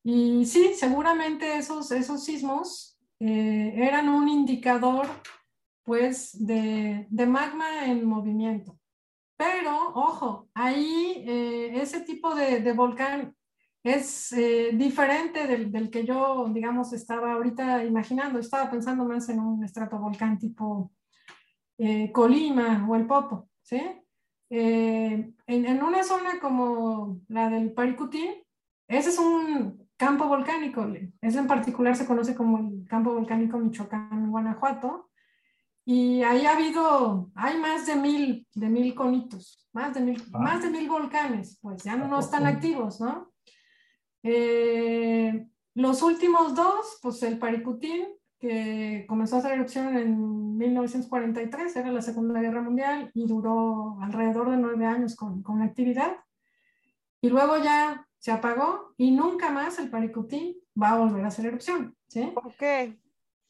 Y 0.03 0.45
sí, 0.45 0.75
seguramente 0.75 1.57
esos, 1.57 1.91
esos 1.91 2.23
sismos 2.23 2.95
eh, 3.19 3.73
eran 3.75 4.07
un 4.07 4.29
indicador 4.29 5.07
pues 5.81 6.45
de, 6.45 7.07
de, 7.09 7.25
magma 7.25 7.87
en 7.87 8.05
movimiento. 8.05 8.77
Pero, 9.43 9.91
ojo, 9.95 10.47
ahí 10.53 11.23
eh, 11.27 11.81
ese 11.81 12.01
tipo 12.01 12.33
de, 12.33 12.61
de, 12.61 12.71
volcán 12.71 13.35
es 13.83 14.31
eh, 14.31 14.71
diferente 14.73 15.47
del, 15.47 15.69
del, 15.69 15.89
que 15.89 16.05
yo, 16.05 16.47
digamos, 16.49 16.93
estaba 16.93 17.33
ahorita 17.33 17.83
imaginando. 17.83 18.39
Estaba 18.39 18.71
pensando 18.71 19.03
más 19.03 19.27
en 19.27 19.41
un 19.41 19.63
estratovolcán 19.65 20.39
tipo 20.39 20.91
eh, 21.77 22.11
Colima 22.13 22.87
o 22.89 22.95
el 22.95 23.05
Popo, 23.05 23.49
¿sí? 23.61 23.81
Eh, 24.49 25.33
en, 25.47 25.83
una 25.83 26.03
zona 26.03 26.39
como 26.39 27.19
la 27.27 27.49
del 27.49 27.73
Paricutín, 27.73 28.31
ese 28.87 29.09
es 29.09 29.19
un 29.19 29.89
campo 29.97 30.27
volcánico, 30.27 30.87
ese 31.21 31.39
en 31.39 31.47
particular 31.47 31.95
se 31.95 32.05
conoce 32.05 32.35
como 32.35 32.59
el 32.59 32.87
campo 32.87 33.13
volcánico 33.13 33.57
Michoacán, 33.57 34.29
Guanajuato, 34.31 35.09
y 35.85 36.23
ahí 36.23 36.45
ha 36.45 36.53
habido, 36.53 37.31
hay 37.35 37.57
más 37.59 37.85
de 37.85 37.95
mil, 37.95 38.47
de 38.53 38.69
mil 38.69 38.95
conitos, 38.95 39.67
más 39.73 39.93
de 39.93 40.01
mil, 40.01 40.23
ah. 40.33 40.39
más 40.39 40.61
de 40.61 40.69
mil 40.69 40.89
volcanes, 40.89 41.59
pues 41.61 41.83
ya 41.83 41.95
no, 41.95 42.19
están 42.19 42.45
activos, 42.45 43.01
¿no? 43.01 43.31
Eh, 44.23 45.47
los 45.75 46.01
últimos 46.01 46.55
dos, 46.55 46.99
pues 47.01 47.21
el 47.23 47.37
Paricutín 47.37 48.05
que 48.39 49.05
comenzó 49.07 49.37
a 49.37 49.39
hacer 49.39 49.53
erupción 49.53 49.97
en 49.97 50.57
1943, 50.57 51.77
era 51.77 51.91
la 51.91 52.01
Segunda 52.01 52.41
Guerra 52.41 52.61
Mundial 52.61 53.09
y 53.13 53.25
duró 53.25 53.97
alrededor 54.01 54.51
de 54.51 54.57
nueve 54.57 54.85
años 54.85 55.15
con, 55.15 55.41
con 55.41 55.61
actividad. 55.61 56.17
Y 57.21 57.29
luego 57.29 57.55
ya 57.57 58.05
se 58.17 58.31
apagó 58.31 58.93
y 58.97 59.11
nunca 59.11 59.49
más 59.49 59.79
el 59.79 59.89
Paricutín 59.89 60.57
va 60.81 60.89
a 60.89 60.97
volver 60.97 61.23
a 61.23 61.29
hacer 61.29 61.45
erupción. 61.45 61.95
¿sí? 62.07 62.31
¿Por 62.33 62.53
qué? 62.55 62.99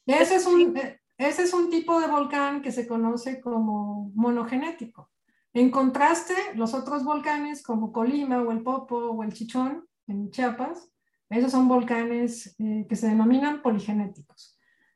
Ese 0.06 0.36
es, 0.36 0.46
un, 0.46 0.74
ese 1.18 1.42
es 1.42 1.54
un 1.54 1.70
tipo 1.70 2.00
de 2.00 2.08
volcán 2.08 2.62
que 2.62 2.72
se 2.72 2.86
conoce 2.86 3.40
como 3.40 4.10
monogenético. 4.14 5.10
En 5.52 5.70
contraste, 5.70 6.34
los 6.54 6.74
otros 6.74 7.04
volcanes 7.04 7.62
como 7.62 7.92
Colima 7.92 8.42
o 8.42 8.50
el 8.50 8.62
Popo 8.62 8.96
o 8.96 9.22
el 9.22 9.32
Chichón 9.32 9.86
en 10.08 10.30
Chiapas, 10.30 10.90
esos 11.30 11.52
son 11.52 11.68
volcanes 11.68 12.54
eh, 12.58 12.86
que 12.88 12.96
se 12.96 13.08
denominan 13.08 13.62
poligenéticos 13.62 14.54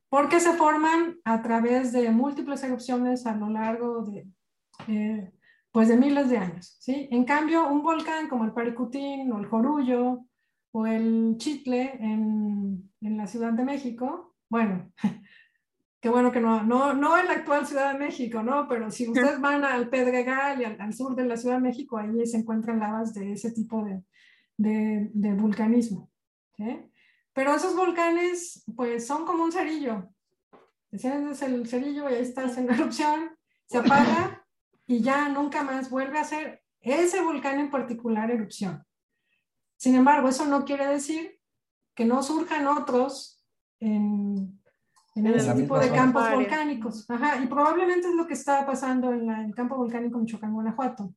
porque 0.08 0.40
se 0.40 0.54
forman 0.54 1.18
a 1.24 1.42
través 1.42 1.92
de 1.92 2.10
múltiples 2.10 2.62
erupciones 2.62 3.26
a 3.26 3.36
lo 3.36 3.50
largo 3.50 4.04
de, 4.04 4.26
eh, 4.88 5.32
pues 5.70 5.88
de 5.88 5.96
miles 5.96 6.30
de 6.30 6.38
años. 6.38 6.76
¿sí? 6.80 7.08
En 7.10 7.24
cambio, 7.24 7.68
un 7.68 7.82
volcán 7.82 8.28
como 8.28 8.44
el 8.44 8.52
Paricutín 8.52 9.30
o 9.32 9.38
el 9.38 9.46
Jorullo 9.46 10.24
o 10.72 10.86
el 10.86 11.36
Chitle 11.38 11.94
en, 12.00 12.90
en 13.00 13.16
la 13.16 13.26
Ciudad 13.26 13.52
de 13.52 13.64
México, 13.64 14.34
bueno, 14.48 14.90
que 16.00 16.08
bueno 16.08 16.30
que 16.30 16.40
no, 16.40 16.62
no, 16.62 16.94
no 16.94 17.18
en 17.18 17.26
la 17.26 17.32
actual 17.32 17.66
Ciudad 17.66 17.92
de 17.92 17.98
México, 17.98 18.42
¿no? 18.42 18.68
Pero 18.68 18.90
si 18.90 19.08
ustedes 19.08 19.40
van 19.40 19.64
al 19.64 19.88
Pedregal 19.88 20.60
y 20.60 20.64
al, 20.64 20.94
sur 20.94 21.16
de 21.16 21.24
la 21.24 21.36
Ciudad 21.36 21.56
de 21.56 21.62
México, 21.62 21.98
ahí 21.98 22.24
se 22.26 22.38
encuentran 22.38 22.78
lavas 22.78 23.14
de 23.14 23.32
ese 23.32 23.50
tipo 23.50 23.84
de, 23.84 24.04
de, 24.56 25.10
de 25.12 25.32
vulcanismo. 25.34 26.10
Pero 27.32 27.54
esos 27.54 27.74
volcanes, 27.76 28.64
pues 28.76 29.06
son 29.06 29.24
como 29.24 29.44
un 29.44 29.52
cerillo. 29.52 30.08
Enciendes 30.90 31.42
el 31.42 31.66
cerillo 31.68 32.08
y 32.08 32.14
ahí 32.14 32.22
estás 32.22 32.56
en 32.58 32.70
erupción, 32.70 33.36
se 33.66 33.78
apaga 33.78 34.46
y 34.86 35.00
ya 35.00 35.28
nunca 35.28 35.62
más 35.62 35.90
vuelve 35.90 36.18
a 36.18 36.24
ser 36.24 36.62
ese 36.80 37.22
volcán 37.22 37.58
en 37.58 37.70
particular 37.70 38.30
erupción. 38.30 38.84
Sin 39.76 39.94
embargo, 39.94 40.28
eso 40.28 40.46
no 40.46 40.64
quiere 40.64 40.86
decir 40.86 41.38
que 41.94 42.04
no 42.04 42.22
surjan 42.22 42.66
otros 42.66 43.44
en, 43.80 44.57
en 45.18 45.34
ese 45.34 45.54
tipo 45.54 45.78
de 45.78 45.90
campos 45.90 46.30
volcánicos. 46.32 47.10
Ajá, 47.10 47.42
y 47.42 47.46
probablemente 47.46 48.08
es 48.08 48.14
lo 48.14 48.26
que 48.26 48.34
está 48.34 48.64
pasando 48.64 49.12
en, 49.12 49.30
el 49.30 49.54
campo 49.54 49.76
volcánico 49.76 50.18
Michoacán, 50.18 50.52
Guanajuato. 50.52 51.14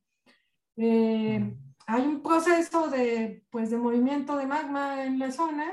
Eh, 0.78 1.56
hay 1.88 2.02
un 2.02 2.22
proceso 2.22 2.90
de, 2.90 3.44
pues, 3.50 3.70
de 3.70 3.78
movimiento 3.78 4.38
de 4.38 4.48
magma 4.48 5.04
en 5.04 5.20
la 5.20 5.32
zona 5.32 5.66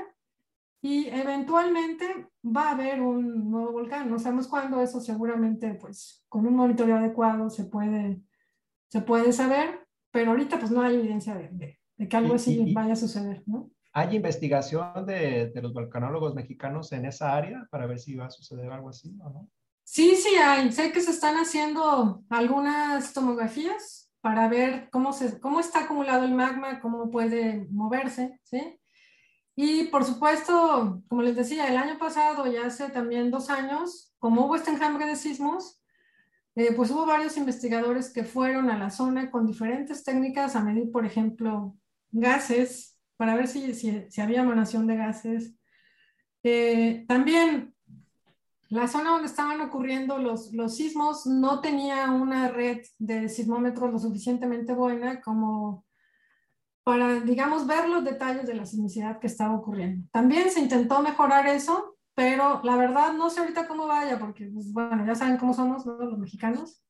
y 0.81 1.07
eventualmente 1.07 2.27
va 2.45 2.69
a 2.69 2.71
haber 2.71 3.01
un 3.01 3.51
nuevo 3.51 3.71
volcán. 3.71 4.09
No 4.09 4.19
sabemos 4.19 4.47
cuándo, 4.47 4.81
eso 4.81 5.01
seguramente 5.01 5.73
pues 5.75 6.23
con 6.29 6.45
un 6.45 6.55
monitoreo 6.55 6.97
adecuado 6.97 7.49
se 7.49 7.65
puede, 7.65 8.21
se 8.87 9.01
puede 9.01 9.33
saber, 9.33 9.87
pero 10.11 10.31
ahorita 10.31 10.59
pues 10.59 10.71
no 10.71 10.81
hay 10.81 10.95
evidencia 10.95 11.35
de, 11.35 11.77
de, 11.97 12.07
que 12.07 12.17
algo 12.17 12.35
así 12.35 12.73
vaya 12.73 12.93
a 12.93 12.97
suceder, 12.97 13.43
¿no? 13.45 13.69
¿Hay 13.93 14.15
investigación 14.15 15.05
de, 15.05 15.51
los 15.55 15.73
volcanólogos 15.73 16.35
mexicanos 16.35 16.91
en 16.91 17.05
esa 17.05 17.35
área 17.35 17.67
para 17.71 17.87
ver 17.87 17.99
si 17.99 18.15
va 18.15 18.27
a 18.27 18.31
suceder 18.31 18.71
algo 18.71 18.89
así 18.89 19.17
o 19.21 19.29
no? 19.29 19.49
Sí, 19.83 20.15
sí 20.15 20.35
hay. 20.35 20.71
Sé 20.71 20.91
que 20.91 21.01
se 21.01 21.11
están 21.11 21.35
haciendo 21.35 22.23
algunas 22.29 23.13
tomografías 23.13 24.11
para 24.21 24.47
ver 24.47 24.89
cómo, 24.91 25.13
se, 25.13 25.39
cómo 25.39 25.59
está 25.59 25.85
acumulado 25.85 26.25
el 26.25 26.35
magma, 26.35 26.79
cómo 26.81 27.09
puede 27.09 27.67
moverse, 27.71 28.39
¿sí? 28.43 28.79
Y 29.55 29.85
por 29.85 30.05
supuesto, 30.05 31.01
como 31.07 31.21
les 31.21 31.35
decía, 31.35 31.67
el 31.67 31.77
año 31.77 31.97
pasado 31.97 32.47
y 32.47 32.55
hace 32.57 32.89
también 32.89 33.31
dos 33.31 33.49
años, 33.49 34.13
como 34.19 34.45
hubo 34.45 34.55
este 34.55 34.71
enjambre 34.71 35.05
de 35.05 35.15
sismos, 35.15 35.81
eh, 36.55 36.73
pues 36.73 36.91
hubo 36.91 37.05
varios 37.05 37.37
investigadores 37.37 38.11
que 38.11 38.23
fueron 38.23 38.69
a 38.69 38.77
la 38.77 38.89
zona 38.89 39.31
con 39.31 39.45
diferentes 39.45 40.03
técnicas 40.03 40.55
a 40.55 40.63
medir, 40.63 40.91
por 40.91 41.05
ejemplo, 41.05 41.75
gases, 42.11 42.98
para 43.19 43.35
ver 43.35 43.49
si, 43.49 43.73
si, 43.73 44.21
había 44.21 44.43
emanación 44.43 44.87
de 44.87 44.95
gases. 44.95 45.53
Eh, 46.41 47.03
también 47.05 47.75
la 48.69 48.87
zona 48.87 49.09
donde 49.09 49.27
estaban 49.27 49.59
ocurriendo 49.59 50.19
los, 50.19 50.53
los 50.53 50.77
sismos 50.77 51.25
no 51.25 51.59
tenía 51.59 52.09
una 52.11 52.47
red 52.47 52.79
de 52.97 53.27
sismómetros 53.27 53.91
lo 53.91 53.99
suficientemente 53.99 54.71
buena 54.71 55.19
como 55.19 55.83
para, 56.85 57.19
digamos, 57.19 57.67
ver 57.67 57.89
los 57.89 58.05
detalles 58.05 58.47
de 58.47 58.53
la 58.53 58.65
sismicidad 58.65 59.19
que 59.19 59.27
estaba 59.27 59.53
ocurriendo. 59.53 60.07
También 60.13 60.49
se 60.49 60.61
intentó 60.61 61.01
mejorar 61.01 61.45
eso, 61.45 61.97
pero 62.15 62.61
la 62.63 62.77
verdad 62.77 63.11
no 63.11 63.29
sé 63.29 63.41
ahorita 63.41 63.67
cómo 63.67 63.85
vaya, 63.85 64.17
porque, 64.17 64.45
pues, 64.45 64.71
bueno, 64.71 65.05
ya 65.05 65.13
saben 65.13 65.35
cómo 65.35 65.53
somos 65.53 65.85
los 65.85 66.17
mexicanos. 66.17 66.81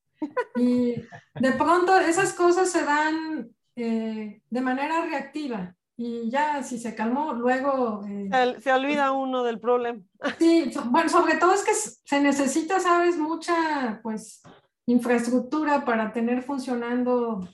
Y 0.54 0.94
de 1.40 1.52
pronto 1.58 1.98
esas 1.98 2.34
cosas 2.34 2.70
se 2.70 2.84
dan 2.84 3.50
eh, 3.74 4.42
de 4.48 4.60
manera 4.60 5.04
reactiva 5.06 5.74
y 6.02 6.30
ya 6.30 6.62
si 6.62 6.78
se 6.78 6.94
calmó, 6.94 7.34
luego... 7.34 8.02
Eh, 8.08 8.30
se, 8.60 8.72
olvida 8.72 9.12
uno 9.12 9.44
del 9.44 9.60
problema. 9.60 10.00
Sí, 10.38 10.72
bueno, 10.86 11.10
sobre 11.10 11.36
todo 11.36 11.52
es 11.52 11.62
que 11.62 11.74
se 11.74 12.22
necesita, 12.22 12.80
sabes, 12.80 13.18
mucha, 13.18 14.00
pues, 14.02 14.40
infraestructura 14.86 15.84
para 15.84 16.10
tener 16.14 16.42
funcionando 16.42 17.46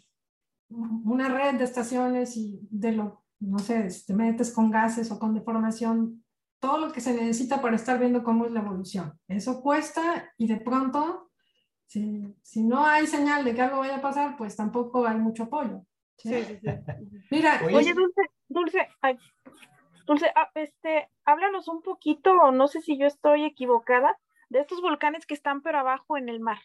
una 0.68 1.28
red 1.28 1.59
de 1.59 1.64
estaciones 1.64 2.36
y 2.36 2.61
de 2.70 2.92
lo, 2.92 3.24
no 3.40 3.59
sé, 3.59 3.88
te 4.07 4.14
metes 4.14 4.53
con 4.53 4.70
gases 4.70 5.11
o 5.11 5.18
con 5.18 5.34
deformación, 5.34 6.22
todo 6.61 6.78
lo 6.78 6.92
que 6.92 7.01
se 7.01 7.14
necesita 7.14 7.61
para 7.61 7.74
estar 7.74 7.99
viendo 7.99 8.22
cómo 8.22 8.47
es 8.47 8.53
la 8.53 8.61
evolución. 8.61 9.18
Eso 9.26 9.61
cuesta 9.61 10.32
y 10.38 10.47
de 10.47 10.59
pronto, 10.59 11.32
si, 11.86 12.32
si 12.42 12.62
no 12.62 12.86
hay 12.86 13.09
señal 13.09 13.44
de 13.44 13.57
que 13.57 13.62
algo 13.62 13.78
vaya 13.78 13.97
a 13.97 14.03
pasar, 14.03 14.36
pues 14.36 14.55
tampoco 14.55 15.05
hay 15.05 15.18
mucho 15.18 15.42
apoyo. 15.42 15.82
Sí, 16.16 16.32
sí, 16.44 16.59
sí. 16.62 16.68
Mira, 17.30 17.61
oye, 17.64 17.92
Dulce, 17.92 18.22
Dulce, 18.49 18.88
Dulce, 20.07 20.32
ah, 20.34 20.51
este, 20.55 21.11
háblanos 21.24 21.68
un 21.68 21.82
poquito, 21.82 22.53
no 22.53 22.68
sé 22.68 22.80
si 22.80 22.97
yo 22.99 23.07
estoy 23.07 23.44
equivocada, 23.44 24.18
de 24.49 24.61
estos 24.61 24.80
volcanes 24.80 25.26
que 25.26 25.34
están 25.34 25.62
pero 25.62 25.78
abajo 25.78 26.16
en 26.16 26.28
el 26.28 26.40
mar. 26.40 26.59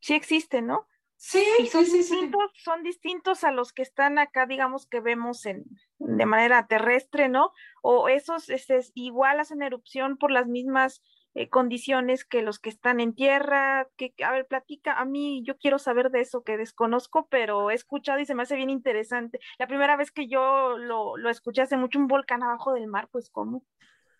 Sí 0.00 0.14
existen, 0.14 0.66
¿no? 0.66 0.86
Sí, 1.16 1.42
son 1.72 1.84
sí, 1.84 1.98
distintos, 1.98 2.52
son 2.62 2.84
distintos 2.84 3.42
a 3.42 3.50
los 3.50 3.72
que 3.72 3.82
están 3.82 4.20
acá, 4.20 4.46
digamos, 4.46 4.86
que 4.86 5.00
vemos 5.00 5.44
en, 5.46 5.64
de 5.98 6.26
manera 6.26 6.68
terrestre, 6.68 7.28
¿no? 7.28 7.52
O 7.82 8.08
esos 8.08 8.48
este, 8.48 8.78
igual 8.94 9.40
hacen 9.40 9.62
erupción 9.62 10.16
por 10.16 10.30
las 10.30 10.46
mismas 10.46 11.02
eh, 11.34 11.48
condiciones 11.48 12.24
que 12.24 12.42
los 12.42 12.58
que 12.58 12.70
están 12.70 13.00
en 13.00 13.14
tierra. 13.14 13.88
Que, 13.96 14.14
a 14.24 14.32
ver, 14.32 14.46
platica, 14.46 14.98
a 14.98 15.04
mí 15.04 15.42
yo 15.44 15.56
quiero 15.56 15.78
saber 15.78 16.10
de 16.10 16.20
eso 16.20 16.42
que 16.42 16.56
desconozco, 16.56 17.28
pero 17.30 17.70
he 17.70 17.74
escuchado 17.74 18.18
y 18.18 18.26
se 18.26 18.34
me 18.34 18.42
hace 18.42 18.56
bien 18.56 18.70
interesante. 18.70 19.40
La 19.58 19.66
primera 19.66 19.96
vez 19.96 20.10
que 20.10 20.28
yo 20.28 20.76
lo, 20.78 21.16
lo 21.16 21.30
escuché 21.30 21.62
hace 21.62 21.76
mucho, 21.76 21.98
un 21.98 22.06
volcán 22.06 22.42
abajo 22.42 22.72
del 22.72 22.86
mar, 22.86 23.08
pues 23.10 23.30
¿cómo? 23.30 23.64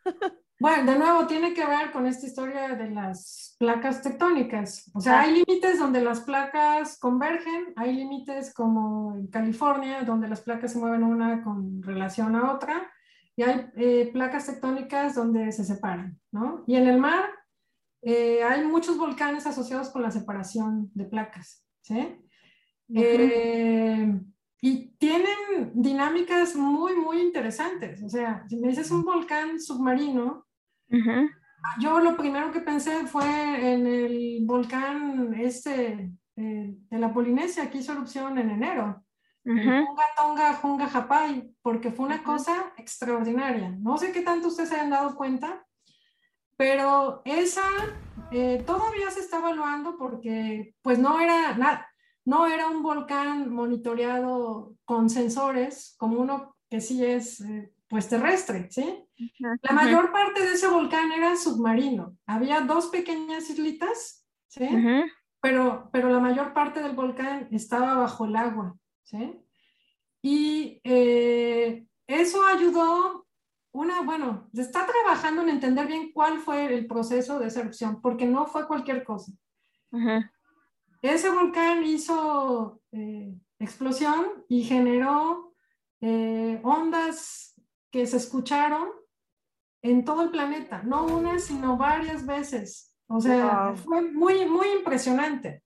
Bueno, 0.61 0.91
de 0.91 0.99
nuevo, 0.99 1.25
tiene 1.29 1.55
que 1.55 1.65
ver 1.65 1.93
con 1.93 2.05
esta 2.07 2.27
historia 2.27 2.75
de 2.75 2.91
las 2.91 3.55
placas 3.61 4.03
tectónicas. 4.03 4.91
O 4.93 5.01
sea, 5.01 5.21
hay 5.21 5.33
límites 5.33 5.79
donde 5.79 6.01
las 6.01 6.21
placas 6.21 6.99
convergen, 6.99 7.73
hay 7.77 7.95
límites 7.95 8.53
como 8.53 9.15
en 9.15 9.29
California, 9.29 10.03
donde 10.03 10.27
las 10.27 10.41
placas 10.41 10.73
se 10.73 10.79
mueven 10.81 11.05
una 11.05 11.45
con 11.45 11.81
relación 11.81 12.35
a 12.35 12.53
otra, 12.53 12.91
y 13.39 13.43
hay 13.45 13.71
eh, 13.77 14.11
placas 14.13 14.47
tectónicas 14.47 15.15
donde 15.15 15.53
se 15.53 15.65
separan, 15.65 16.19
¿no? 16.33 16.65
Y 16.67 16.75
en 16.75 16.89
el 16.89 16.99
mar 16.99 17.31
eh, 18.03 18.43
hay 18.43 18.67
muchos 18.67 18.99
volcanes 18.99 19.47
asociados 19.47 19.91
con 19.91 20.03
la 20.03 20.11
separación 20.11 20.91
de 20.93 21.05
placas, 21.05 21.65
¿sí? 21.81 22.17
Eh, 22.93 24.21
y 24.61 24.89
tienen 24.99 25.71
dinámicas 25.73 26.57
muy, 26.57 26.97
muy 26.97 27.21
interesantes. 27.21 28.03
O 28.03 28.09
sea, 28.09 28.45
si 28.49 28.57
me 28.57 28.71
dices 28.71 28.91
un 28.91 29.05
volcán 29.05 29.61
submarino, 29.61 30.45
yo 31.81 32.01
lo 32.01 32.17
primero 32.17 32.51
que 32.51 32.61
pensé 32.61 33.07
fue 33.07 33.73
en 33.73 33.87
el 33.87 34.41
volcán 34.47 35.33
este 35.35 36.11
de 36.35 36.99
la 36.99 37.15
Polinesia 37.15 37.71
que 37.71 37.79
hizo 37.79 37.93
erupción 37.93 38.37
en 38.37 38.51
enero. 38.51 39.05
Junga 39.49 40.05
Tonga 40.17 40.55
Junga 40.55 40.89
Japai, 40.89 41.51
porque 41.63 41.91
fue 41.91 42.07
una 42.07 42.23
cosa 42.23 42.73
extraordinaria. 42.77 43.71
No 43.81 43.97
sé 43.97 44.13
qué 44.13 44.21
tanto 44.21 44.49
ustedes 44.49 44.69
se 44.69 44.79
han 44.79 44.91
dado 44.91 45.17
cuenta, 45.17 45.65
pero 46.57 47.23
esa 47.25 47.63
eh, 48.31 48.63
todavía 48.67 49.11
se 49.11 49.21
está 49.21 49.39
evaluando 49.39 49.97
porque 49.97 50.75
pues 50.83 50.99
no 50.99 51.19
era 51.19 51.57
nada, 51.57 51.89
no 52.25 52.47
era 52.47 52.69
un 52.69 52.83
volcán 52.83 53.51
monitoreado 53.51 54.75
con 54.85 55.09
sensores 55.09 55.95
como 55.99 56.21
uno 56.21 56.57
que 56.69 56.81
sí 56.83 57.03
es 57.05 57.41
eh, 57.41 57.73
pues 57.89 58.09
terrestre, 58.09 58.69
¿sí? 58.71 59.03
La 59.63 59.73
mayor 59.73 60.13
parte 60.13 60.43
de 60.43 60.53
ese 60.53 60.69
volcán 60.69 61.11
era 61.11 61.37
submarino. 61.37 62.17
Había 62.27 62.61
dos 62.61 62.89
pequeñas 62.89 63.49
islitas, 63.49 64.27
¿sí? 64.47 64.69
pero, 65.41 65.89
pero 65.91 66.11
la 66.11 66.21
mayor 66.21 66.53
parte 66.53 66.83
del 66.83 66.95
volcán 66.95 67.49
estaba 67.51 67.95
bajo 67.95 68.27
el 68.27 68.37
agua, 68.37 68.77
¿sí? 69.09 69.41
Y 70.23 70.81
eh, 70.85 71.87
eso 72.07 72.45
ayudó, 72.47 73.27
una, 73.73 74.03
bueno, 74.03 74.49
se 74.53 74.63
está 74.63 74.87
trabajando 74.87 75.43
en 75.43 75.51
entender 75.51 75.87
bien 75.87 76.13
cuál 76.13 76.39
fue 76.39 76.75
el 76.75 76.87
proceso 76.87 77.39
de 77.39 77.47
esa 77.47 77.61
erupción, 77.61 78.01
porque 78.01 78.27
no 78.27 78.47
fue 78.47 78.67
cualquier 78.67 79.05
cosa. 79.05 79.33
Ese 81.01 81.31
volcán 81.31 81.85
hizo 81.85 82.81
eh, 82.93 83.35
explosión 83.59 84.45
y 84.49 84.65
generó 84.65 85.55
eh, 86.01 86.61
ondas 86.63 87.55
que 87.91 88.07
se 88.07 88.19
escucharon 88.19 88.89
en 89.81 90.05
todo 90.05 90.23
el 90.23 90.31
planeta, 90.31 90.83
no 90.83 91.07
una, 91.07 91.39
sino 91.39 91.77
varias 91.77 92.27
veces. 92.27 92.95
O 93.07 93.21
sea, 93.21 93.75
fue 93.75 94.03
muy, 94.03 94.45
muy 94.45 94.69
impresionante. 94.69 95.63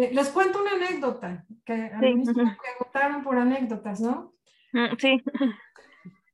Eh, 0.00 0.10
les 0.14 0.30
cuento 0.30 0.62
una 0.62 0.72
anécdota, 0.72 1.44
que 1.64 1.74
a 1.74 1.98
mí 1.98 2.14
me 2.14 2.24
preguntaron 2.24 3.22
por 3.22 3.36
anécdotas, 3.36 4.00
¿no? 4.00 4.32
Mm, 4.72 4.96
sí. 4.98 5.22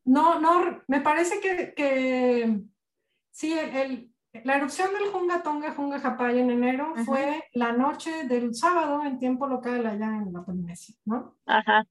No, 0.04 0.38
no, 0.38 0.82
me 0.86 1.00
parece 1.00 1.40
que, 1.40 1.74
que 1.74 2.60
sí, 3.32 3.58
el, 3.58 4.12
la 4.44 4.56
erupción 4.56 4.92
del 4.94 5.10
Junga 5.10 5.42
Tonga 5.42 5.72
Junga 5.72 5.98
Japay 5.98 6.38
en 6.38 6.52
enero 6.52 6.94
fue 7.04 7.42
la 7.54 7.72
noche 7.72 8.28
del 8.28 8.54
sábado 8.54 9.04
en 9.04 9.18
tiempo 9.18 9.48
local 9.48 9.84
allá 9.84 10.06
en 10.06 10.32
la 10.32 10.44
Polinesia, 10.44 10.94
¿no? 11.04 11.34
Ajá. 11.46 11.84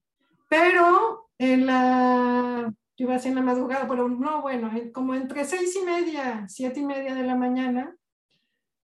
Pero 0.48 1.28
en 1.36 1.66
la 1.66 2.72
yo 2.96 3.04
iba 3.04 3.16
a 3.16 3.18
ser 3.18 3.32
en 3.32 3.36
la 3.36 3.42
madrugada, 3.42 3.86
pero 3.86 4.08
no, 4.08 4.40
bueno, 4.40 4.70
como 4.94 5.14
entre 5.14 5.44
seis 5.44 5.76
y 5.76 5.84
media, 5.84 6.48
siete 6.48 6.80
y 6.80 6.84
media 6.86 7.14
de 7.14 7.24
la 7.24 7.34
mañana, 7.34 7.94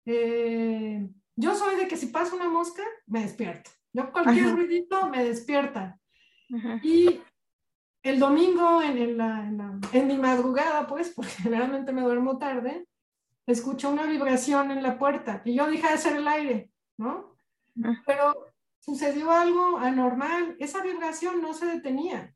eh, 0.05 1.09
yo 1.39 1.55
soy 1.55 1.75
de 1.77 1.87
que 1.87 1.95
si 1.97 2.07
pasa 2.07 2.35
una 2.35 2.49
mosca, 2.49 2.83
me 3.07 3.21
despierto. 3.21 3.71
Yo 3.93 4.11
cualquier 4.11 4.45
Ajá. 4.47 4.55
ruidito 4.55 5.09
me 5.09 5.23
despierta. 5.23 5.97
Ajá. 6.53 6.79
Y 6.83 7.21
el 8.03 8.19
domingo, 8.19 8.81
en, 8.81 8.97
en 8.97 9.17
la- 9.17 9.47
en 9.47 9.57
la- 9.57 9.79
en 9.93 10.07
mi 10.07 10.17
madrugada, 10.17 10.85
pues, 10.87 11.09
porque 11.15 11.31
generalmente 11.43 11.91
me 11.91 12.01
duermo 12.01 12.37
tarde, 12.37 12.87
escucho 13.47 13.89
una 13.89 14.05
vibración 14.05 14.71
en 14.71 14.83
la 14.83 14.97
puerta 14.99 15.41
y 15.45 15.55
yo 15.55 15.67
dije 15.69 15.89
de 15.89 15.97
ser 15.97 16.15
el 16.17 16.27
aire, 16.27 16.71
¿no? 16.97 17.35
Ajá. 17.83 18.03
Pero 18.05 18.53
sucedió 18.79 19.31
algo 19.31 19.77
anormal, 19.77 20.55
esa 20.59 20.81
vibración 20.83 21.41
no 21.41 21.53
se 21.53 21.65
detenía. 21.65 22.33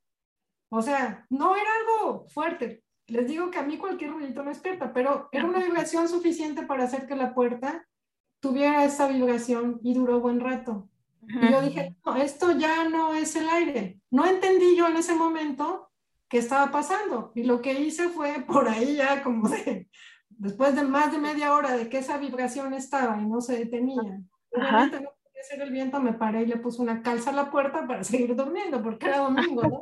O 0.70 0.82
sea, 0.82 1.26
no 1.30 1.56
era 1.56 1.70
algo 1.82 2.28
fuerte. 2.30 2.84
Les 3.08 3.28
digo 3.28 3.51
que 3.51 3.60
a 3.60 3.64
mí 3.64 3.78
cualquier 3.78 4.12
ruidito 4.12 4.43
me 4.43 4.49
despierta, 4.51 4.91
pero 4.93 5.28
era 5.32 5.45
una 5.45 5.60
vibración 5.60 6.08
suficiente 6.08 6.64
para 6.66 6.86
hacer 6.86 7.06
que 7.06 7.16
la 7.16 7.34
puerta 7.34 7.86
tuviera 8.44 8.84
esa 8.84 9.08
vibración 9.08 9.80
y 9.84 9.94
duró 9.94 10.20
buen 10.20 10.41
rato. 10.41 10.89
Y 11.22 11.50
yo 11.50 11.62
dije, 11.62 11.96
no, 12.06 12.18
esto 12.18 12.52
ya 12.52 12.89
no 12.89 13.14
es 13.14 13.38
el 13.38 13.48
aire. 13.48 14.02
No 14.12 14.26
entendí 14.26 14.76
yo 14.76 14.86
en 14.88 14.98
ese 14.98 15.16
momento 15.16 15.89
qué 16.28 16.39
estaba 16.39 16.70
pasando. 16.70 17.32
Y 17.36 17.44
lo 17.44 17.62
que 17.62 17.80
hice 17.80 18.10
fue 18.10 18.44
por 18.48 18.68
ahí 18.68 18.98
ya 18.98 19.24
como 19.24 19.48
de, 19.48 19.88
después 20.28 20.76
de 20.76 20.84
más 20.84 21.14
de 21.14 21.20
media 21.20 21.54
hora 21.54 21.78
de 21.78 21.88
que 21.88 22.00
esa 22.00 22.18
vibración 22.18 22.74
estaba 22.74 23.18
y 23.22 23.26
no 23.26 23.39
se 23.39 23.58
detenía. 23.60 24.22
Obviamente 24.52 25.00
no 25.00 25.12
podía 25.24 25.44
ser 25.50 25.62
el 25.62 25.72
viento, 25.72 26.02
me 26.02 26.12
paré 26.12 26.41
y 26.41 26.48
le 26.48 26.58
puse 26.58 26.82
una 26.82 27.02
calza 27.02 27.30
a 27.30 27.34
la 27.34 27.50
puerta 27.50 27.88
para 27.88 28.04
seguir 28.04 28.36
durmiendo, 28.36 28.84
porque 28.84 29.06
era 29.06 29.20
domingo, 29.20 29.64
¿no? 29.64 29.82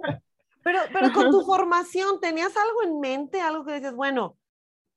Pero, 0.63 0.79
pero 0.93 1.11
con 1.11 1.31
tu 1.31 1.41
formación, 1.41 2.19
¿tenías 2.19 2.55
algo 2.55 2.83
en 2.83 2.99
mente? 2.99 3.41
Algo 3.41 3.65
que 3.65 3.71
decías, 3.71 3.95
bueno, 3.95 4.37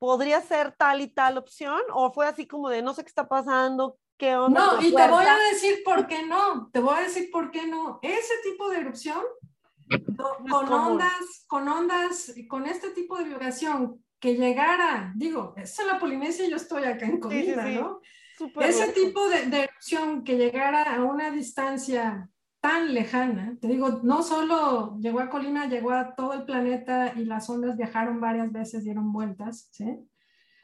podría 0.05 0.40
ser 0.42 0.72
tal 0.76 1.00
y 1.00 1.09
tal 1.09 1.38
opción, 1.38 1.80
o 1.92 2.12
fue 2.12 2.26
así 2.26 2.46
como 2.46 2.68
de 2.68 2.82
no 2.82 2.94
sé 2.94 3.02
qué 3.02 3.09
está 3.09 3.26
pasando, 3.28 3.98
qué 4.16 4.36
onda. 4.36 4.61
No, 4.61 4.80
y 4.82 4.94
te 4.94 5.09
voy 5.09 5.24
a 5.24 5.36
decir 5.52 5.82
por 5.84 6.07
qué 6.07 6.22
no. 6.24 6.70
Te 6.72 6.80
voy 6.80 6.96
a 6.98 7.02
decir 7.02 7.30
por 7.32 7.50
qué 7.50 7.66
no. 7.66 7.98
Ese 8.02 8.34
tipo 8.42 8.68
de 8.70 8.78
erupción, 8.78 9.22
no- 10.16 10.36
con 10.50 10.66
común. 10.66 10.72
ondas, 10.92 11.44
con 11.46 11.68
ondas, 11.68 12.32
con 12.48 12.66
este 12.66 12.90
tipo 12.90 13.16
de 13.18 13.24
vibración 13.24 14.05
que 14.20 14.34
llegara, 14.36 15.12
digo, 15.16 15.52
es 15.57 15.78
en 15.78 15.86
la 15.88 15.98
Polinesia 15.98 16.46
y 16.46 16.50
yo 16.50 16.57
estoy 16.57 16.84
acá 16.84 17.05
en 17.07 17.12
Sí, 17.12 17.16
sí, 17.16 17.20
Colima, 17.20 17.64
sí. 17.64 17.74
¿no? 17.74 18.00
Súper 18.38 18.70
Ese 18.70 18.86
loco. 18.86 19.00
tipo 19.00 19.28
de, 19.28 19.46
de 19.46 19.61
erupción 19.64 20.24
que 20.24 20.36
llegara 20.36 20.94
a 20.96 21.02
una 21.05 21.30
distancia 21.30 22.28
tan 22.65 22.95
lejana, 22.95 23.59
te 23.61 23.69
digo, 23.69 24.01
no 24.03 24.23
solo 24.23 24.97
llegó 24.99 25.21
a 25.21 25.29
Colima, 25.29 25.67
llegó 25.67 25.91
a 25.91 26.15
todo 26.15 26.33
el 26.33 26.45
planeta 26.47 27.12
y 27.15 27.27
las 27.27 27.51
ondas 27.51 27.77
viajaron 27.77 28.23
varias 28.23 28.51
veces, 28.51 28.85
dieron 28.85 29.12
vueltas, 29.12 29.69
¿sí? 29.71 29.85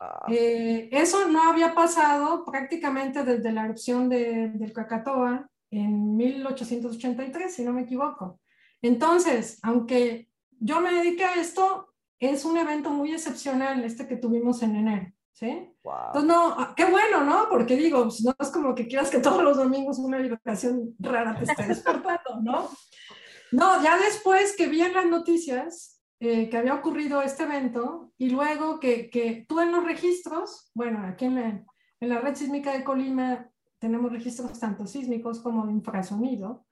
Ah, 0.01 0.25
Eh, 0.31 0.89
eso 0.93 1.29
no 1.29 1.43
había 1.51 1.75
pasado 1.75 2.43
prácticamente 2.47 3.23
desde 3.23 3.53
la 3.53 3.67
erupción 3.67 4.09
de- 4.09 4.49
del 4.49 4.73
Krakatoa 4.73 5.47
en 5.71 6.17
1883, 6.17 7.55
si 7.55 7.65
no 7.65 7.73
me 7.75 7.83
equivoco. 7.83 8.41
Entonces, 8.81 9.59
aunque 9.63 10.31
yo 10.59 10.81
me 10.81 10.95
dediqué 10.95 11.25
a 11.27 11.35
esto, 11.35 11.93
es 12.19 12.47
un 12.47 12.57
evento 12.57 12.89
muy 12.91 13.13
excepcional 13.13 13.85
este 13.85 14.07
que 14.09 14.17
tuvimos 14.17 14.63
en 14.63 14.77
enero, 14.77 15.13
¿sí? 15.41 15.75
wow. 15.83 15.95
Entonces, 16.07 16.29
no, 16.29 16.55
ah, 16.57 16.75
qué 16.77 16.85
bueno, 16.85 17.25
¿no? 17.25 17.49
Porque 17.49 17.77
digo, 17.77 18.05
pues, 18.05 18.23
no 18.23 18.35
es 18.39 18.49
como 18.51 18.75
que 18.75 18.87
quieras 18.87 19.11
que 19.11 19.19
todos 19.19 19.43
los 19.43 19.57
domingos 19.57 19.99
una 19.99 20.19
vibración 20.19 20.95
rara 20.99 21.37
te 21.37 21.45
esté 21.45 21.67
despertando, 21.67 22.41
¿no? 22.43 22.69
No, 23.53 23.83
ya 23.83 23.99
después 23.99 24.55
que 24.57 24.69
vi 24.69 24.83
en 24.83 24.95
las 24.95 25.07
noticias 25.07 26.01
eh, 26.21 26.49
que 26.49 26.57
había 26.57 26.75
ocurrido 26.75 27.23
este 27.23 27.45
evento 27.45 28.13
y 28.17 28.31
luego 28.31 28.79
que, 28.79 29.11
que 29.11 29.45
tú 29.49 29.59
en 29.61 29.73
los 29.73 29.85
registros, 29.85 30.71
bueno, 30.75 31.05
aquí 31.05 31.25
en 31.25 31.35
la, 31.35 31.65
en 32.01 32.09
la 32.09 32.21
red 32.21 32.37
sísmica 32.37 32.73
de 32.73 32.85
Colima 32.85 33.51
tenemos 33.81 34.13
registros 34.13 34.61
tanto 34.61 34.87
sísmicos 34.87 35.41
como 35.41 35.67
de 35.67 35.73
infrasonido. 35.73 36.67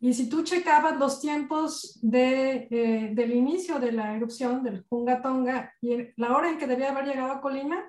Y 0.00 0.14
si 0.14 0.28
tú 0.28 0.44
checabas 0.44 0.98
los 0.98 1.20
tiempos 1.20 1.98
de, 2.02 2.68
eh, 2.70 3.10
del 3.14 3.32
inicio 3.32 3.78
de 3.78 3.92
la 3.92 4.14
erupción 4.14 4.62
del 4.62 4.84
Junga 4.88 5.20
Tonga 5.20 5.72
y 5.80 6.10
la 6.16 6.36
hora 6.36 6.50
en 6.50 6.58
que 6.58 6.66
debía 6.66 6.90
haber 6.90 7.06
llegado 7.06 7.32
a 7.32 7.40
Colima, 7.40 7.82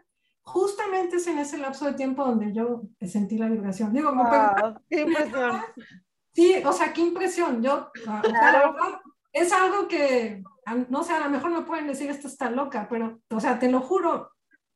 justamente 0.46 1.18
es 1.18 1.28
en 1.28 1.40
ese 1.40 1.58
lapso 1.58 1.86
de 1.86 1.94
tiempo 1.94 2.24
donde 2.24 2.54
yo 2.54 2.84
sentí 3.02 3.38
la 3.38 3.50
vibración. 3.50 3.94
Digo, 3.94 4.14
me 4.14 4.24
preguntan, 4.30 4.74
Wow, 4.74 4.82
qué 4.90 5.02
impresión. 5.02 5.62
Sí, 6.34 6.62
o 6.66 6.74
sea, 6.74 6.92
qué 6.92 7.00
impresión. 7.00 7.64
Yo, 7.64 7.90
ah, 8.08 8.22
o 8.22 8.30
sea, 8.30 8.52
la 8.52 8.60
verdad, 8.60 9.00
es 9.32 9.54
algo 9.54 9.88
que, 9.88 10.44
no 10.90 11.02
sé, 11.02 11.14
a 11.14 11.22
lo 11.22 11.30
mejor 11.30 11.50
me 11.50 11.62
pueden 11.62 11.88
decir 11.88 12.10
esto 12.10 12.28
está 12.28 12.50
loca, 12.50 12.88
pero, 12.90 13.22
o 13.30 13.40
sea, 13.40 13.58
te 13.58 13.72
lo 13.72 13.80
juro, 13.80 14.32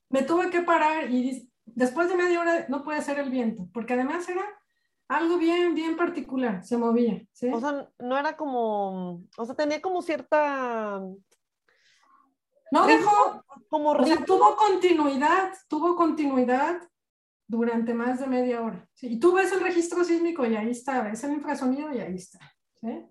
me 0.10 0.24
tuve 0.24 0.50
que 0.50 0.62
parar 0.62 1.12
y 1.12 1.50
después 1.66 2.08
de 2.08 2.16
media 2.16 2.40
hora 2.40 2.66
no 2.70 2.82
puede 2.82 3.02
ser 3.02 3.20
el 3.20 3.30
viento, 3.30 3.68
porque 3.74 3.94
además 3.94 4.30
era 4.30 4.46
algo 5.10 5.38
bien, 5.38 5.76
bien 5.76 5.98
particular, 5.98 6.64
se 6.64 6.78
movía, 6.78 7.22
¿sí? 7.34 7.52
O 7.52 7.60
sea, 7.60 7.90
no 8.00 8.18
era 8.18 8.38
como, 8.38 9.24
o 9.38 9.46
sea, 9.46 9.56
tenía 9.56 9.82
como 9.82 10.02
cierta, 10.02 11.02
no 12.72 12.86
dejó, 12.86 13.44
como 13.70 13.92
o 13.92 14.06
sea, 14.06 14.16
ritmo. 14.16 14.26
tuvo 14.26 14.56
continuidad, 14.56 15.54
tuvo 15.68 15.96
continuidad 15.96 16.82
durante 17.48 17.94
más 17.94 18.20
de 18.20 18.28
media 18.28 18.62
hora. 18.62 18.88
¿sí? 18.94 19.08
Y 19.08 19.20
tú 19.20 19.34
ves 19.34 19.52
el 19.52 19.62
registro 19.62 20.04
sísmico 20.04 20.46
y 20.46 20.56
ahí 20.56 20.72
está, 20.72 21.02
ves 21.02 21.24
el 21.24 21.34
infrasonido 21.34 21.92
y 21.92 22.00
ahí 22.00 22.16
está. 22.16 22.40
¿sí? 22.82 23.06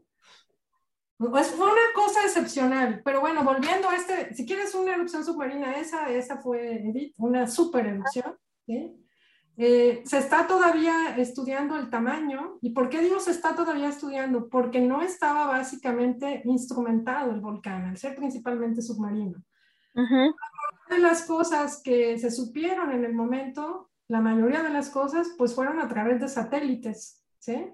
Pues 1.19 1.49
fue 1.49 1.67
una 1.67 1.93
cosa 1.95 2.23
excepcional, 2.23 3.03
pero 3.05 3.21
bueno, 3.21 3.43
volviendo 3.43 3.89
a 3.89 3.97
este, 3.97 4.33
si 4.35 4.47
quieres 4.47 4.75
una 4.77 4.95
erupción 4.95 5.25
submarina, 5.25 5.77
esa, 5.79 6.09
esa 6.11 6.39
fue, 6.39 7.13
una 7.17 7.49
super 7.49 7.87
erupción. 7.87 8.37
¿sí? 8.65 9.05
Eh, 9.57 10.03
se 10.05 10.19
está 10.19 10.47
todavía 10.47 11.17
estudiando 11.17 11.77
el 11.77 11.91
tamaño. 11.91 12.59
¿Y 12.63 12.71
por 12.71 12.89
qué 12.89 13.01
digo 13.01 13.19
se 13.19 13.33
está 13.33 13.57
todavía 13.57 13.89
estudiando? 13.89 14.49
Porque 14.49 14.81
no 14.81 15.03
estaba 15.03 15.47
básicamente 15.47 16.43
instrumentado 16.45 17.33
el 17.33 17.41
volcán, 17.41 17.87
al 17.87 17.97
ser 17.97 18.15
principalmente 18.15 18.83
submarino 18.83 19.43
Ujú. 19.99 20.35
de 20.89 20.99
las 20.99 21.23
cosas 21.25 21.83
que 21.83 22.19
se 22.19 22.31
supieron 22.31 22.93
en 22.93 23.05
el 23.05 23.13
momento, 23.13 23.91
la 24.07 24.21
mayoría 24.21 24.63
de 24.63 24.71
las 24.71 24.91
cosas, 24.91 25.29
pues 25.37 25.55
fueron 25.55 25.81
a 25.81 25.89
través 25.89 26.21
de 26.21 26.29
satélites, 26.29 27.25
¿sí? 27.39 27.67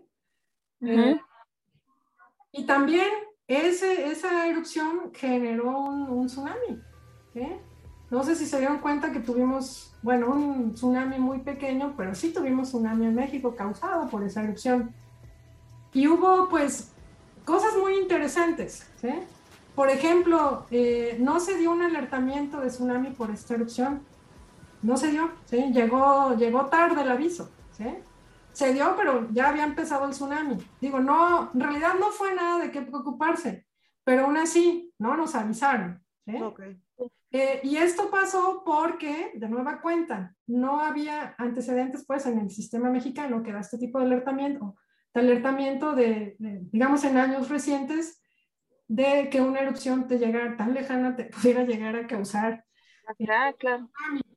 Eh, 0.80 1.20
y 2.52 2.64
también 2.64 3.08
ese, 3.46 4.08
esa 4.08 4.48
erupción 4.48 5.12
generó 5.14 5.78
un, 5.80 6.08
un 6.08 6.26
tsunami, 6.26 6.80
¿sí? 7.32 7.46
No 8.10 8.22
sé 8.22 8.34
si 8.36 8.46
se 8.46 8.58
dieron 8.58 8.78
cuenta 8.78 9.12
que 9.12 9.20
tuvimos, 9.20 9.94
bueno, 10.02 10.30
un 10.30 10.74
tsunami 10.74 11.18
muy 11.18 11.40
pequeño, 11.40 11.94
pero 11.96 12.14
sí 12.14 12.32
tuvimos 12.32 12.68
tsunami 12.68 13.06
en 13.06 13.14
México 13.14 13.54
causado 13.54 14.08
por 14.08 14.24
esa 14.24 14.42
erupción. 14.42 14.94
Y 15.92 16.08
hubo, 16.08 16.48
pues, 16.48 16.92
cosas 17.44 17.76
muy 17.76 17.96
interesantes, 17.98 18.88
¿sí? 19.00 19.10
Por 19.74 19.90
ejemplo, 19.90 20.66
eh, 20.70 21.16
no 21.20 21.40
se 21.40 21.56
dio 21.56 21.72
un 21.72 21.82
alertamiento 21.82 22.60
de 22.60 22.68
tsunami 22.68 23.10
por 23.10 23.30
esta 23.30 23.54
erupción. 23.54 24.02
No 24.82 24.96
se 24.96 25.10
dio, 25.10 25.30
¿sí? 25.46 25.72
Llegó, 25.72 26.36
llegó 26.36 26.66
tarde 26.66 27.02
el 27.02 27.10
aviso, 27.10 27.50
¿sí? 27.72 27.86
Se 28.52 28.72
dio, 28.72 28.94
pero 28.96 29.26
ya 29.32 29.48
había 29.48 29.64
empezado 29.64 30.04
el 30.04 30.12
tsunami. 30.12 30.58
Digo, 30.80 31.00
no, 31.00 31.50
en 31.52 31.60
realidad 31.60 31.94
no 31.98 32.10
fue 32.10 32.34
nada 32.34 32.58
de 32.58 32.70
qué 32.70 32.82
preocuparse, 32.82 33.66
pero 34.04 34.26
aún 34.26 34.36
así, 34.36 34.92
no 34.98 35.16
nos 35.16 35.34
avisaron, 35.34 36.00
¿sí? 36.24 36.40
Ok. 36.40 36.60
Eh, 37.32 37.60
y 37.64 37.78
esto 37.78 38.10
pasó 38.10 38.62
porque, 38.64 39.32
de 39.34 39.48
nueva 39.48 39.80
cuenta, 39.80 40.36
no 40.46 40.78
había 40.78 41.34
antecedentes 41.36 42.04
pues 42.06 42.26
en 42.26 42.38
el 42.38 42.48
sistema 42.50 42.90
mexicano 42.90 43.42
que 43.42 43.52
da 43.52 43.58
este 43.58 43.76
tipo 43.76 43.98
de 43.98 44.04
alertamiento, 44.04 44.76
de 45.12 45.20
alertamiento 45.20 45.96
de, 45.96 46.36
de, 46.38 46.60
digamos, 46.70 47.02
en 47.02 47.16
años 47.16 47.48
recientes, 47.48 48.22
de 48.88 49.28
que 49.30 49.40
una 49.40 49.60
erupción 49.60 50.06
te 50.06 50.18
llegara 50.18 50.56
tan 50.56 50.74
lejana, 50.74 51.16
te 51.16 51.24
pudiera 51.24 51.64
llegar 51.64 51.96
a 51.96 52.06
causar. 52.06 52.64
Ah, 53.06 53.52
claro. 53.58 53.90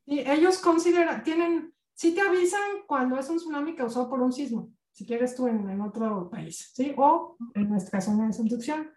Y 0.06 0.20
ellos 0.20 0.60
consideran, 0.60 1.24
tienen, 1.24 1.74
sí 1.94 2.14
te 2.14 2.22
avisan 2.22 2.62
cuando 2.88 3.18
es 3.18 3.30
un 3.30 3.38
tsunami 3.38 3.76
causado 3.76 4.10
por 4.10 4.22
un 4.22 4.32
sismo, 4.32 4.72
si 4.92 5.06
quieres 5.06 5.36
tú 5.36 5.48
en, 5.48 5.70
en 5.70 5.82
otro 5.82 6.30
país, 6.30 6.72
¿sí? 6.74 6.94
O 6.98 7.38
en 7.54 7.70
nuestra 7.70 8.02
zona 8.02 8.28
de 8.28 8.34
subducción, 8.34 8.92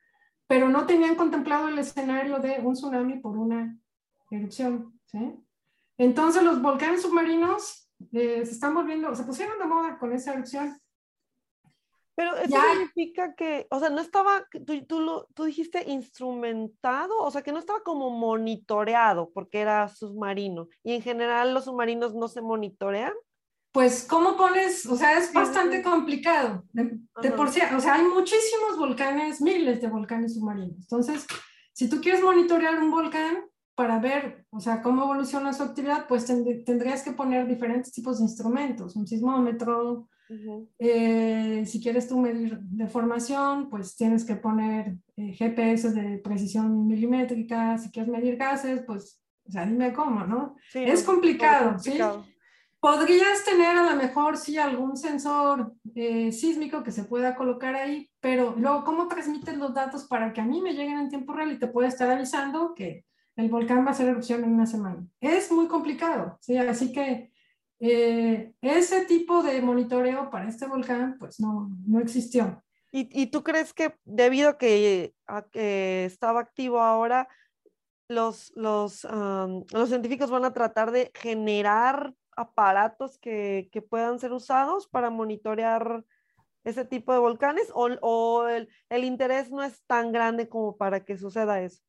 pero 0.47 0.69
no 0.69 0.87
tenían 0.87 1.15
contemplado 1.15 1.69
el 1.69 1.79
escenario 1.79 2.39
de 2.39 2.61
un 2.61 2.75
tsunami 2.75 3.19
por 3.19 3.37
una 3.37 3.77
erupción, 4.31 4.99
¿sí? 5.07 5.35
Entonces 5.99 6.43
los 6.43 6.63
volcanes 6.63 7.03
submarinos 7.03 7.91
eh, 8.13 8.45
se 8.45 8.53
están 8.53 8.75
volviendo, 8.75 9.15
se 9.15 9.25
pusieron 9.25 9.59
de 9.59 9.67
moda 9.67 9.99
con 9.99 10.13
esa 10.13 10.33
erupción. 10.33 10.81
Pero 12.21 12.37
eso 12.37 12.51
Ya. 12.51 12.63
significa 12.73 13.35
que, 13.35 13.67
o 13.71 13.81
sea, 13.81 13.89
no 13.89 14.03
estaba, 14.03 14.45
tú, 14.67 14.85
tú, 14.85 15.01
lo, 15.01 15.27
tú 15.33 15.45
dijiste 15.45 15.91
instrumentado, 15.91 17.17
o 17.19 17.31
sea, 17.31 17.41
que 17.41 17.51
no 17.51 17.59
estaba 17.59 17.83
como 17.83 18.11
monitoreado 18.11 19.31
porque 19.33 19.61
era 19.61 19.89
submarino. 19.89 20.69
Y 20.85 20.93
en 20.93 21.01
general 21.01 21.55
los 21.55 21.65
submarinos 21.65 22.15
no 22.15 22.29
se 22.29 22.43
monitorean. 22.43 23.15
Pues, 23.73 24.05
¿cómo 24.05 24.37
pones? 24.37 24.85
O 24.85 24.97
sea, 24.97 25.17
es 25.17 25.33
bastante 25.33 25.83
complicado. 25.83 26.63
De, 26.75 26.99
de 27.23 27.31
por 27.31 27.49
sí, 27.49 27.63
o 27.75 27.81
sea, 27.81 27.95
hay 27.95 28.05
muchísimos 28.05 28.77
volcanes, 28.77 29.41
miles 29.41 29.81
de 29.81 29.89
volcanes 29.89 30.35
submarinos. 30.35 30.77
Entonces, 30.77 31.27
si 31.73 31.89
tú 31.89 32.03
quieres 32.03 32.23
monitorear 32.23 32.79
un 32.81 32.91
volcán, 32.91 33.47
para 33.75 33.99
ver, 33.99 34.45
o 34.51 34.61
sea, 34.61 34.83
cómo 34.83 35.05
evoluciona 35.05 35.55
su 35.55 35.63
actividad, 35.63 36.07
pues 36.07 36.27
tendrías 36.27 37.03
que 37.03 37.13
poner 37.13 37.47
diferentes 37.47 37.91
tipos 37.93 38.19
de 38.19 38.25
instrumentos, 38.25 38.95
un 38.95 39.07
sismómetro, 39.07 40.11
eh, 40.79 41.65
si 41.67 41.83
quieres 41.83 42.09
tú 42.09 42.19
medir 42.19 42.59
deformación, 42.61 43.69
pues 43.69 43.97
tienes 43.97 44.25
que 44.25 44.37
poner 44.37 44.97
eh, 45.17 45.33
GPS 45.33 45.93
de 45.93 46.19
precisión 46.19 46.87
milimétrica, 46.87 47.79
si 47.79 47.91
quieres 47.91 48.11
medir 48.11 48.37
gases, 48.37 48.83
pues, 48.87 49.21
o 49.45 49.51
sea, 49.51 49.67
dime 49.67 49.93
cómo, 49.93 50.25
¿no? 50.25 50.57
es 50.75 51.03
complicado, 51.03 51.79
¿sí? 51.79 51.99
Podrías 52.79 53.45
tener 53.45 53.77
a 53.77 53.91
lo 53.91 53.97
mejor, 53.97 54.39
sí, 54.39 54.57
algún 54.57 54.97
sensor 54.97 55.75
eh, 55.95 56.33
sísmico 56.33 56.83
que 56.83 56.93
se 56.93 57.05
pueda 57.05 57.35
colocar 57.35 57.75
ahí, 57.75 58.11
pero 58.21 58.55
luego, 58.57 58.85
¿cómo 58.85 59.07
transmites 59.07 59.59
los 59.59 59.75
datos 59.75 60.05
para 60.05 60.33
que 60.33 60.41
a 60.41 60.47
mí 60.47 60.63
me 60.63 60.73
lleguen 60.73 60.99
en 60.99 61.11
tiempo 61.11 61.35
real 61.35 61.53
y 61.53 61.59
te 61.59 61.67
pueda 61.67 61.89
estar 61.89 62.11
avisando 62.11 62.75
que 62.75 63.05
el 63.37 63.51
volcán 63.51 63.85
va 63.85 63.89
a 63.89 63.91
hacer 63.91 64.09
erupción 64.09 64.45
en 64.45 64.55
una 64.55 64.65
semana? 64.65 65.05
Es 65.21 65.53
muy 65.53 65.67
complicado, 65.67 66.39
¿sí? 66.41 66.57
Así 66.57 66.91
que 66.91 67.31
eh, 67.81 68.53
ese 68.61 69.07
tipo 69.07 69.43
de 69.43 69.61
monitoreo 69.63 70.31
para 70.31 70.49
este 70.49 70.67
volcán, 70.67 71.17
pues 71.19 71.41
no, 71.41 71.71
no 71.87 72.01
existió. 72.01 72.63
¿Y, 72.93 73.09
¿Y, 73.23 73.27
tú 73.29 73.43
crees 73.43 73.73
que 73.73 73.95
debido 74.05 74.51
a 74.51 74.59
que, 74.59 75.15
a 75.27 75.43
que 75.43 76.05
estaba 76.05 76.41
activo 76.41 76.81
ahora, 76.81 77.29
los, 78.09 78.53
los, 78.57 79.07
los 79.73 79.89
científicos 79.89 80.31
van 80.31 80.45
a 80.45 80.53
tratar 80.53 80.91
de 80.91 81.13
generar 81.15 82.13
aparatos 82.37 83.19
que, 83.19 83.69
que, 83.73 83.83
puedan 83.83 84.19
ser 84.19 84.33
usados 84.33 84.89
para 84.89 85.11
monitorear 85.11 86.05
ese 86.65 86.85
tipo 86.85 87.13
de 87.13 87.21
volcanes 87.21 87.71
o, 87.73 87.89
o 88.03 88.49
el, 88.49 88.69
el, 88.89 89.05
interés 89.05 89.51
no 89.51 89.63
es 89.63 89.83
tan 89.87 90.11
grande 90.11 90.49
como 90.49 90.77
para 90.77 91.05
que 91.05 91.17
suceda 91.17 91.61
eso? 91.61 91.81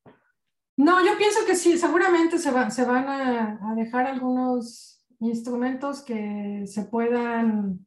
No, 0.78 1.04
yo 1.04 1.18
pienso 1.18 1.40
que 1.46 1.56
sí, 1.56 1.78
seguramente 1.78 2.38
se, 2.38 2.52
va, 2.52 2.70
se 2.70 2.86
van 2.86 3.08
a, 3.08 3.60
a, 3.72 3.76
dejar 3.76 4.06
algunos 4.06 5.01
instrumentos 5.22 6.02
que 6.02 6.64
se 6.66 6.84
puedan, 6.84 7.86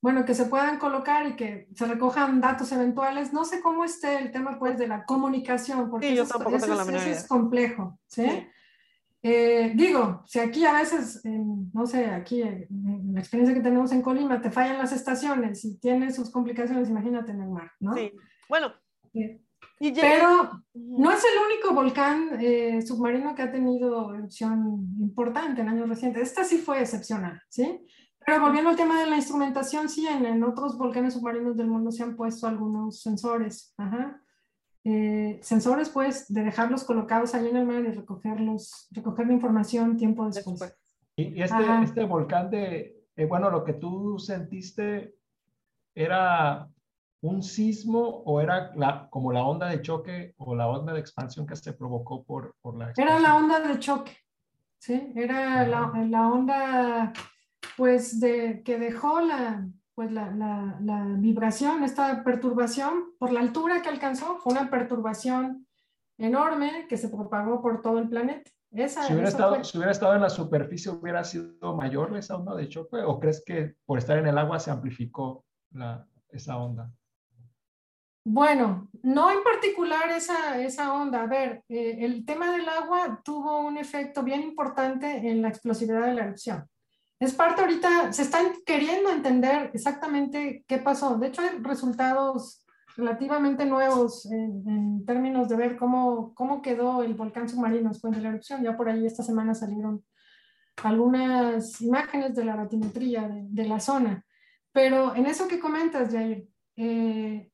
bueno, 0.00 0.24
que 0.24 0.34
se 0.34 0.46
puedan 0.46 0.78
colocar 0.78 1.26
y 1.26 1.36
que 1.36 1.68
se 1.74 1.86
recojan 1.86 2.40
datos 2.40 2.70
eventuales. 2.72 3.32
No 3.32 3.44
sé 3.44 3.60
cómo 3.60 3.84
esté 3.84 4.18
el 4.18 4.30
tema 4.30 4.58
pues 4.58 4.76
de 4.78 4.88
la 4.88 5.04
comunicación, 5.04 5.90
porque 5.90 6.10
sí, 6.10 6.16
yo 6.16 6.24
eso, 6.24 6.34
tampoco 6.34 6.56
eso, 6.56 6.72
eso 6.72 7.08
es 7.08 7.26
complejo, 7.26 7.98
¿sí? 8.06 8.24
sí. 8.28 8.46
Eh, 9.24 9.72
digo, 9.76 10.24
si 10.26 10.40
aquí 10.40 10.66
a 10.66 10.72
veces, 10.72 11.20
no 11.24 11.86
sé, 11.86 12.06
aquí 12.06 12.42
en 12.42 13.12
la 13.14 13.20
experiencia 13.20 13.54
que 13.54 13.62
tenemos 13.62 13.92
en 13.92 14.02
Colima, 14.02 14.40
te 14.40 14.50
fallan 14.50 14.78
las 14.78 14.90
estaciones 14.90 15.64
y 15.64 15.78
tiene 15.78 16.12
sus 16.12 16.30
complicaciones, 16.30 16.90
imagínate 16.90 17.30
en 17.30 17.42
el 17.42 17.50
mar, 17.50 17.70
¿no? 17.78 17.94
Sí, 17.94 18.12
bueno. 18.48 18.72
Pero 20.00 20.62
no 20.74 21.10
es 21.10 21.24
el 21.24 21.52
único 21.52 21.74
volcán 21.74 22.38
eh, 22.40 22.80
submarino 22.82 23.34
que 23.34 23.42
ha 23.42 23.50
tenido 23.50 24.14
erupción 24.14 24.86
importante 25.00 25.60
en 25.60 25.68
años 25.68 25.88
recientes. 25.88 26.22
Esta 26.22 26.44
sí 26.44 26.58
fue 26.58 26.80
excepcional, 26.80 27.40
¿sí? 27.48 27.84
Pero 28.24 28.40
volviendo 28.40 28.70
al 28.70 28.76
tema 28.76 29.00
de 29.00 29.10
la 29.10 29.16
instrumentación, 29.16 29.88
sí, 29.88 30.06
en, 30.06 30.24
en 30.24 30.44
otros 30.44 30.78
volcanes 30.78 31.14
submarinos 31.14 31.56
del 31.56 31.66
mundo 31.66 31.90
se 31.90 32.04
han 32.04 32.14
puesto 32.14 32.46
algunos 32.46 33.00
sensores. 33.00 33.74
Ajá. 33.76 34.22
Eh, 34.84 35.38
sensores, 35.42 35.88
pues, 35.88 36.32
de 36.32 36.42
dejarlos 36.42 36.84
colocados 36.84 37.34
ahí 37.34 37.48
en 37.48 37.56
el 37.56 37.66
mar 37.66 37.84
y 37.84 37.92
recogerlos, 37.92 38.88
recoger 38.90 39.26
la 39.26 39.32
información 39.32 39.96
tiempo 39.96 40.24
después. 40.26 40.60
después. 40.60 40.78
Y, 41.16 41.38
y 41.38 41.42
este, 41.42 41.62
este, 41.82 42.04
volcán 42.04 42.50
de, 42.50 43.04
eh, 43.16 43.26
bueno, 43.26 43.50
lo 43.50 43.64
que 43.64 43.74
tú 43.74 44.18
sentiste 44.18 45.14
era 45.94 46.68
un 47.22 47.42
sismo 47.42 48.22
o 48.26 48.40
era 48.40 48.72
la, 48.74 49.08
como 49.08 49.32
la 49.32 49.44
onda 49.44 49.68
de 49.68 49.80
choque 49.80 50.34
o 50.38 50.54
la 50.54 50.68
onda 50.68 50.92
de 50.92 51.00
expansión 51.00 51.46
que 51.46 51.56
se 51.56 51.72
provocó 51.72 52.24
por, 52.24 52.56
por 52.60 52.76
la 52.76 52.90
expansión? 52.90 53.16
Era 53.16 53.20
la 53.20 53.36
onda 53.36 53.60
de 53.60 53.78
choque, 53.78 54.16
¿sí? 54.78 55.12
Era 55.14 55.66
la, 55.66 55.92
la, 56.08 56.28
onda, 56.28 57.12
pues, 57.76 58.18
de, 58.18 58.62
que 58.64 58.76
dejó 58.76 59.20
la, 59.20 59.68
pues 59.94 60.10
la, 60.10 60.32
la, 60.32 60.78
la, 60.82 61.04
vibración, 61.16 61.84
esta 61.84 62.24
perturbación, 62.24 63.14
por 63.18 63.32
la 63.32 63.40
altura 63.40 63.82
que 63.82 63.88
alcanzó, 63.88 64.38
fue 64.38 64.52
una 64.52 64.68
perturbación 64.68 65.66
enorme 66.18 66.86
que 66.88 66.96
se 66.96 67.08
propagó 67.08 67.62
por 67.62 67.82
todo 67.82 68.00
el 68.00 68.08
planeta. 68.08 68.50
Esa, 68.72 69.04
si, 69.04 69.12
hubiera 69.12 69.28
estado, 69.28 69.62
si, 69.62 69.76
hubiera 69.76 69.92
estado, 69.92 70.14
en 70.14 70.22
la 70.22 70.30
superficie, 70.30 70.90
¿hubiera 70.90 71.22
sido 71.22 71.76
mayor 71.76 72.16
esa 72.16 72.36
onda 72.36 72.56
de 72.56 72.68
choque? 72.68 72.96
¿O 72.96 73.20
crees 73.20 73.44
que 73.44 73.76
por 73.84 73.98
estar 73.98 74.18
en 74.18 74.26
el 74.26 74.38
agua 74.38 74.58
se 74.58 74.72
amplificó 74.72 75.44
la, 75.70 76.08
esa 76.30 76.56
onda? 76.56 76.90
Bueno, 78.24 78.88
no 79.02 79.30
en 79.32 79.42
particular 79.42 80.10
esa, 80.10 80.60
esa 80.62 80.92
onda. 80.94 81.22
A 81.22 81.26
ver, 81.26 81.64
eh, 81.68 81.98
el 82.00 82.24
tema 82.24 82.52
del 82.52 82.68
agua 82.68 83.20
tuvo 83.24 83.66
un 83.66 83.76
efecto 83.78 84.22
bien 84.22 84.42
importante 84.42 85.28
en 85.28 85.42
la 85.42 85.48
explosividad 85.48 86.06
de 86.06 86.14
la 86.14 86.24
erupción. 86.24 86.64
Es 87.18 87.34
parte 87.34 87.62
ahorita, 87.62 88.12
se 88.12 88.22
están 88.22 88.46
queriendo 88.64 89.10
entender 89.10 89.70
exactamente 89.74 90.64
qué 90.66 90.78
pasó. 90.78 91.18
De 91.18 91.28
hecho, 91.28 91.42
hay 91.42 91.58
resultados 91.60 92.64
relativamente 92.96 93.64
nuevos 93.64 94.30
en, 94.30 95.04
términos 95.04 95.48
de 95.48 95.56
ver 95.56 95.76
cómo, 95.76 96.34
cómo 96.34 96.62
quedó 96.62 97.02
el 97.02 97.14
volcán 97.14 97.48
submarino 97.48 97.90
después 97.90 98.14
de 98.14 98.22
la 98.22 98.28
erupción. 98.30 98.62
Ya 98.62 98.76
por 98.76 98.88
ahí 98.88 99.06
esta 99.06 99.22
semana 99.22 99.54
salieron 99.54 100.04
algunas 100.82 101.80
imágenes 101.80 102.34
de 102.34 102.44
la 102.44 102.56
batimetría 102.56 103.28
de, 103.28 103.46
de 103.48 103.68
la 103.68 103.80
zona. 103.80 104.24
Pero 104.72 105.14
en 105.14 105.26
eso 105.26 105.48
que 105.48 105.60
comentas, 105.60 106.12
Jair, 106.12 106.48
eh, 106.76 107.51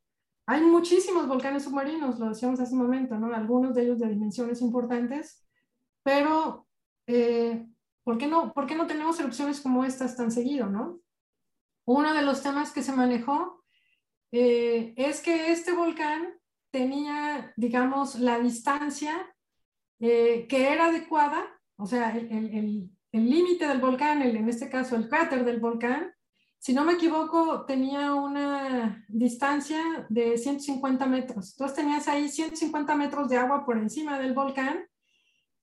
hay 0.49 0.63
muchísimos 0.63 1.29
volcanes 1.29 1.65
submarinos, 1.65 2.19
lo 2.19 2.31
decíamos 2.31 2.59
hace 2.59 2.73
un 2.73 2.81
momento, 2.81 3.19
¿no? 3.19 3.35
Algunos 3.35 3.75
de 3.75 3.83
ellos 3.83 3.99
de 3.99 4.09
dimensiones 4.09 4.61
importantes, 4.63 5.47
pero 6.03 6.67
eh, 7.07 7.67
¿Por 8.09 8.17
qué, 8.17 8.27
no, 8.27 8.55
¿Por 8.55 8.67
qué 8.67 8.75
no 8.75 8.87
tenemos 8.87 9.21
erupciones 9.21 9.61
como 9.61 9.85
estas 9.85 10.17
tan 10.17 10.31
seguido, 10.31 10.67
no? 10.67 10.99
Uno 11.85 12.15
de 12.15 12.23
los 12.23 12.43
temas 12.43 12.73
que 12.73 12.83
se 12.83 12.93
manejó 12.93 13.63
eh, 14.33 14.95
es 14.97 15.21
que 15.21 15.53
este 15.53 15.73
volcán 15.73 16.35
tenía, 16.71 17.53
digamos, 17.59 18.19
la 18.19 18.39
distancia 18.39 19.13
eh, 20.01 20.47
que 20.49 20.73
era 20.73 20.87
adecuada, 20.87 21.45
o 21.77 21.85
sea, 21.85 22.17
el 22.17 22.91
límite 23.13 23.67
el, 23.67 23.71
el 23.71 23.77
del 23.77 23.81
volcán, 23.83 24.23
el, 24.23 24.37
en 24.37 24.49
este 24.49 24.71
caso 24.71 24.97
el 24.97 25.11
cráter 25.11 25.45
del 25.45 25.61
volcán, 25.61 26.11
si 26.59 26.73
no 26.75 26.85
me 26.85 26.95
equivoco, 26.95 27.65
tenía 27.65 28.15
una 28.15 29.05
distancia 29.09 30.07
de 30.09 30.37
150 30.37 31.07
metros. 31.07 31.53
Entonces 31.53 31.77
tenías 31.77 32.09
ahí 32.09 32.29
150 32.29 32.95
metros 32.97 33.29
de 33.29 33.37
agua 33.37 33.65
por 33.65 33.79
encima 33.79 34.19
del 34.19 34.35
volcán 34.35 34.87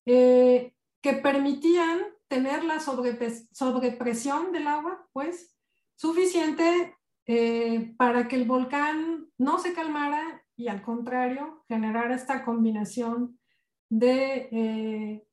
eh, 0.05 0.73
que 1.01 1.13
permitían 1.13 1.99
tener 2.27 2.63
la 2.63 2.79
sobrepresión 2.79 4.51
del 4.51 4.67
agua, 4.67 5.07
pues, 5.13 5.55
suficiente 5.95 6.95
eh, 7.27 7.93
para 7.97 8.27
que 8.27 8.35
el 8.35 8.45
volcán 8.45 9.27
no 9.37 9.59
se 9.59 9.73
calmara 9.73 10.43
y 10.55 10.67
al 10.67 10.81
contrario, 10.81 11.63
generara 11.67 12.15
esta 12.15 12.45
combinación 12.45 13.39
de, 13.89 14.47
eh, 14.51 15.27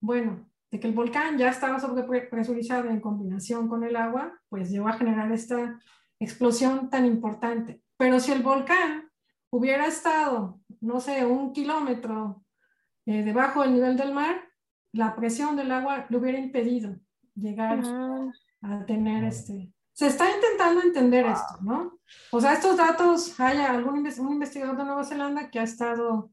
bueno, 0.00 0.50
de 0.72 0.80
que 0.80 0.88
el 0.88 0.94
volcán 0.94 1.36
ya 1.36 1.50
estaba 1.50 1.78
sobrepresurizado 1.78 2.88
en 2.88 3.00
combinación 3.00 3.68
con 3.68 3.84
el 3.84 3.94
agua, 3.94 4.40
pues 4.48 4.70
llegó 4.70 4.88
a 4.88 4.94
generar 4.94 5.30
esta 5.30 5.78
explosión 6.18 6.88
tan 6.88 7.04
importante. 7.04 7.82
Pero 7.98 8.18
si 8.18 8.32
el 8.32 8.42
volcán 8.42 9.10
hubiera 9.50 9.86
estado, 9.86 10.58
no 10.80 10.98
sé, 10.98 11.26
un 11.26 11.52
kilómetro 11.52 12.42
eh, 13.04 13.22
debajo 13.22 13.62
del 13.62 13.74
nivel 13.74 13.98
del 13.98 14.14
mar, 14.14 14.48
la 14.92 15.14
presión 15.14 15.56
del 15.56 15.70
agua 15.72 16.06
le 16.08 16.16
hubiera 16.16 16.38
impedido 16.38 16.96
llegar 17.34 17.82
a 18.62 18.86
tener 18.86 19.24
este... 19.24 19.74
Se 19.92 20.06
está 20.06 20.24
intentando 20.34 20.80
entender 20.80 21.26
esto, 21.26 21.58
¿no? 21.60 21.98
O 22.30 22.40
sea, 22.40 22.54
estos 22.54 22.78
datos, 22.78 23.38
hay 23.38 23.58
algún 23.58 23.98
un 23.98 24.32
investigador 24.32 24.78
de 24.78 24.84
Nueva 24.84 25.04
Zelanda 25.04 25.50
que 25.50 25.58
ha 25.58 25.64
estado 25.64 26.30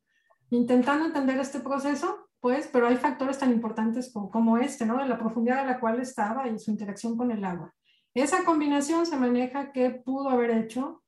intentando 0.50 1.06
entender 1.06 1.38
este 1.40 1.60
proceso, 1.60 2.29
pues, 2.40 2.70
pero 2.72 2.88
hay 2.88 2.98
factores 2.98 3.38
tan 3.38 3.52
importantes 3.52 4.12
como, 4.12 4.30
como 4.30 4.58
este, 4.58 4.86
¿no? 4.86 4.98
De 4.98 5.08
la 5.08 5.18
profundidad 5.18 5.60
a 5.60 5.66
la 5.66 5.80
cual 5.80 6.00
estaba 6.00 6.48
y 6.48 6.58
su 6.60 6.72
interacción 6.72 7.18
con 7.18 7.32
el 7.32 7.44
agua. 7.44 7.74
Esa 8.14 8.44
combinación 8.44 9.06
se 9.06 9.18
maneja 9.18 9.72
que 9.72 9.90
pudo 9.92 10.30
haber 10.30 10.52
hecho 10.52 11.04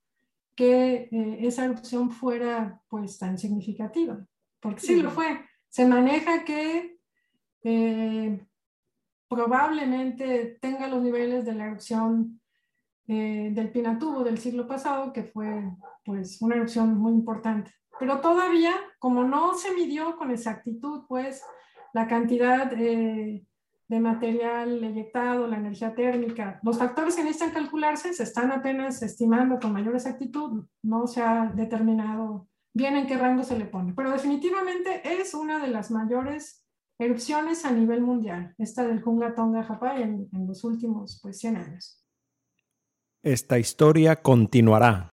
que 0.55 1.09
eh, 1.11 1.37
esa 1.41 1.65
erupción 1.65 2.11
fuera, 2.11 2.81
pues, 2.89 3.17
tan 3.17 3.37
significativa, 3.37 4.19
porque 4.59 4.81
sí 4.81 5.01
lo 5.01 5.09
fue. 5.09 5.45
Se 5.69 5.85
maneja 5.85 6.43
que 6.43 6.97
eh, 7.63 8.45
probablemente 9.29 10.57
tenga 10.59 10.87
los 10.87 11.01
niveles 11.01 11.45
de 11.45 11.53
la 11.53 11.67
erupción 11.67 12.41
eh, 13.07 13.49
del 13.53 13.71
Pinatubo 13.71 14.23
del 14.23 14.37
siglo 14.37 14.67
pasado, 14.67 15.13
que 15.13 15.23
fue 15.23 15.63
pues 16.03 16.41
una 16.41 16.55
erupción 16.55 16.97
muy 16.97 17.13
importante. 17.13 17.71
Pero 18.01 18.19
todavía, 18.19 18.73
como 18.97 19.23
no 19.23 19.53
se 19.53 19.75
midió 19.75 20.17
con 20.17 20.31
exactitud, 20.31 21.03
pues 21.07 21.43
la 21.93 22.07
cantidad 22.07 22.73
eh, 22.73 23.45
de 23.87 23.99
material 23.99 24.83
eyectado, 24.83 25.45
la 25.45 25.57
energía 25.57 25.93
térmica, 25.93 26.59
los 26.63 26.79
factores 26.79 27.15
que 27.15 27.23
necesitan 27.23 27.53
calcularse 27.53 28.11
se 28.11 28.23
están 28.23 28.51
apenas 28.51 29.03
estimando 29.03 29.59
con 29.59 29.71
mayor 29.71 29.93
exactitud, 29.93 30.65
no 30.81 31.05
se 31.05 31.21
ha 31.21 31.51
determinado 31.53 32.47
bien 32.73 32.95
en 32.95 33.05
qué 33.05 33.19
rango 33.19 33.43
se 33.43 33.59
le 33.59 33.65
pone, 33.65 33.93
pero 33.93 34.09
definitivamente 34.09 35.03
es 35.03 35.35
una 35.35 35.59
de 35.59 35.67
las 35.67 35.91
mayores 35.91 36.65
erupciones 36.97 37.65
a 37.65 37.71
nivel 37.71 38.01
mundial, 38.01 38.55
esta 38.57 38.83
del 38.83 39.03
Junga 39.03 39.35
Tonga 39.35 39.61
Japón 39.61 39.97
en, 39.97 40.29
en 40.33 40.47
los 40.47 40.63
últimos 40.63 41.19
pues, 41.21 41.37
100 41.37 41.55
años. 41.55 42.03
Esta 43.21 43.59
historia 43.59 44.15
continuará. 44.15 45.10